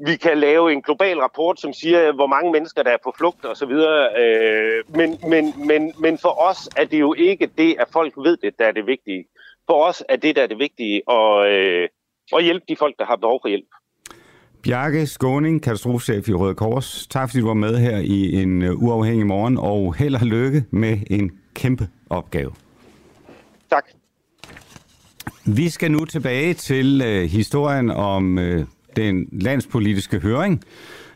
[0.05, 3.45] vi kan lave en global rapport, som siger, hvor mange mennesker, der er på flugt
[3.45, 3.71] osv.
[3.71, 8.37] Øh, men, men, men, men for os er det jo ikke det, at folk ved
[8.37, 9.25] det, der er det vigtige.
[9.67, 11.49] For os er det, der er det vigtige, og...
[11.49, 11.89] Øh,
[12.31, 13.65] og hjælpe de folk, der har behov for hjælp.
[14.63, 17.07] Bjarke Skåning, katastrofechef i Røde Kors.
[17.07, 20.65] Tak fordi du var med her i en uh, uafhængig morgen, og held og lykke
[20.71, 22.51] med en kæmpe opgave.
[23.69, 23.85] Tak.
[25.45, 28.63] Vi skal nu tilbage til uh, historien om uh,
[28.95, 30.61] den landspolitiske høring,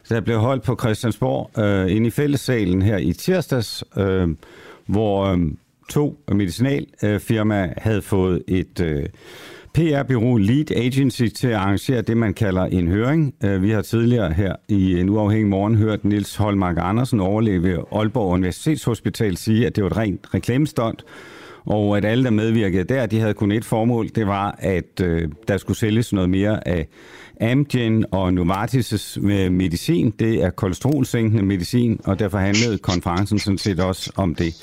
[0.09, 4.29] der blev holdt på Christiansborg øh, inde i fællessalen her i tirsdags, øh,
[4.85, 5.39] hvor øh,
[5.89, 8.81] to medicinalfirmaer havde fået et...
[8.81, 9.05] øh,
[9.75, 13.35] PR-bureau Lead Agency til at arrangere det, man kalder en høring.
[13.43, 17.77] Øh, vi har tidligere her i en uafhængig morgen hørt Nils Holmark Andersen, overlæge ved
[17.91, 21.05] Aalborg Universitetshospital, sige, at det var et rent reklamestont,
[21.65, 25.29] og at alle, der medvirkede der, de havde kun et formål, det var, at øh,
[25.47, 26.87] der skulle sælges noget mere af
[27.41, 30.11] Amgen og Novartis' medicin.
[30.11, 34.53] Det er kolesterolsænkende medicin, og derfor handlede konferencen sådan set også om det.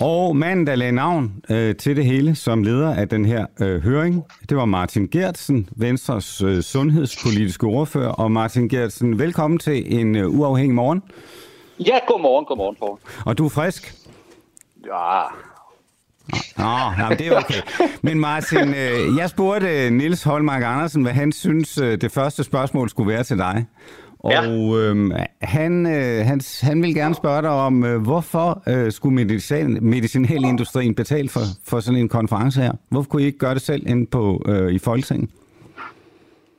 [0.00, 3.82] Og manden, der lagde navn øh, til det hele som leder af den her øh,
[3.82, 8.12] høring, det var Martin Gertsen, Venstres øh, sundhedspolitiske ordfører.
[8.12, 11.02] Og Martin Gertsen, velkommen til en øh, uafhængig morgen.
[11.80, 12.98] Ja, godmorgen, godmorgen, Paul.
[13.26, 13.94] Og du er frisk?
[14.86, 15.22] Ja,
[16.58, 16.64] Nå,
[16.98, 17.88] jamen, det er okay.
[18.02, 22.88] Men Martin, øh, jeg spurgte Nils Holmark Andersen, hvad han synes, øh, det første spørgsmål
[22.88, 23.66] skulle være til dig.
[24.18, 24.50] Og ja.
[24.50, 29.78] øh, han, øh, han, han vil gerne spørge dig om, øh, hvorfor øh, skulle medicin,
[29.84, 32.72] medicinalindustrien betale for, for sådan en konference her?
[32.90, 35.30] Hvorfor kunne I ikke gøre det selv ind på, øh, i Folketinget?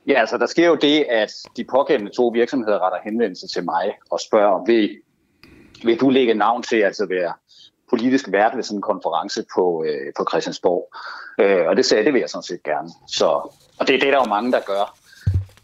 [0.06, 3.92] Ja, altså der sker jo det, at de pågældende to virksomheder retter henvendelse til mig
[4.10, 4.90] og spørger, vil,
[5.84, 7.32] vil du lægge navn til altså være
[7.90, 10.94] politisk vært ved sådan en konference på, øh, på Christiansborg?
[11.40, 12.88] Øh, og det sagde det vil jeg sådan set gerne.
[13.08, 13.26] Så,
[13.78, 14.96] og det er det, der er jo mange, der gør.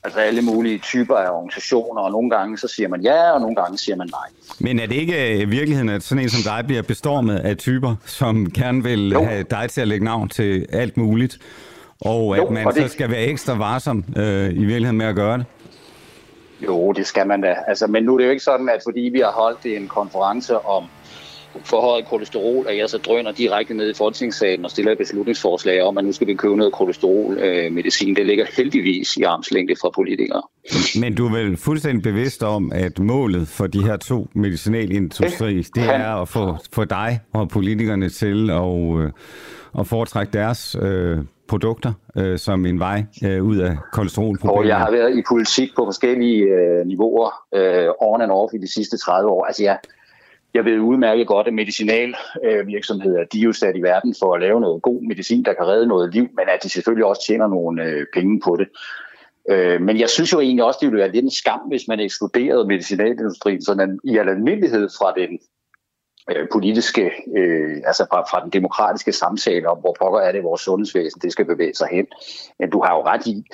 [0.05, 3.57] Altså alle mulige typer af organisationer, og nogle gange så siger man ja, og nogle
[3.57, 4.29] gange siger man nej.
[4.59, 7.95] Men er det ikke i virkeligheden, at sådan en som dig bliver bestormet af typer,
[8.05, 9.25] som gerne vil jo.
[9.25, 11.39] have dig til at lægge navn til alt muligt,
[12.01, 12.83] og jo, at man og det...
[12.83, 15.47] så skal være ekstra varsom øh, i virkeligheden med at gøre det?
[16.61, 17.57] Jo, det skal man da.
[17.67, 20.59] Altså, men nu er det jo ikke sådan, at fordi vi har holdt en konference
[20.59, 20.85] om
[21.65, 25.99] forhøjet kolesterol, at jeg så drøner direkte ned i folketingssalen og stiller et beslutningsforslag om,
[25.99, 28.17] at nu skal vi købe noget kolesterolmedicin.
[28.17, 30.43] Det ligger heldigvis i armslængde fra politikere.
[31.01, 35.85] Men du er vel fuldstændig bevidst om, at målet for de her to medicinalindustri, det
[35.85, 39.13] er at få, få dig og politikerne til at, øh,
[39.79, 41.19] at foretrække deres øh,
[41.49, 44.69] produkter øh, som en vej øh, ud af kolesterolproblemet?
[44.69, 48.73] Jeg har været i politik på forskellige øh, niveauer, øh, on and off i de
[48.73, 49.45] sidste 30 år.
[49.45, 49.79] Altså jeg,
[50.55, 54.41] jeg ved udmærket godt, at medicinalvirksomheder, øh, de er jo sat i verden for at
[54.41, 57.49] lave noget god medicin, der kan redde noget liv, men at de selvfølgelig også tjener
[57.49, 58.69] nogle øh, penge på det.
[59.51, 62.01] Øh, men jeg synes jo egentlig også, det ville være lidt en skam, hvis man
[62.01, 65.39] ekskluderede medicinalindustrien sådan i al almindelighed fra den
[66.31, 70.61] øh, politiske, øh, altså fra, fra den demokratiske samtale om, hvor pokker er det vores
[70.61, 72.07] sundhedsvæsen, det skal bevæge sig hen.
[72.59, 73.45] Men du har jo ret i,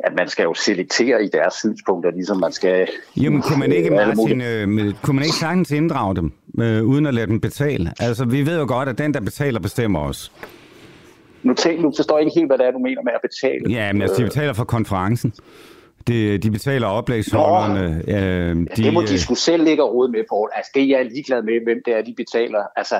[0.00, 2.88] at man skal jo selektere i deres synspunkter, ligesom man skal...
[3.16, 7.14] Jamen, kunne man ikke, Martin, øh, kunne man ikke sagtens inddrage dem, øh, uden at
[7.14, 7.92] lade dem betale?
[8.00, 10.32] Altså, vi ved jo godt, at den, der betaler, bestemmer os.
[11.42, 13.70] Nu, tænker, du forstår ikke helt, hvad det er, du mener med at betale.
[13.70, 15.32] Ja, men altså, de betaler for konferencen.
[16.10, 18.02] De, de betaler oplægsholderne.
[18.08, 20.48] Øh, de, ja, det må de skulle selv ligge og rode med, på.
[20.52, 22.62] Altså, det er jeg ligeglad med, hvem det er, de betaler.
[22.76, 22.96] Altså,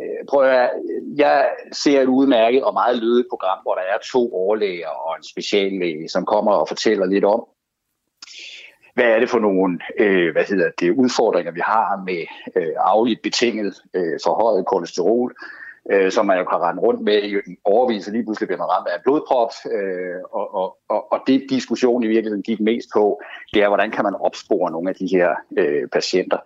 [0.00, 0.70] øh, prøv at,
[1.16, 5.24] jeg ser et udmærket og meget lødigt program, hvor der er to overlæger og en
[5.32, 7.42] speciallæge, som kommer og fortæller lidt om,
[8.94, 12.22] hvad er det for nogle øh, hvad hedder det, udfordringer, vi har med
[12.56, 15.34] øh, afligt betinget øh, forhøjet kolesterol,
[15.92, 18.58] øh, som man jo kan rende rundt med i en overvis, og lige pludselig bliver
[18.58, 19.52] man ramt af en blodprop.
[19.72, 23.20] Øh, og, og, og, og det diskussion i virkeligheden gik mest på,
[23.54, 26.38] det er, hvordan kan man opspore nogle af de her øh, patienter.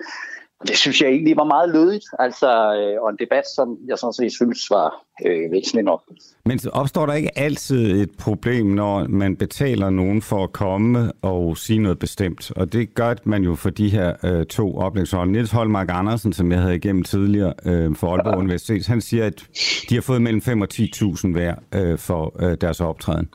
[0.68, 4.12] Det synes jeg egentlig var meget lødigt, altså, øh, og en debat, som jeg sådan
[4.12, 6.02] set synes var øh, væsentlig nok.
[6.44, 11.56] Men opstår der ikke altid et problem, når man betaler nogen for at komme og
[11.56, 12.52] sige noget bestemt?
[12.56, 15.30] Og det gør man jo for de her øh, to oplægshold.
[15.30, 18.38] Niels Holmark Andersen, som jeg havde igennem tidligere øh, for Aalborg ja.
[18.38, 19.46] Universitet, han siger, at
[19.90, 23.28] de har fået mellem 5 og 10.000 hver øh, for øh, deres optræden.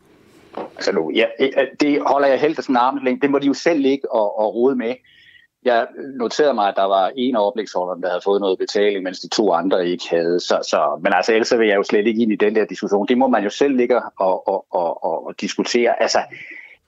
[0.75, 1.25] Altså nu, ja,
[1.79, 3.21] det holder jeg helt af sådan en armlængde.
[3.21, 4.93] Det må de jo selv ligge og, og rode med
[5.65, 5.87] jeg
[6.19, 9.29] noterede mig, at der var en af oplægsholderne, der havde fået noget betaling, mens de
[9.29, 10.39] to andre ikke havde.
[10.39, 13.07] Så, så, men altså, ellers vil jeg jo slet ikke ind i den der diskussion.
[13.07, 16.01] Det må man jo selv ligge og, og, og, og, og diskutere.
[16.01, 16.19] Altså,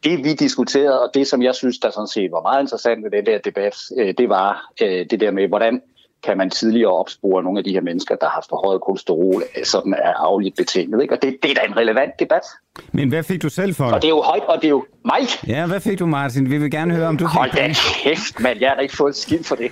[0.04, 3.12] det vi diskuterede, og det som jeg synes, der sådan set var meget interessant ved
[3.12, 5.82] den der debat, øh, det var øh, det der med, hvordan
[6.24, 9.94] kan man tidligere opspore nogle af de her mennesker, der har forhøjet kolesterol, øh, sådan
[9.94, 11.02] er afligt betinget.
[11.02, 11.14] Ikke?
[11.14, 12.42] Og det, det er da en relevant debat.
[12.92, 13.94] Men hvad fik du selv for det?
[13.94, 15.28] Og det er jo højt, og det er jo mig.
[15.48, 16.50] Ja, hvad fik du, Martin?
[16.50, 17.74] Vi vil gerne høre, om du fik Hold da
[18.04, 18.60] kæft, mand.
[18.60, 19.72] Jeg har da ikke fået skid for det.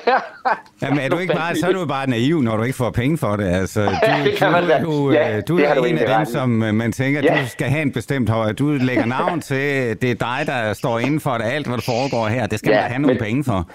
[0.82, 3.18] Jamen, er du ikke bare, så er du bare naiv, når du ikke får penge
[3.18, 3.44] for det.
[3.46, 6.92] Altså, du, det kan man du, ja, du er en af dem, som øh, man
[6.92, 7.42] tænker, ja.
[7.42, 8.52] du skal have en bestemt høj.
[8.52, 11.82] Du lægger navn til, det er dig, der står inden for det, alt, hvad der
[11.82, 12.46] foregår her.
[12.46, 13.68] Det skal ja, man da have nogle men, penge for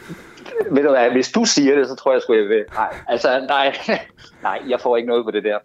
[0.72, 2.64] ved du hvad, hvis du siger det, så tror jeg sgu, jeg vil.
[2.74, 3.78] Nej, altså, nej,
[4.44, 5.58] nej, jeg får ikke noget på det der.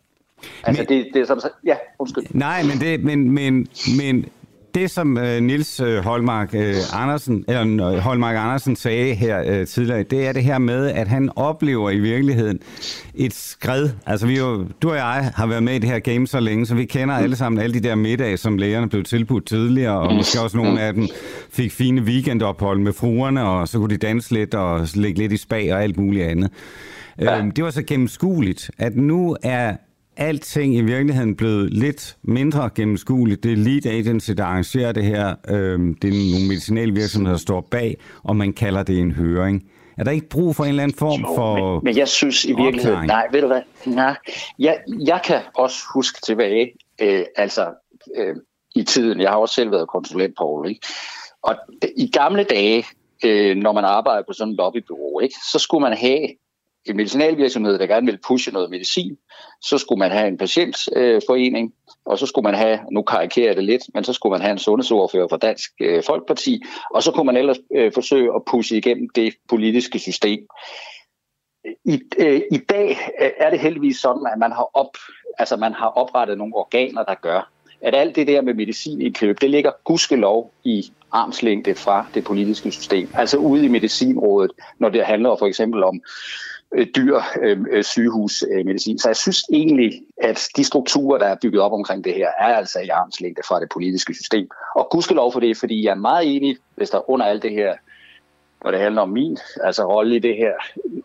[0.65, 2.25] Altså, men, det, det er som ja, undskyld.
[2.31, 3.69] Nej, men, det, men, men,
[3.99, 4.27] men
[4.77, 9.67] det, som øh, Nils øh, Holmark øh, Andersen, eller øh, Holmark Andersen sagde her øh,
[9.67, 12.59] tidligere, det er det her med, at han oplever i virkeligheden
[13.15, 13.89] et skred.
[14.07, 16.67] Altså, vi jo, du og jeg har været med i det her game så længe,
[16.67, 20.15] så vi kender alle sammen alle de der middage, som lægerne blev tilbudt tidligere, og
[20.15, 21.09] måske også nogle af dem
[21.51, 25.37] fik fine weekendophold med fruerne, og så kunne de danse lidt og ligge lidt i
[25.37, 26.51] spag og alt muligt andet.
[27.21, 27.39] Ja.
[27.39, 29.77] Øhm, det var så gennemskueligt, at nu er
[30.17, 33.43] alting i virkeligheden blevet lidt mindre gennemskueligt.
[33.43, 35.35] Det er lead agency, der arrangerer det her.
[35.49, 39.71] Øhm, det er nogle medicinale virksomheder, der står bag, og man kalder det en høring.
[39.99, 42.45] Er der ikke brug for en eller anden form jo, for men, men jeg synes
[42.45, 43.07] i virkeligheden, opklaring?
[43.07, 44.17] nej, ved du hvad, nej,
[44.59, 47.67] jeg, jeg kan også huske tilbage, øh, altså
[48.17, 48.37] øh,
[48.75, 50.81] i tiden, jeg har også selv været konsulent på ikke?
[51.43, 51.55] og
[51.97, 52.85] i gamle dage,
[53.25, 56.29] øh, når man arbejder på sådan et lobbybureau, ikke, så skulle man have
[56.91, 59.17] en medicinalvirksomhed, der gerne vil pushe noget medicin,
[59.63, 63.65] så skulle man have en patientforening, øh, og så skulle man have, nu karikerer det
[63.65, 66.63] lidt, men så skulle man have en sundhedsordfører fra Dansk øh, Folkeparti,
[66.95, 70.41] og så kunne man ellers øh, forsøge at pushe igennem det politiske system.
[71.85, 72.99] I, øh, I dag
[73.39, 74.97] er det heldigvis sådan, at man har, op,
[75.39, 77.51] altså man har oprettet nogle organer, der gør,
[77.81, 82.25] at alt det der med medicin i køb, det ligger gudskelov i armslængde fra det
[82.25, 83.09] politiske system.
[83.15, 86.01] Altså ude i medicinrådet, når det handler for eksempel om
[86.75, 88.95] Øh, dyr øh, øh, sygehusmedicin.
[88.95, 92.29] Øh, Så jeg synes egentlig, at de strukturer, der er bygget op omkring det her,
[92.39, 94.49] er altså i armslængde fra det politiske system.
[94.77, 97.75] Og gudskelov for det, fordi jeg er meget enig, hvis der under alt det her
[98.67, 100.53] når det handler om min altså rolle i det her.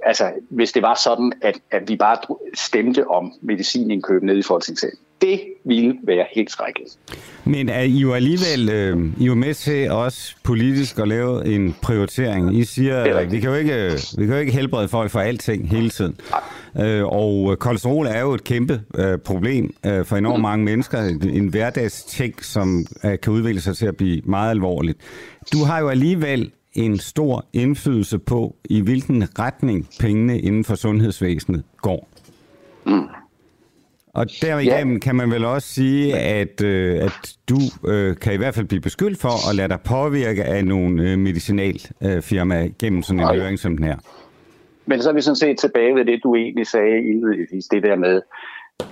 [0.06, 2.18] Altså, hvis det var sådan, at, at vi bare
[2.54, 4.98] stemte om medicinindkøb nede i Folketingssalen.
[5.22, 6.98] Det ville være helt skrækkeligt.
[7.46, 11.46] Men er I jo alligevel øh, I er jo med til også politisk at lave
[11.56, 12.58] en prioritering.
[12.58, 15.70] I siger, at vi kan jo ikke, vi kan jo ikke helbrede folk for alting
[15.70, 16.16] hele tiden.
[16.80, 20.42] Øh, og kolesterol er jo et kæmpe øh, problem øh, for enormt mm.
[20.42, 21.00] mange mennesker.
[21.34, 24.98] En hverdagsting, som øh, kan udvikle sig til at blive meget alvorligt.
[25.54, 31.64] Du har jo alligevel en stor indflydelse på, i hvilken retning pengene inden for sundhedsvæsenet
[31.78, 32.08] går.
[32.86, 33.08] Mm.
[34.14, 35.00] Og derigennem ja.
[35.00, 38.82] kan man vel også sige, at, øh, at du øh, kan i hvert fald blive
[38.82, 43.40] beskyldt for at lade dig påvirke af nogle øh, medicinalfirmaer øh, gennem sådan en okay.
[43.40, 43.98] høring som den her.
[44.86, 47.96] Men så er vi sådan set tilbage ved det, du egentlig sagde indledningsvis, det der
[47.96, 48.22] med,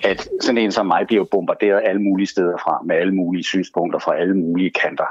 [0.03, 3.99] at sådan en som mig bliver bombarderet alle mulige steder fra, med alle mulige synspunkter
[3.99, 5.05] fra alle mulige kanter.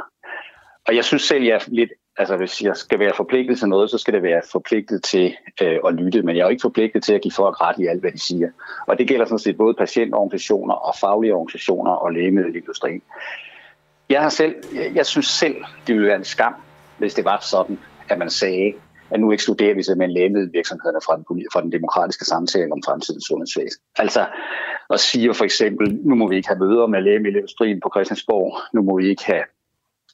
[0.89, 3.90] Og jeg synes selv, jeg er lidt Altså hvis jeg skal være forpligtet til noget,
[3.90, 7.03] så skal det være forpligtet til øh, at lytte, men jeg er jo ikke forpligtet
[7.03, 8.51] til at give folk ret i alt, hvad de siger.
[8.86, 13.03] Og det gælder sådan set både patientorganisationer og faglige organisationer og lægemiddelindustrien.
[14.09, 16.55] Jeg har selv, jeg, jeg synes selv, det ville være en skam,
[16.99, 17.78] hvis det var sådan,
[18.09, 18.73] at man sagde,
[19.11, 23.81] at nu ekskluderer vi simpelthen lægemiddelvirksomhederne fra den, fra den demokratiske samtale om fremtidens sundhedsvæsen.
[23.97, 24.27] Altså
[24.90, 28.82] at sige for eksempel, nu må vi ikke have møder med lægemiddelindustrien på Christiansborg, nu
[28.82, 29.43] må vi ikke have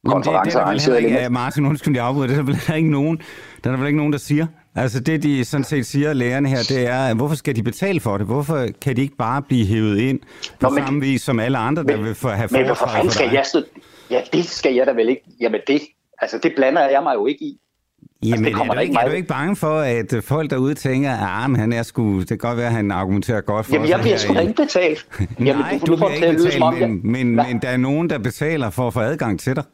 [0.04, 1.02] konferencer arrangeret.
[1.02, 2.26] Det er der Martin, undskyld, jeg afbryder.
[2.26, 3.20] Det er der vel ikke nogen,
[3.64, 4.46] der er vel ikke nogen, der siger.
[4.76, 8.18] Altså det, de sådan set siger, lægerne her, det er, hvorfor skal de betale for
[8.18, 8.26] det?
[8.26, 10.20] Hvorfor kan de ikke bare blive hævet ind
[10.60, 13.10] på Nå, men, samme vis som alle andre, der vil få, have men, for, for
[13.10, 13.62] skal jeg stå,
[14.10, 15.22] Ja, det skal jeg da vel ikke.
[15.40, 15.80] Jamen det,
[16.18, 17.58] altså det blander jeg mig jo ikke i.
[18.22, 21.18] Jamen, altså, er, du ikke, er du ikke bange for, at folk derude tænker, at
[21.22, 23.88] ah, men han er sgu, det kan godt være, at han argumenterer godt for Jamen,
[23.88, 25.06] jeg bliver sgu da ikke betalt.
[25.38, 28.18] Jamen, Nej, du, du, du bliver ikke betalt, men, men, men der er nogen, der
[28.18, 29.64] betaler for at få adgang til dig.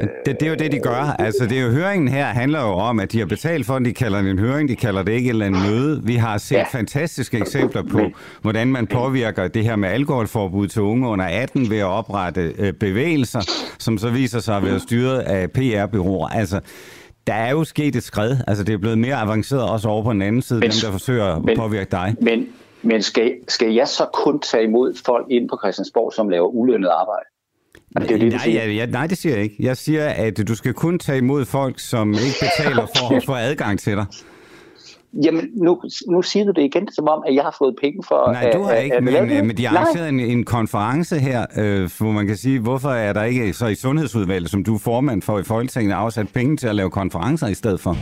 [0.00, 1.16] Det, det er jo det, de gør.
[1.18, 3.84] Altså, det er jo, høringen her handler jo om, at de har betalt for, at
[3.84, 6.00] de kalder det en høring, de kalder det ikke et eller andet møde.
[6.04, 6.64] Vi har set ja.
[6.72, 8.00] fantastiske eksempler på,
[8.42, 12.72] hvordan man påvirker det her med alkoholforbud til unge under 18 ved at oprette øh,
[12.72, 13.40] bevægelser,
[13.78, 16.28] som så viser sig at være styret af PR-byråer.
[16.28, 16.60] Altså,
[17.26, 18.36] der er jo sket et skred.
[18.46, 20.90] Altså, det er blevet mere avanceret også over på den anden side, men, dem der
[20.92, 22.16] forsøger at påvirke dig.
[22.20, 22.48] Men,
[22.82, 26.88] men skal, skal jeg så kun tage imod folk ind på Christiansborg, som laver ulønnet
[26.88, 27.24] arbejde?
[27.96, 29.56] Det er det, nej, ja, ja, nej, det siger jeg ikke.
[29.60, 33.34] Jeg siger, at du skal kun tage imod folk, som ikke betaler for at få
[33.34, 34.06] adgang til dig.
[35.24, 38.32] Jamen, nu, nu siger du det igen, som om, at jeg har fået penge for...
[38.32, 41.46] Nej, du har ikke, at, men, at men de har arrangeret en, en konference her,
[41.56, 44.78] øh, hvor man kan sige, hvorfor er der ikke så i Sundhedsudvalget, som du er
[44.78, 47.96] formand for i Folketinget, afsat penge til at lave konferencer i stedet for?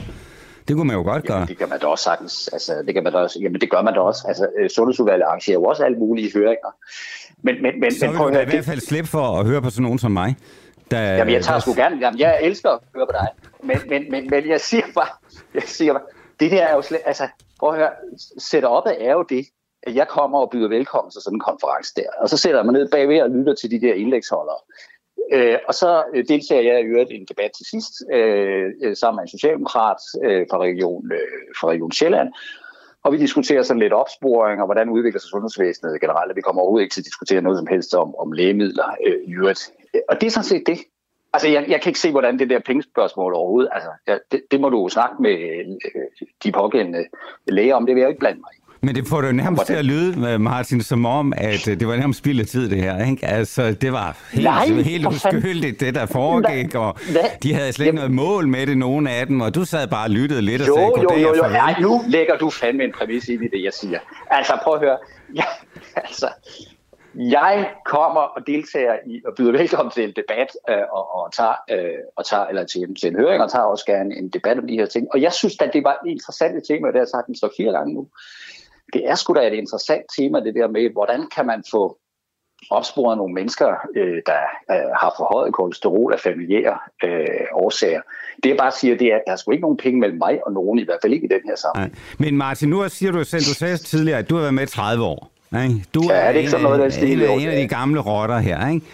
[0.68, 1.36] Det kunne man jo godt gøre.
[1.36, 2.48] Jamen, det kan man da også sagtens.
[2.52, 3.38] Altså, det kan man da også.
[3.42, 4.24] Jamen, det gør man da også.
[4.28, 6.70] Altså, øh, Sundhedsudvalget arrangerer jo også alle mulige høringer.
[7.42, 9.70] Men, men, men, så vil men, du i hvert fald slippe for at høre på
[9.70, 10.36] sådan nogen som mig.
[10.90, 11.96] Der, jamen, jeg tager sgu gerne.
[12.00, 13.28] Jamen, jeg elsker at høre på dig.
[13.62, 15.08] Men, men, men, men jeg siger bare,
[15.54, 16.02] jeg siger bare,
[16.40, 17.90] det der er jo slet, altså, prøv at høre,
[18.40, 19.46] setup'et er jo det,
[19.82, 22.10] at jeg kommer og byder velkommen til sådan en konference der.
[22.20, 24.60] Og så sætter jeg mig ned bagved og lytter til de der indlægsholdere.
[25.32, 29.16] Øh, og så øh, deltager jeg i øvrigt en debat til sidst, øh, øh, sammen
[29.16, 32.28] med en socialdemokrat øh, fra, region, øh, fra Region Sjælland,
[33.06, 36.36] og vi diskuterer sådan lidt opsporing, og hvordan udvikler sig sundhedsvæsenet generelt.
[36.36, 39.32] Vi kommer overhovedet ikke til at diskutere noget som helst om, om lægemidler øh, i
[39.34, 39.70] øvrigt.
[40.08, 40.78] Og det er sådan set det.
[41.32, 43.90] Altså, jeg, jeg kan ikke se, hvordan det der pengespørgsmål overhovedet, altså,
[44.32, 46.02] det, det må du snakke med øh,
[46.42, 47.04] de pågældende
[47.48, 48.54] læger om, det vil jeg ikke blande mig.
[48.80, 51.96] Men det får du nærmest til at lyde, Martin, som om, at øh, det var
[51.96, 53.04] nærmest spild af tid, det her.
[53.10, 53.26] Ikke?
[53.26, 56.98] Altså, det var helt, Nej, helt uskyldigt, det der foregik, Nej, og
[57.42, 60.04] de havde slet ikke noget mål med det, nogen af dem, og du sad bare
[60.04, 62.92] og lyttede lidt og jo, sagde, jo, jo, jo, ja, nu lægger du fandme en
[62.92, 63.98] præmis ind i det, jeg siger.
[64.30, 64.98] Altså, prøv at høre.
[65.34, 65.44] Ja,
[65.96, 66.28] altså,
[67.14, 71.54] jeg kommer og deltager i og byder velkommen til en debat øh, og, og, tager,
[71.70, 74.66] øh, og tager, eller til, til en høring og tager også gerne en debat om
[74.66, 75.06] de her ting.
[75.12, 77.48] Og jeg synes at det var et interessant tema, det har jeg sagt den så
[77.56, 78.08] fire gange nu
[78.92, 81.98] det er sgu da et interessant tema, det der med, hvordan kan man få
[82.70, 84.40] opsporet nogle mennesker, øh, der
[84.70, 88.00] øh, har forhøjet kolesterol af familiære øh, årsager.
[88.42, 90.46] Det jeg bare siger, det er, at der er sgu ikke nogen penge mellem mig
[90.46, 91.98] og nogen, i hvert fald ikke i den her sammenhæng.
[92.18, 94.66] Men Martin, nu siger du selv, du sagde tidligere, at du har været med i
[94.66, 95.30] 30 år.
[95.62, 95.84] Ikke?
[95.94, 98.38] Du ja, er, det ikke sådan noget, der en, en, en af de gamle rotter
[98.38, 98.86] her, ikke?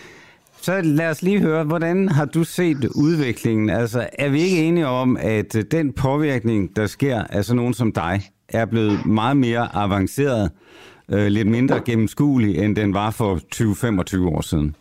[0.60, 3.70] Så lad os lige høre, hvordan har du set udviklingen?
[3.70, 7.92] Altså, er vi ikke enige om, at den påvirkning, der sker af sådan nogen som
[7.92, 8.20] dig,
[8.52, 10.50] er blevet meget mere avanceret,
[11.08, 13.34] øh, lidt mindre gennemskuelig, end den var for
[14.34, 14.76] 20-25 år siden?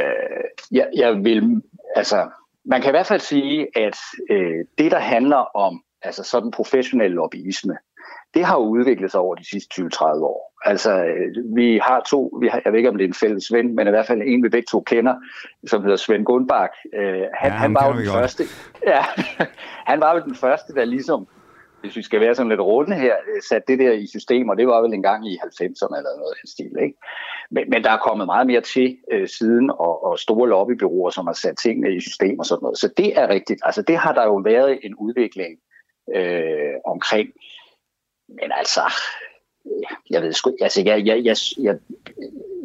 [0.00, 1.62] Øh, jeg, jeg vil,
[1.96, 2.28] altså,
[2.64, 3.98] man kan i hvert fald sige, at
[4.30, 7.76] øh, det, der handler om altså sådan professionel lobbyisme,
[8.34, 10.54] det har jo udviklet sig over de sidste 20-30 år.
[10.64, 13.52] Altså, øh, vi har to, vi har, jeg ved ikke, om det er en fælles
[13.52, 15.14] ven, men i hvert fald en, vi begge to kender,
[15.66, 16.70] som hedder Svend Gundbak.
[16.94, 18.18] Øh, han, ja, han var jo den godt.
[18.18, 18.44] første,
[18.92, 19.04] ja,
[19.86, 21.26] han var jo den første, der ligesom
[21.84, 24.56] hvis vi skal være sådan lidt runde her, øh, sat det der i system, og
[24.56, 26.72] det var vel engang i 90'erne eller noget i stil.
[26.82, 26.96] Ikke?
[27.50, 31.26] Men, men der er kommet meget mere til øh, siden, og, og store lobbybyråer, som
[31.26, 32.78] har sat tingene i system og sådan noget.
[32.78, 33.60] Så det er rigtigt.
[33.62, 35.58] Altså det har der jo været en udvikling
[36.14, 37.28] øh, omkring.
[38.28, 38.82] Men altså,
[39.66, 41.78] øh, jeg ved sgu, altså jeg, jeg, jeg, jeg,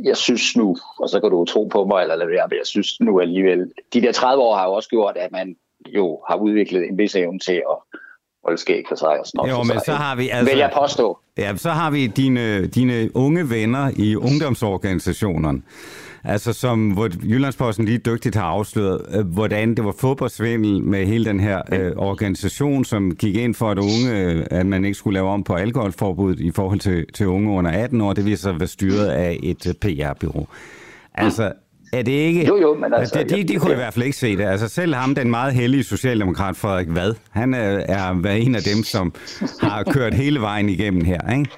[0.04, 2.68] jeg synes nu, og så kan du tro på mig, eller lade være, men jeg
[2.68, 5.56] synes nu alligevel, de der 30 år har jo også gjort, at man
[5.88, 8.00] jo har udviklet en vis evne til at
[8.44, 10.52] holde skæg for sig og sådan Jo, men så har vi altså...
[10.52, 11.20] Vil jeg påstå.
[11.38, 15.62] Ja, så har vi dine, dine unge venner i ungdomsorganisationerne.
[16.24, 21.26] Altså som hvor Jyllandsposten lige dygtigt har afsløret, øh, hvordan det var fodboldsvindel med hele
[21.26, 25.14] den her øh, organisation, som gik ind for, at unge, øh, at man ikke skulle
[25.14, 28.14] lave om på alkoholforbuddet i forhold til, til unge under 18 år.
[28.14, 30.48] Det viser sig at være styret af et øh, PR-byrå.
[31.16, 31.52] Altså,
[31.94, 32.46] Er det ikke...
[32.48, 33.24] Jo, jo, men altså...
[33.24, 34.44] De, de, de kunne i hvert fald ikke se det.
[34.44, 38.84] Altså selv ham, den meget hellige socialdemokrat Frederik Vad, han er, er en af dem,
[38.84, 39.14] som
[39.62, 41.50] har kørt hele vejen igennem her, ikke?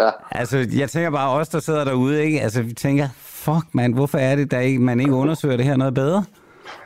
[0.00, 0.10] Ja.
[0.30, 2.40] Altså, jeg tænker bare, os, der sidder derude, ikke?
[2.40, 5.76] Altså, vi tænker, fuck mand, hvorfor er det, der ikke, man ikke undersøger det her
[5.76, 6.24] noget bedre?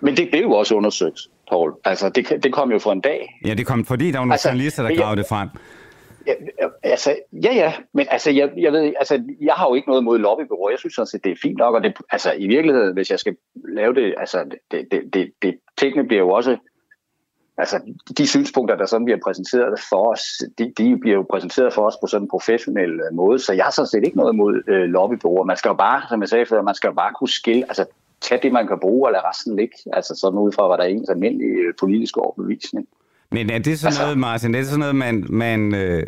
[0.02, 1.72] Men det blev jo også undersøgt, Paul.
[1.84, 3.40] Altså, det, det kom jo for en dag.
[3.46, 5.48] Ja, det kom, fordi der var nogle altså, journalister, der gravede det frem.
[6.26, 6.34] Ja,
[6.82, 10.18] altså, ja, ja, men altså, jeg, jeg ved, altså, jeg har jo ikke noget mod
[10.18, 10.70] lobbybureau.
[10.70, 13.18] Jeg synes sådan set, det er fint nok, og det, altså, i virkeligheden, hvis jeg
[13.18, 13.36] skal
[13.68, 16.56] lave det, altså, det, det, det, det tingene bliver jo også,
[17.58, 17.80] altså,
[18.18, 20.22] de synspunkter, der sådan bliver præsenteret for os,
[20.58, 23.64] de, de bliver jo præsenteret for os på sådan en professionel øh, måde, så jeg
[23.64, 25.44] har sådan set ikke noget mod øh, lobbybureau.
[25.44, 27.84] Man skal jo bare, som jeg sagde før, man skal jo bare kunne skille, altså,
[28.20, 30.84] tage det, man kan bruge, og lade resten ligge, altså sådan ud fra, hvad der
[30.84, 32.88] er ens almindelige øh, politiske overbevisning.
[33.32, 36.06] Men er det sådan altså, noget, Martin, er det sådan noget, man, man, øh,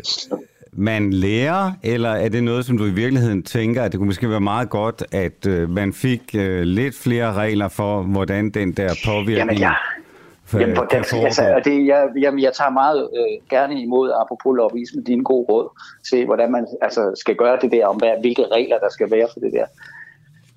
[0.73, 4.29] man lærer, eller er det noget, som du i virkeligheden tænker, at det kunne måske
[4.29, 8.95] være meget godt, at øh, man fik øh, lidt flere regler for, hvordan den der
[9.05, 9.37] påvirkning...
[9.37, 9.73] Jamen, ja.
[10.53, 15.03] Jamen, for, det, altså, det, jeg, jamen, jeg tager meget øh, gerne imod, apropos lobbyisme,
[15.03, 15.69] dine gode råd
[16.09, 19.27] til, hvordan man altså, skal gøre det der, om hvad, hvilke regler der skal være
[19.33, 19.65] for det der.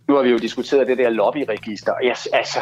[0.09, 2.61] Nu har vi jo diskuteret det der lobbyregister, jeg, altså,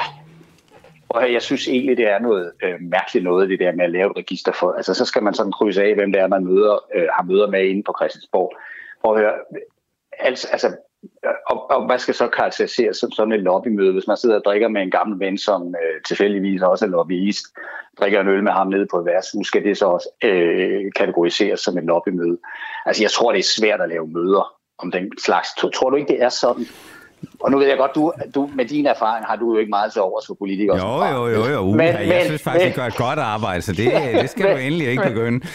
[1.08, 4.10] og jeg synes egentlig, det er noget øh, mærkeligt noget, det der med at lave
[4.10, 4.72] et register for.
[4.72, 7.50] Altså, så skal man sådan krydse af, hvem det er, man møder, øh, har møder
[7.50, 8.52] med inde på Christiansborg.
[9.02, 9.32] Og høre,
[10.18, 10.76] altså, altså
[11.46, 14.68] og, og hvad skal så karakteriseres som sådan et lobbymøde, hvis man sidder og drikker
[14.68, 17.46] med en gammel ven, som øh, tilfældigvis også er lobbyist,
[18.00, 21.60] drikker en øl med ham nede på et værtshus, skal det så også øh, kategoriseres
[21.60, 22.38] som et lobbymøde?
[22.86, 25.48] Altså jeg tror, det er svært at lave møder om den slags.
[25.74, 26.64] Tror du ikke, det er sådan?
[27.40, 29.92] Og nu ved jeg godt, du, du med din erfaring har du jo ikke meget
[29.92, 30.76] til overs for politikere.
[30.76, 31.60] Jo, jo, jo, jo.
[31.60, 33.92] Uh, men, jeg men, synes faktisk, men, det gør et godt arbejde, så det,
[34.22, 35.46] det skal men, du endelig ikke begynde.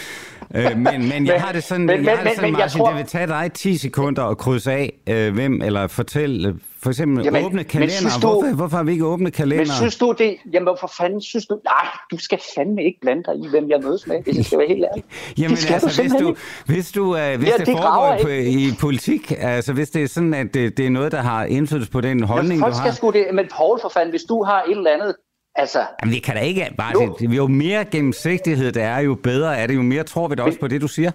[0.55, 2.87] Øh, men, men jeg har det sådan, men, jeg har det sådan men, Martin, tror...
[2.87, 7.25] det vil tage dig 10 sekunder at krydse af, øh, hvem, eller fortælle, for eksempel
[7.25, 8.19] Jamen, åbne kalender.
[8.21, 9.65] Du, hvorfor, hvorfor har vi ikke åbnet kalender?
[9.65, 10.35] Men synes du det?
[10.53, 11.59] Jamen hvorfor fanden synes du?
[11.65, 14.59] Nej, du skal fandme ikke blande dig i, hvem jeg mødes med, hvis jeg skal
[14.59, 15.03] være helt ærlig.
[15.39, 16.35] Jamen altså, hvis du,
[16.65, 20.07] hvis, du, uh, hvis ja, det, det foregår på, i politik, altså hvis det er
[20.07, 22.91] sådan, at det, det er noget, der har indflydelse på den holdning, du har.
[22.91, 25.15] Sgu det, men Paul for fanden, hvis du har et eller andet
[25.59, 26.91] Altså, Jamen, det kan da ikke bare...
[26.93, 27.15] Jo.
[27.19, 29.75] Det, jo mere gennemsigtighed det er, jo bedre er det.
[29.75, 31.11] Jo mere tror vi da også men, på det, du siger.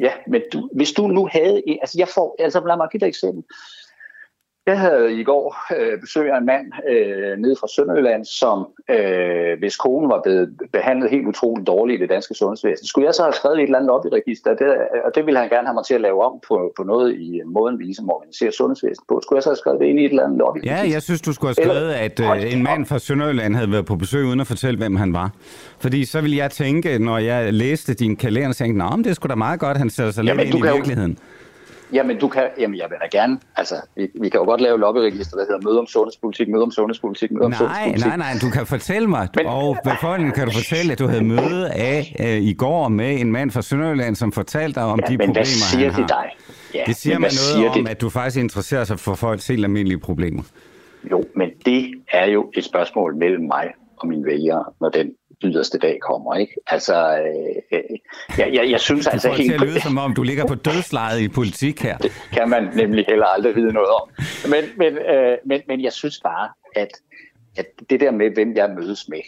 [0.00, 1.62] Ja, men du, hvis du nu havde...
[1.80, 2.36] Altså, jeg får...
[2.38, 3.42] Altså, lad mig give dig et eksempel.
[4.66, 8.58] Jeg havde i går øh, besøg af en mand øh, nede fra Sønderjylland, som
[8.90, 12.86] øh, hvis konen var blevet behandlet helt utroligt dårligt i det danske sundhedsvæsen.
[12.86, 14.66] Skulle jeg så have skrevet et eller andet op i register, det,
[15.04, 17.40] og det ville han gerne have mig til at lave om på, på noget i
[17.46, 19.20] måden, vi ligesom organiserer sundhedsvæsenet på.
[19.22, 20.64] Skulle jeg så have skrevet det ind i et eller andet lobby?
[20.64, 23.86] Ja, jeg synes, du skulle have skrevet, at øh, en mand fra Sønderjylland havde været
[23.86, 25.30] på besøg uden at fortælle, hvem han var.
[25.78, 29.28] Fordi så ville jeg tænke, når jeg læste din kalender, så tænkte jeg, det sgu
[29.28, 31.10] da meget godt, han sætter sig lidt ind i virkeligheden.
[31.10, 31.33] Jo,
[31.94, 33.38] Jamen, du kan, jamen, jeg vil da gerne.
[33.56, 36.70] Altså, vi, vi kan jo godt lave lobbyregister, der hedder møde om sundhedspolitik, møde om
[36.70, 38.06] sundhedspolitik, møde om nej, sundhedspolitik.
[38.06, 41.24] Nej, nej, du kan fortælle mig, Men, og befolkningen kan du fortælle, at du havde
[41.24, 45.06] møde af øh, i går med en mand fra Sønderjylland, som fortalte dig om ja,
[45.12, 46.26] de men problemer, siger han det dig?
[46.74, 47.90] Ja, det siger mig noget om, det?
[47.90, 50.42] at du faktisk interesserer sig for folks helt almindelige problemer.
[51.10, 53.66] Jo, men det er jo et spørgsmål mellem mig
[53.96, 55.10] og mine vælgere, når den
[55.44, 56.34] yderste dag kommer.
[56.34, 56.54] Ikke?
[56.66, 57.18] Altså,
[57.72, 57.80] øh,
[58.38, 59.52] jeg, jeg, jeg synes altså helt...
[59.52, 61.98] Det lyde som om, du ligger på dødslejet i politik her.
[61.98, 64.08] Det kan man nemlig heller aldrig vide noget om.
[64.50, 66.88] Men, men, øh, men, men jeg synes bare, at,
[67.56, 69.20] at det der med, hvem jeg mødes med,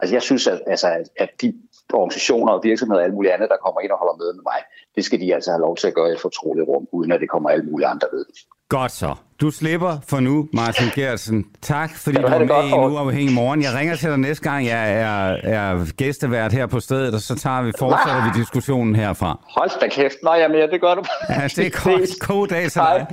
[0.00, 1.54] altså jeg synes, at, altså, at de
[1.92, 4.60] organisationer og virksomheder og alt muligt andet, der kommer ind og holder møde med mig,
[4.96, 7.20] det skal de altså have lov til at gøre i et fortroligt rum, uden at
[7.20, 8.24] det kommer alle mulige andre ved.
[8.72, 9.14] Godt så.
[9.40, 11.46] Du slipper for nu, Martin Gertsen.
[11.62, 13.62] Tak, fordi du var med i en uafhængig morgen.
[13.62, 17.34] Jeg ringer til dig næste gang, jeg er, er gæstevært her på stedet, og så
[17.34, 19.38] tager vi, fortsætter vi diskussionen herfra.
[19.48, 20.14] Hold da kæft.
[20.22, 21.02] Nå, jamen, ja, det gør du.
[21.28, 22.28] Ja, det er godt.
[22.28, 23.06] God dag til dig.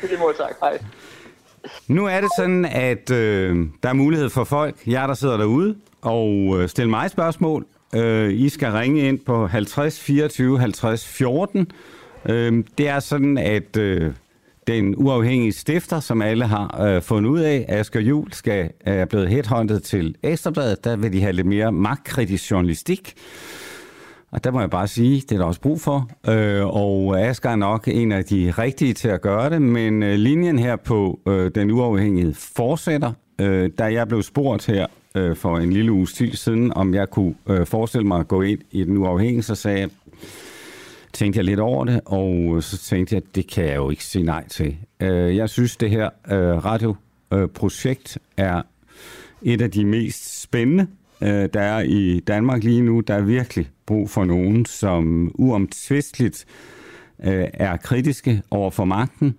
[0.00, 0.18] Hej.
[0.38, 0.54] tak.
[0.60, 0.78] Hej.
[1.88, 5.76] Nu er det sådan, at øh, der er mulighed for folk, jer der sidder derude,
[6.02, 7.66] og øh, stille mig spørgsmål.
[7.94, 11.72] Øh, I skal ringe ind på 50 24 50 14.
[12.24, 13.76] Øh, det er sådan, at...
[13.76, 14.12] Øh,
[14.70, 19.04] den uafhængige stifter, som alle har øh, fundet ud af, Asger Jul, skal, øh, er
[19.04, 20.84] blevet headhunted til Ekstrabladet.
[20.84, 23.14] Der vil de have lidt mere magtkritisk journalistik.
[24.32, 26.10] Og der må jeg bare sige, det er der også brug for.
[26.28, 30.14] Øh, og Asger er nok en af de rigtige til at gøre det, men øh,
[30.14, 33.12] linjen her på øh, den uafhængige fortsætter.
[33.40, 37.10] Øh, da jeg blev spurgt her øh, for en lille uges tid siden, om jeg
[37.10, 39.88] kunne øh, forestille mig at gå ind i den uafhængige, så sagde jeg,
[41.12, 44.04] tænkte jeg lidt over det, og så tænkte jeg, at det kan jeg jo ikke
[44.04, 44.76] sige nej til.
[45.00, 48.62] Øh, jeg synes, det her øh, radioprojekt er
[49.42, 50.86] et af de mest spændende,
[51.22, 53.00] øh, der er i Danmark lige nu.
[53.00, 56.44] Der er virkelig brug for nogen, som uomtvisteligt
[57.24, 59.34] øh, er kritiske over for magten.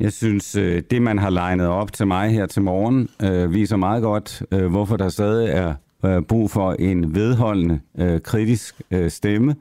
[0.00, 3.76] Jeg synes, øh, det man har legnet op til mig her til morgen, øh, viser
[3.76, 5.74] meget godt, øh, hvorfor der stadig er
[6.04, 9.56] øh, brug for en vedholdende, øh, kritisk øh, stemme.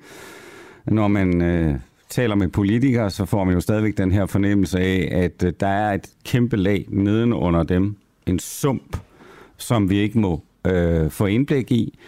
[0.90, 1.76] Når man øh,
[2.10, 5.68] taler med politikere, så får man jo stadigvæk den her fornemmelse af, at øh, der
[5.68, 7.96] er et kæmpe lag nedenunder dem.
[8.26, 8.98] En sump,
[9.58, 12.00] som vi ikke må øh, få indblik i.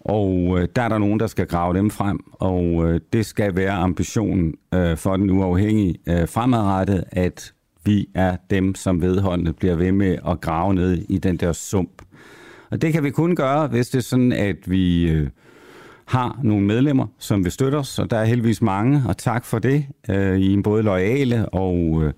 [0.00, 3.56] Og øh, der er der nogen, der skal grave dem frem, og øh, det skal
[3.56, 7.54] være ambitionen øh, for den uafhængige øh, fremadrettet, at
[7.84, 12.02] vi er dem, som vedholdende bliver ved med at grave ned i den der sump.
[12.70, 15.28] Og det kan vi kun gøre, hvis det er sådan, at vi øh,
[16.06, 19.58] har nogle medlemmer, som vil støtte os, og der er heldigvis mange, og tak for
[19.58, 19.86] det.
[20.10, 22.12] Øh, I er både lojale, og øh,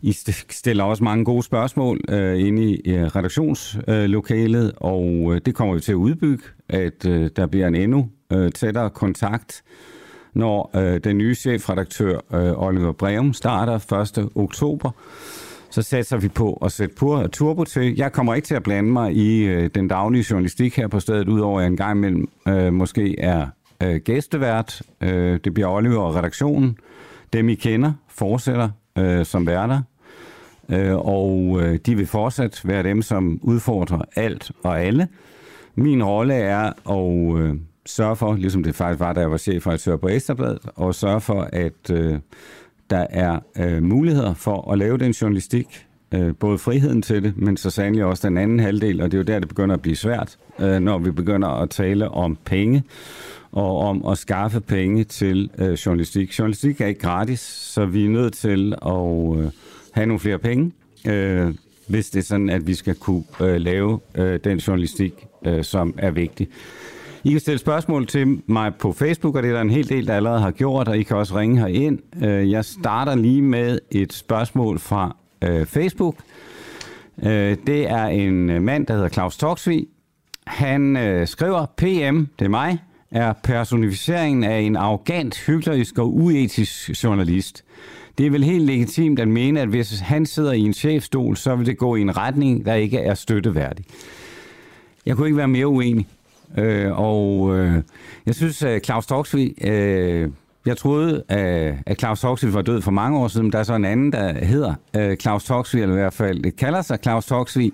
[0.00, 0.12] I
[0.50, 5.80] stiller også mange gode spørgsmål øh, inde i øh, redaktionslokalet, og øh, det kommer vi
[5.80, 9.62] til at udbygge, at øh, der bliver en endnu øh, tættere kontakt,
[10.34, 14.28] når øh, den nye chefredaktør øh, Oliver Breum starter 1.
[14.34, 14.90] oktober
[15.70, 16.94] så satser vi på at sætte
[17.32, 17.96] turbo til.
[17.96, 21.28] Jeg kommer ikke til at blande mig i øh, den daglige journalistik her på stedet,
[21.28, 23.46] udover at jeg en gang imellem øh, måske er
[23.82, 24.82] øh, gæstevært.
[25.00, 26.78] Øh, det bliver Oliver og redaktionen.
[27.32, 28.68] Dem I kender fortsætter
[28.98, 29.82] øh, som værter.
[30.68, 35.08] Øh, og øh, de vil fortsat være dem, som udfordrer alt og alle.
[35.74, 37.54] Min rolle er at øh,
[37.86, 41.48] sørge for, ligesom det faktisk var, da jeg var chefredaktør på Ekstrabladet, og sørge for,
[41.52, 42.18] at øh,
[42.90, 47.56] der er øh, muligheder for at lave den journalistik, øh, både friheden til det, men
[47.56, 49.96] så sandelig også den anden halvdel, og det er jo der, det begynder at blive
[49.96, 52.82] svært, øh, når vi begynder at tale om penge,
[53.52, 56.38] og om at skaffe penge til øh, journalistik.
[56.38, 59.50] Journalistik er ikke gratis, så vi er nødt til at øh,
[59.92, 60.72] have nogle flere penge,
[61.08, 61.54] øh,
[61.88, 65.94] hvis det er sådan, at vi skal kunne øh, lave øh, den journalistik, øh, som
[65.98, 66.48] er vigtig.
[67.26, 70.06] I kan stille spørgsmål til mig på Facebook, og det er der en hel del,
[70.06, 71.98] der allerede har gjort, og I kan også ringe herind.
[72.14, 72.50] ind.
[72.50, 76.16] jeg starter lige med et spørgsmål fra øh, Facebook.
[77.22, 79.86] Øh, det er en mand, der hedder Claus Toksvig.
[80.46, 80.96] Han
[81.26, 82.78] skriver, PM, det er mig,
[83.10, 87.64] er personificeringen af en arrogant, hyklerisk og uetisk journalist.
[88.18, 91.56] Det er vel helt legitimt at mene, at hvis han sidder i en chefstol, så
[91.56, 93.84] vil det gå i en retning, der ikke er støtteværdig.
[95.06, 96.06] Jeg kunne ikke være mere uenig.
[96.58, 97.82] Øh, og øh,
[98.26, 99.54] jeg synes, at Claus Toksvig...
[99.64, 100.30] Øh,
[100.66, 101.22] jeg troede,
[101.86, 104.12] at Claus Toksvig var død for mange år siden, men der er så en anden,
[104.12, 107.72] der hedder øh, Claus Toksvig, eller i hvert fald det kalder sig Claus Toksvig.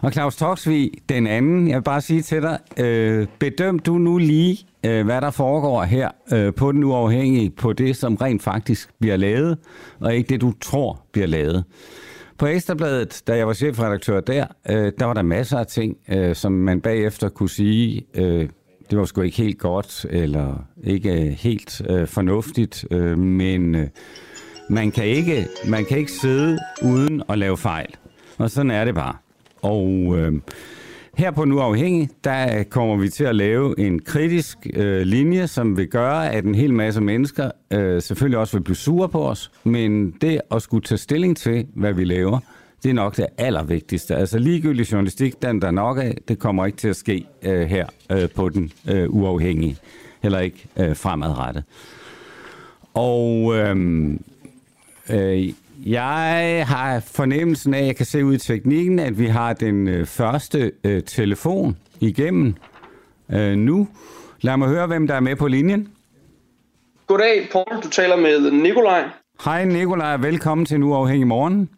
[0.00, 4.18] Og Claus Toksvig, den anden, jeg vil bare sige til dig, øh, bedøm du nu
[4.18, 8.90] lige, øh, hvad der foregår her øh, på den uafhængige, på det, som rent faktisk
[9.00, 9.58] bliver lavet,
[10.00, 11.64] og ikke det, du tror bliver lavet.
[12.38, 16.34] På Ekstrabladet, da jeg var chefredaktør der, øh, der var der masser af ting, øh,
[16.34, 18.48] som man bagefter kunne sige, øh,
[18.90, 23.88] det var sgu ikke helt godt, eller ikke øh, helt øh, fornuftigt, øh, men øh,
[24.70, 27.94] man, kan ikke, man kan ikke sidde uden at lave fejl.
[28.38, 29.16] Og sådan er det bare.
[29.62, 30.32] Og øh,
[31.16, 35.76] her på Nu Afhængig, der kommer vi til at lave en kritisk øh, linje, som
[35.76, 39.50] vil gøre, at en hel masse mennesker øh, selvfølgelig også vil blive sure på os,
[39.64, 42.38] men det at skulle tage stilling til, hvad vi laver,
[42.82, 44.16] det er nok det allervigtigste.
[44.16, 47.86] Altså ligegyldig journalistik, den der nok af, det kommer ikke til at ske øh, her
[48.12, 49.76] øh, på den øh, uafhængige,
[50.22, 51.64] heller ikke øh, fremadrettet.
[52.94, 54.18] Og øhm, øh,
[55.10, 55.52] øh,
[55.86, 59.88] jeg har fornemmelsen af, at jeg kan se ud i teknikken, at vi har den
[59.88, 62.54] øh, første øh, telefon igennem
[63.32, 63.88] øh, nu.
[64.40, 65.88] Lad mig høre, hvem der er med på linjen.
[67.06, 67.82] Goddag, Paul.
[67.82, 69.04] Du taler med Nikolaj.
[69.44, 71.70] Hej Nikolaj, velkommen til Nu Afhængig Morgen.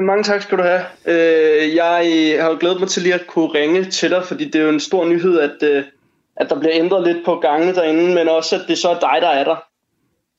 [0.00, 0.82] Mange tak skal du have.
[1.06, 4.62] Øh, jeg har glædet mig til lige at kunne ringe til dig, fordi det er
[4.62, 5.84] jo en stor nyhed, at, øh,
[6.36, 9.18] at der bliver ændret lidt på gangene derinde, men også at det så er dig,
[9.20, 9.69] der er der.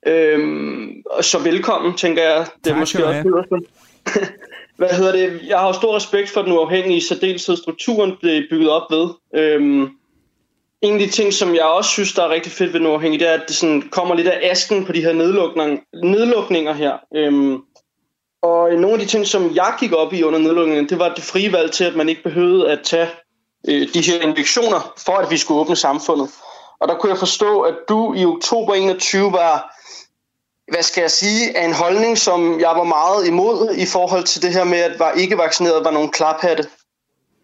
[0.08, 2.46] Øhm, så velkommen, tænker jeg.
[2.64, 3.62] Det er tak, måske også
[4.78, 5.42] Hvad hedder det?
[5.48, 9.10] Jeg har jo stor respekt for den uafhængige særdeleshed strukturen blev bygget op ved.
[9.36, 9.90] Øhm,
[10.82, 13.20] en af de ting, som jeg også synes, der er rigtig fedt ved den uafhængige,
[13.20, 16.98] det er, at det sådan kommer lidt af asken på de her nedlukninger, nedlukninger her.
[17.16, 17.62] Øhm,
[18.42, 21.24] og nogle af de ting, som jeg gik op i under nedlukningen, det var det
[21.24, 23.08] frie valg til, at man ikke behøvede at tage
[23.70, 26.30] øh, de her injektioner, for at vi skulle åbne samfundet.
[26.80, 29.81] Og der kunne jeg forstå, at du i oktober 21 var
[30.72, 34.42] hvad skal jeg sige, af en holdning, som jeg var meget imod i forhold til
[34.42, 36.64] det her med, at var ikke vaccineret var nogle klaphatte.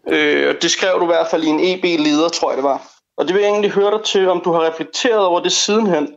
[0.08, 2.82] Øh, det skrev du i hvert fald i en EB-leder, tror jeg det var.
[3.16, 6.08] Og det vil jeg egentlig høre dig til, om du har reflekteret over det sidenhen.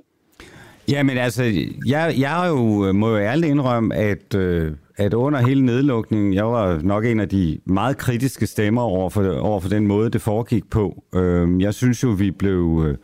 [0.87, 1.43] Jamen altså,
[1.85, 6.79] jeg, jeg jo, må jo ærligt indrømme, at, øh, at under hele nedlukningen, jeg var
[6.83, 10.69] nok en af de meget kritiske stemmer over for, over for den måde, det foregik
[10.69, 11.03] på.
[11.15, 12.85] Øh, jeg synes jo, vi blev...
[12.87, 12.97] Øh,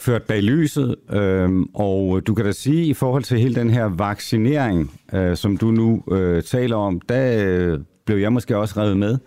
[0.00, 0.96] ført bag lyset.
[1.12, 5.56] Øhm, og du kan da sige, i forhold til hele den her vaccinering, øh, som
[5.56, 9.18] du nu øh, taler om, der øh, blev jeg måske også revet med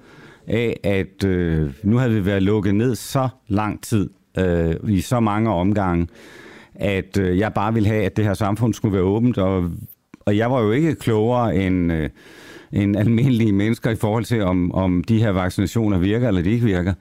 [0.47, 5.19] af, at øh, nu havde vi været lukket ned så lang tid, øh, i så
[5.19, 6.07] mange omgange,
[6.75, 9.69] at øh, jeg bare ville have, at det her samfund skulle være åbent, og,
[10.19, 12.09] og jeg var jo ikke klogere end, øh,
[12.71, 16.65] end almindelige mennesker i forhold til, om, om de her vaccinationer virker eller de ikke
[16.65, 16.93] virker.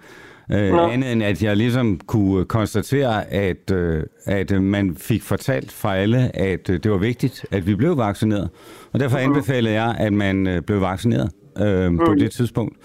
[0.50, 5.96] Øh, andet end at jeg ligesom kunne konstatere, at, øh, at man fik fortalt fra
[5.96, 8.50] alle, at øh, det var vigtigt, at vi blev vaccineret.
[8.92, 9.24] Og derfor mm.
[9.24, 11.98] anbefalede jeg, at man øh, blev vaccineret øh, mm.
[11.98, 12.76] på det tidspunkt.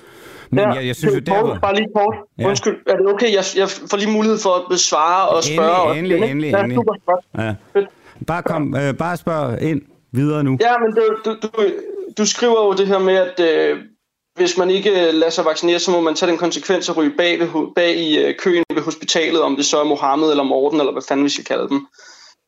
[0.50, 1.60] Men ja, jeg, jeg synes jo, der var...
[1.60, 2.16] Bare lige kort.
[2.40, 2.48] Ja.
[2.48, 3.34] Undskyld, er det okay?
[3.34, 5.98] Jeg, jeg får lige mulighed for at besvare og spørge.
[5.98, 6.60] Endelig, endelig, endelig.
[6.60, 6.80] endelig.
[7.38, 7.44] Ja,
[7.76, 7.82] ja.
[8.28, 9.82] Bare, kom, øh, bare spørg ind
[10.12, 10.58] videre nu.
[10.62, 11.50] Ja, men du, du, du,
[12.18, 13.78] du skriver jo det her med, at øh,
[14.38, 17.14] hvis man ikke øh, lader sig vaccinere, så må man tage den konsekvens at ryge
[17.18, 20.80] bag, ved, bag i øh, køen ved hospitalet, om det så er Mohammed eller Morten,
[20.80, 21.88] eller hvad fanden vi skal kalde dem.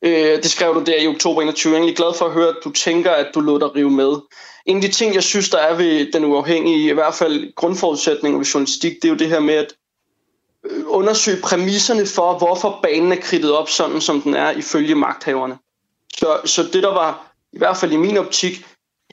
[0.04, 1.70] Øh, det skrev du der i oktober 21.
[1.70, 3.90] Jeg er egentlig glad for at høre, at du tænker, at du lod dig rive
[3.90, 4.12] med.
[4.66, 8.38] En af de ting, jeg synes, der er ved den uafhængige, i hvert fald grundforudsætninger
[8.38, 9.74] ved journalistik, det er jo det her med at
[10.70, 15.58] øh, undersøge præmisserne for, hvorfor banen er kridtet op, sådan som den er ifølge magthaverne.
[16.16, 18.64] Så, så det, der var, i hvert fald i min optik,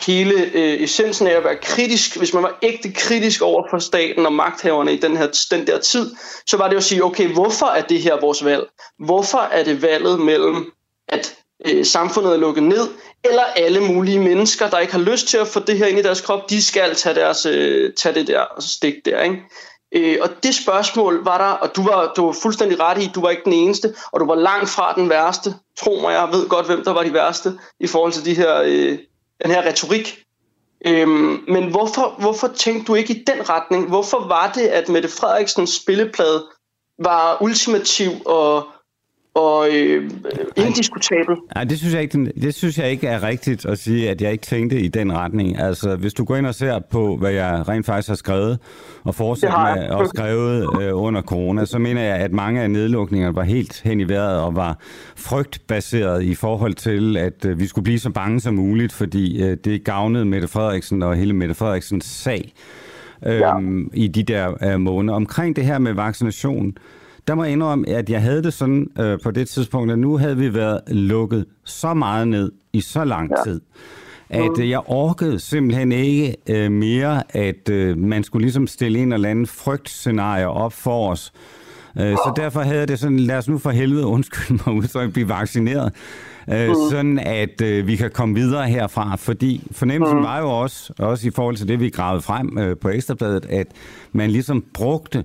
[0.05, 4.25] hele øh, essensen af at være kritisk, hvis man var ægte kritisk over for staten
[4.25, 6.15] og magthaverne i den, her, den der tid,
[6.47, 8.63] så var det at sige, okay, hvorfor er det her vores valg?
[9.05, 10.71] Hvorfor er det valget mellem,
[11.09, 12.87] at øh, samfundet er lukket ned,
[13.23, 16.03] eller alle mulige mennesker, der ikke har lyst til at få det her ind i
[16.03, 19.41] deres krop, de skal tage, deres, øh, tage det der stik der, ikke?
[19.91, 23.21] Øh, og det spørgsmål var der, og du var, du var fuldstændig ret i, du
[23.21, 25.53] var ikke den eneste, og du var langt fra den værste.
[25.77, 28.61] Tro mig, jeg ved godt, hvem der var de værste i forhold til de her,
[28.65, 28.97] øh,
[29.43, 30.23] den her retorik.
[30.85, 33.87] Øhm, men hvorfor, hvorfor tænkte du ikke i den retning?
[33.87, 36.47] Hvorfor var det, at Mette Frederiksens spilleplade
[36.99, 38.67] var ultimativ og
[39.37, 40.09] og øh,
[40.55, 41.35] indiskutabel.
[41.55, 44.31] Nej, det synes, jeg ikke, det synes jeg ikke er rigtigt at sige, at jeg
[44.31, 45.59] ikke tænkte i den retning.
[45.59, 48.59] Altså, hvis du går ind og ser på, hvad jeg rent faktisk har skrevet,
[49.03, 53.35] og fortsat med at skrevet øh, under corona, så mener jeg, at mange af nedlukningerne
[53.35, 54.77] var helt hen i vejret og var
[55.15, 59.57] frygtbaseret i forhold til, at øh, vi skulle blive så bange som muligt, fordi øh,
[59.65, 62.53] det gavnede Mette Frederiksen og hele Mette Frederiksens sag
[63.25, 63.53] øh, ja.
[63.93, 65.15] i de der øh, måneder.
[65.15, 66.77] Omkring det her med vaccination,
[67.27, 70.17] der må jeg indrømme, at jeg havde det sådan øh, på det tidspunkt, at nu
[70.17, 73.51] havde vi været lukket så meget ned i så lang ja.
[73.51, 73.61] tid,
[74.29, 79.13] at øh, jeg orkede simpelthen ikke øh, mere, at øh, man skulle ligesom stille en
[79.13, 81.33] eller anden frygtscenarie op for os.
[81.99, 85.13] Øh, så derfor havde jeg det sådan, lad os nu for helvede, undskyld mig udtryk,
[85.13, 85.93] blive vaccineret.
[86.51, 86.75] Øh, mm.
[86.91, 90.23] sådan at øh, vi kan komme videre herfra, fordi fornemmelsen mm.
[90.23, 93.67] var jo også, også i forhold til det, vi gravede frem øh, på Ekstrabladet, at
[94.11, 95.23] man ligesom brugte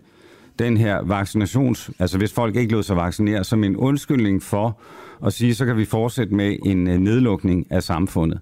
[0.58, 1.90] den her vaccinations...
[1.98, 4.80] Altså hvis folk ikke lod sig vaccinere, som en undskyldning for
[5.26, 8.40] at sige, så kan vi fortsætte med en øh, nedlukning af samfundet.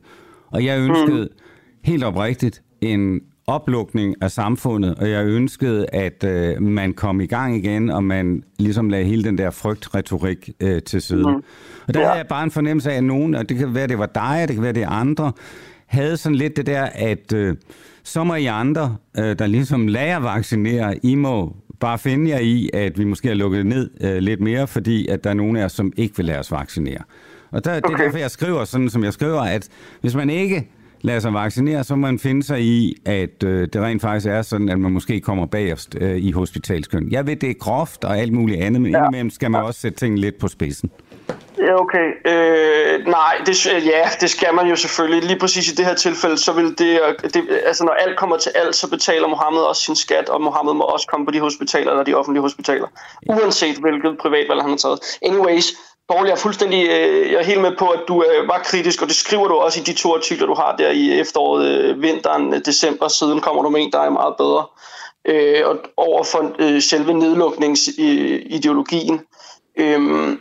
[0.51, 1.45] Og jeg ønskede mm.
[1.85, 7.57] helt oprigtigt en oplukning af samfundet, og jeg ønskede, at øh, man kom i gang
[7.57, 11.29] igen, og man ligesom lagde hele den der frygtretorik øh, til side.
[11.29, 11.43] Mm.
[11.89, 12.07] Og der ja.
[12.07, 14.45] havde jeg bare en fornemmelse af, at nogen, og det kan være, det var dig,
[14.49, 15.33] det kan være, det er andre,
[15.87, 17.57] havde sådan lidt det der, at øh,
[18.03, 22.71] så må I andre, øh, der ligesom lader vaccinere, I må bare finde jer i,
[22.75, 25.65] at vi måske har lukket ned øh, lidt mere, fordi at der er nogen af
[25.65, 27.03] os, som ikke vil lade os vaccinere.
[27.51, 27.89] Og der, okay.
[27.89, 29.69] det er derfor, jeg skriver sådan, som jeg skriver, at
[30.01, 30.69] hvis man ikke
[31.03, 34.43] lader sig vaccinere, så må man finde sig i, at øh, det rent faktisk er
[34.43, 37.09] sådan, at man måske kommer bagerst øh, i hospitalskøn.
[37.11, 38.99] Jeg ved, det er groft og alt muligt andet, men ja.
[38.99, 40.91] indimellem skal man også sætte tingene lidt på spidsen.
[41.59, 42.07] Ja, okay.
[42.25, 45.23] Øh, nej, det, ja, det skal man jo selvfølgelig.
[45.23, 47.01] Lige præcis i det her tilfælde, så vil det,
[47.35, 50.75] det, altså når alt kommer til alt, så betaler Mohammed også sin skat, og Mohammed
[50.75, 52.87] må også komme på de hospitaler, eller de offentlige hospitaler.
[53.29, 55.01] Uanset hvilket privatvalg han har taget.
[55.23, 55.75] Anyways,
[56.09, 59.03] Paul, jeg er fuldstændig øh, jeg er helt med på, at du øh, var kritisk,
[59.03, 62.03] og det skriver du også i de to artikler, du har der i efteråret, øh,
[62.03, 64.67] vinteren, december, siden kommer du med en, der er meget bedre.
[65.25, 69.21] Øh, og over for øh, selve nedlukningsideologien.
[69.77, 70.37] Øh,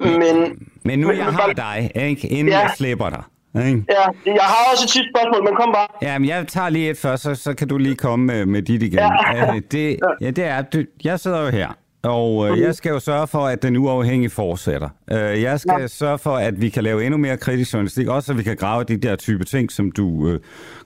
[0.00, 2.28] men, men nu men, jeg har dig, ikke?
[2.28, 2.58] inden ja.
[2.58, 3.22] jeg slipper dig.
[3.66, 3.84] Ikke?
[3.90, 5.86] Ja, jeg har også et sidste spørgsmål, men kom bare.
[6.02, 8.62] Ja, men jeg tager lige et først, så, så kan du lige komme med, med
[8.62, 8.98] dit igen.
[8.98, 9.60] Ja.
[9.70, 11.68] Det, ja, det er, du, jeg sidder jo her,
[12.02, 12.62] og uh, mm-hmm.
[12.62, 14.88] jeg skal jo sørge for, at den uafhængige fortsætter.
[15.12, 15.86] Uh, jeg skal ja.
[15.86, 18.84] sørge for, at vi kan lave endnu mere kritisk journalistik, også så vi kan grave
[18.84, 20.36] de der type ting, som du uh,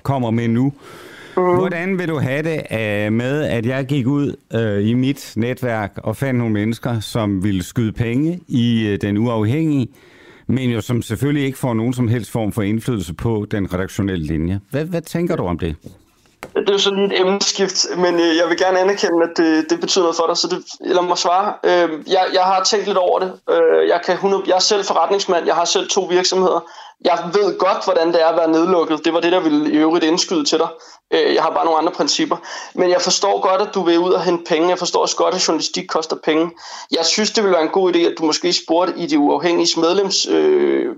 [0.02, 0.72] kommer med nu.
[1.40, 1.56] Mm.
[1.56, 5.92] Hvordan vil du have det uh, med, at jeg gik ud uh, i mit netværk
[5.96, 9.88] og fandt nogle mennesker, som ville skyde penge i uh, den uafhængige,
[10.46, 14.26] men jo som selvfølgelig ikke får nogen som helst form for indflydelse på den redaktionelle
[14.26, 14.60] linje.
[14.70, 15.76] Hvad, hvad tænker du om det?
[16.54, 19.70] det er jo så lige et emneskift, men øh, jeg vil gerne anerkende, at det,
[19.70, 20.64] det betyder noget for dig, så det,
[20.94, 21.54] lad mig svare.
[21.64, 23.32] Øh, jeg, jeg har tænkt lidt over det.
[23.50, 26.60] Øh, jeg, kan 100, jeg er selv forretningsmand, jeg har selv to virksomheder.
[27.04, 29.04] Jeg ved godt, hvordan det er at være nedlukket.
[29.04, 30.68] Det var det, der ville i øvrigt indskyde til dig.
[31.10, 32.36] Øh, jeg har bare nogle andre principper.
[32.74, 34.68] Men jeg forstår godt, at du vil ud og hente penge.
[34.68, 36.50] Jeg forstår også godt, at journalistik koster penge.
[36.90, 39.80] Jeg synes, det ville være en god idé, at du måske spurgte i de uafhængige
[39.80, 40.94] medlemsbøger,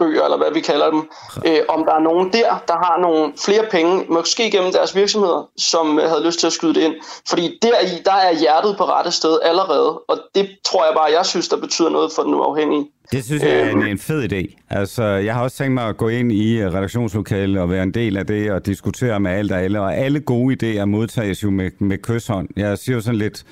[0.00, 1.10] øh, eller hvad vi kalder dem,
[1.46, 5.48] øh, om der er nogen der, der har nogle flere penge, måske gennem deres virksomheder,
[5.56, 6.94] som havde lyst til at skyde det ind.
[7.28, 9.98] Fordi deri, der er hjertet på rette sted allerede.
[9.98, 12.90] Og det tror jeg bare, jeg synes, der betyder noget for den uafhængige.
[13.12, 14.64] Det synes jeg er en, en fed idé.
[14.70, 18.16] Altså, jeg har også tænkt mig at gå ind i redaktionslokalet og være en del
[18.16, 19.80] af det og diskutere med alt og alle.
[19.80, 22.48] Og alle gode idéer modtages jo med, med kysshånd.
[22.56, 23.44] Jeg siger jo sådan lidt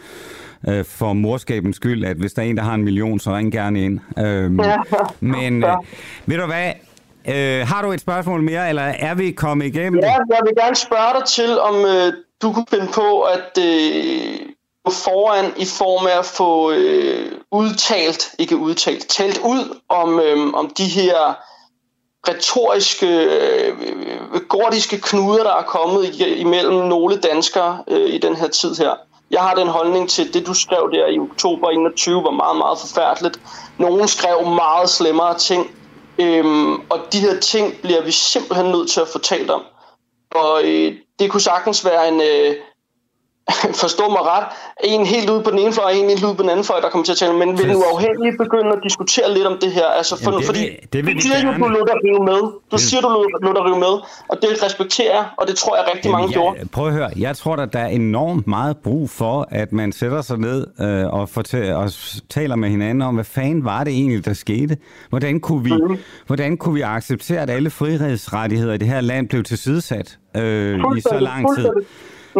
[0.69, 3.53] øh, for morskabens skyld, at hvis der er en, der har en million, så ring
[3.53, 4.01] gerne ind.
[4.19, 4.77] Øhm, ja.
[5.21, 5.71] Men øh,
[6.27, 6.73] ved du hvad,
[7.29, 10.77] Øh, har du et spørgsmål mere, eller er vi kommet igennem ja, jeg vil gerne
[10.77, 12.13] spørge dig til, om øh,
[12.43, 14.48] du kunne finde på at øh,
[14.90, 20.70] foran i form af at få øh, udtalt, ikke udtalt, talt ud om, øh, om
[20.78, 21.35] de her
[22.28, 28.74] retoriske, øh, gordiske knuder, der er kommet imellem nogle danskere øh, i den her tid
[28.74, 28.94] her.
[29.31, 32.78] Jeg har den holdning til, det du skrev der i oktober 21 var meget, meget
[32.78, 33.40] forfærdeligt.
[33.78, 35.70] Nogen skrev meget slemmere ting.
[36.19, 39.62] Øhm, og de her ting bliver vi simpelthen nødt til at få talt om.
[40.31, 42.55] Og øh, det kunne sagtens være en, øh,
[43.85, 44.47] forstå mig ret,
[44.85, 46.81] en helt ude på den ene fløj, og en helt ude på den anden fløj,
[46.81, 47.35] der kommer til at tale.
[47.43, 49.87] Men vil du afhængigt begynde at diskutere lidt om det her?
[49.87, 52.25] Altså, for, Jamen, det fordi vil, det vil du siger jo, du lå dig rive
[52.31, 52.41] med.
[52.43, 52.81] Du det...
[52.81, 53.09] siger, du
[53.43, 53.95] lå dig rive med,
[54.29, 56.69] og det respekterer jeg, og det tror jeg rigtig Jamen, mange jeg, gjorde.
[56.69, 60.23] Prøv at høre, jeg tror, at der er enormt meget brug for, at man sætter
[60.23, 61.91] sig ned øh, og, fortæller, og
[62.31, 64.77] taler med hinanden om, hvad fanden var det egentlig, der skete?
[65.09, 65.97] Hvordan kunne vi, mm.
[66.27, 71.01] hvordan kunne vi acceptere, at alle frihedsrettigheder i det her land blev tilsidesat øh, i
[71.01, 71.69] så lang tid?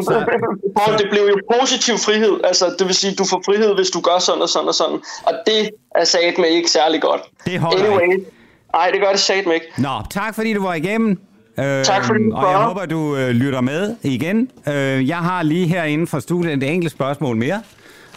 [1.01, 2.41] Det blev jo positiv frihed.
[2.45, 4.99] Altså, det vil sige, du får frihed, hvis du gør sådan og sådan og sådan.
[5.27, 7.21] Og det er sat med ikke særlig godt.
[7.47, 8.25] Det holder anyway, ikke.
[8.73, 9.67] Nej, det gør det sat med ikke.
[9.79, 11.19] Nå, tak fordi du var igennem.
[11.59, 14.51] Øh, tak fordi du Og jeg håber, du øh, lytter med igen.
[14.69, 17.63] Øh, jeg har lige herinde fra studiet et enkelt spørgsmål mere.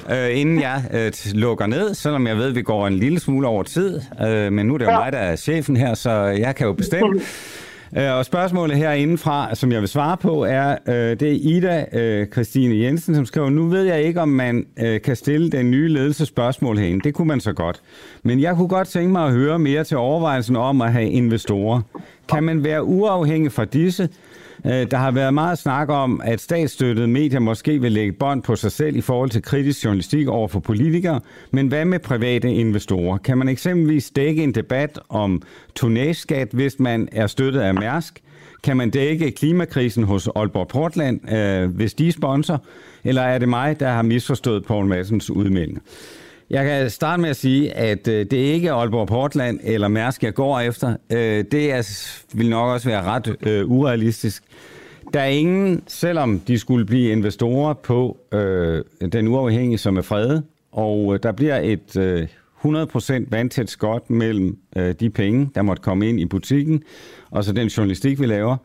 [0.09, 3.47] Øh, inden jeg øh, lukker ned, selvom jeg ved, at vi går en lille smule
[3.47, 4.01] over tid.
[4.25, 4.99] Øh, men nu er det jo ja.
[4.99, 7.21] mig, der er chefen her, så jeg kan jo bestemme.
[7.97, 12.27] Øh, og spørgsmålet herindefra, som jeg vil svare på, er, øh, det er Ida øh,
[12.27, 15.87] Christine Jensen, som skriver, nu ved jeg ikke, om man øh, kan stille den nye
[15.87, 17.01] ledelse spørgsmål herinde.
[17.03, 17.81] Det kunne man så godt.
[18.23, 21.81] Men jeg kunne godt tænke mig at høre mere til overvejelsen om at have investorer.
[22.29, 24.09] Kan man være uafhængig fra disse,
[24.65, 28.55] Øh, der har været meget snak om, at statsstøttede medier måske vil lægge bånd på
[28.55, 31.19] sig selv i forhold til kritisk journalistik over for politikere,
[31.51, 33.17] men hvad med private investorer?
[33.17, 35.41] Kan man eksempelvis dække en debat om
[35.75, 38.21] tonnageskat, hvis man er støttet af Mærsk?
[38.63, 42.63] Kan man dække klimakrisen hos Aalborg Portland, øh, hvis de er sponsor?
[43.03, 45.81] Eller er det mig, der har misforstået Poul Massens udmeldinger?
[46.51, 50.23] Jeg kan starte med at sige, at øh, det er ikke Aalborg Portland eller Mærsk,
[50.23, 50.95] jeg går efter.
[51.09, 54.43] Øh, det er, vil nok også være ret øh, urealistisk.
[55.13, 60.43] Der er ingen, selvom de skulle blive investorer på øh, den uafhængige, som er fredet,
[60.71, 62.27] og øh, der bliver et øh,
[62.65, 66.83] 100% vandtæt skot mellem øh, de penge, der måtte komme ind i butikken,
[67.29, 68.57] og så den journalistik, vi laver.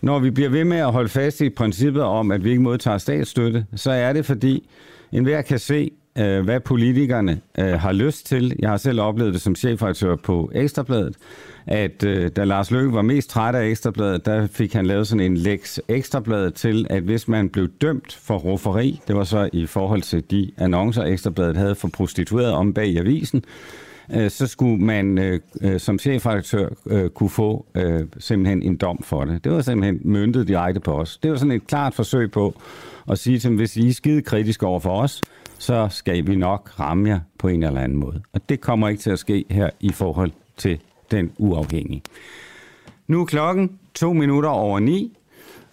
[0.00, 2.98] Når vi bliver ved med at holde fast i princippet om, at vi ikke modtager
[2.98, 4.68] statsstøtte, så er det fordi,
[5.12, 8.56] enhver kan se, øh, hvad politikerne øh, har lyst til.
[8.58, 11.16] Jeg har selv oplevet det som chefredaktør på Ekstrabladet,
[11.66, 15.20] at øh, da Lars Løkke var mest træt af Ekstrabladet, der fik han lavet sådan
[15.20, 19.66] en lex Ekstrabladet til, at hvis man blev dømt for rufferi, det var så i
[19.66, 23.44] forhold til de annoncer, Ekstrabladet havde for prostitueret om bag i avisen,
[24.14, 29.02] øh, så skulle man øh, øh, som chefredaktør øh, kunne få øh, simpelthen en dom
[29.02, 29.44] for det.
[29.44, 31.18] Det var simpelthen myndet direkte på os.
[31.18, 32.54] Det var sådan et klart forsøg på
[33.10, 35.22] at sige til dem, hvis I er skide kritiske over for os,
[35.64, 38.22] så skal vi nok ramme jer på en eller anden måde.
[38.32, 40.80] Og det kommer ikke til at ske her i forhold til
[41.10, 42.02] den uafhængige.
[43.06, 45.16] Nu er klokken to minutter over ni.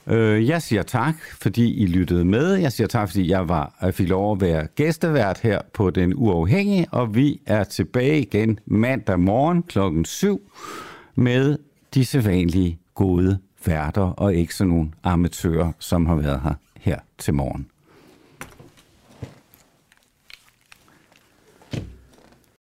[0.08, 2.54] Øh, jeg siger tak, fordi I lyttede med.
[2.54, 6.14] Jeg siger tak, fordi jeg var, jeg fik lov at være gæstevært her på Den
[6.16, 10.42] Uafhængige, og vi er tilbage igen mandag morgen klokken 7
[11.16, 11.58] med
[11.94, 17.34] de sædvanlige gode værter, og ikke sådan nogle amatører, som har været her her til
[17.34, 17.71] morgen.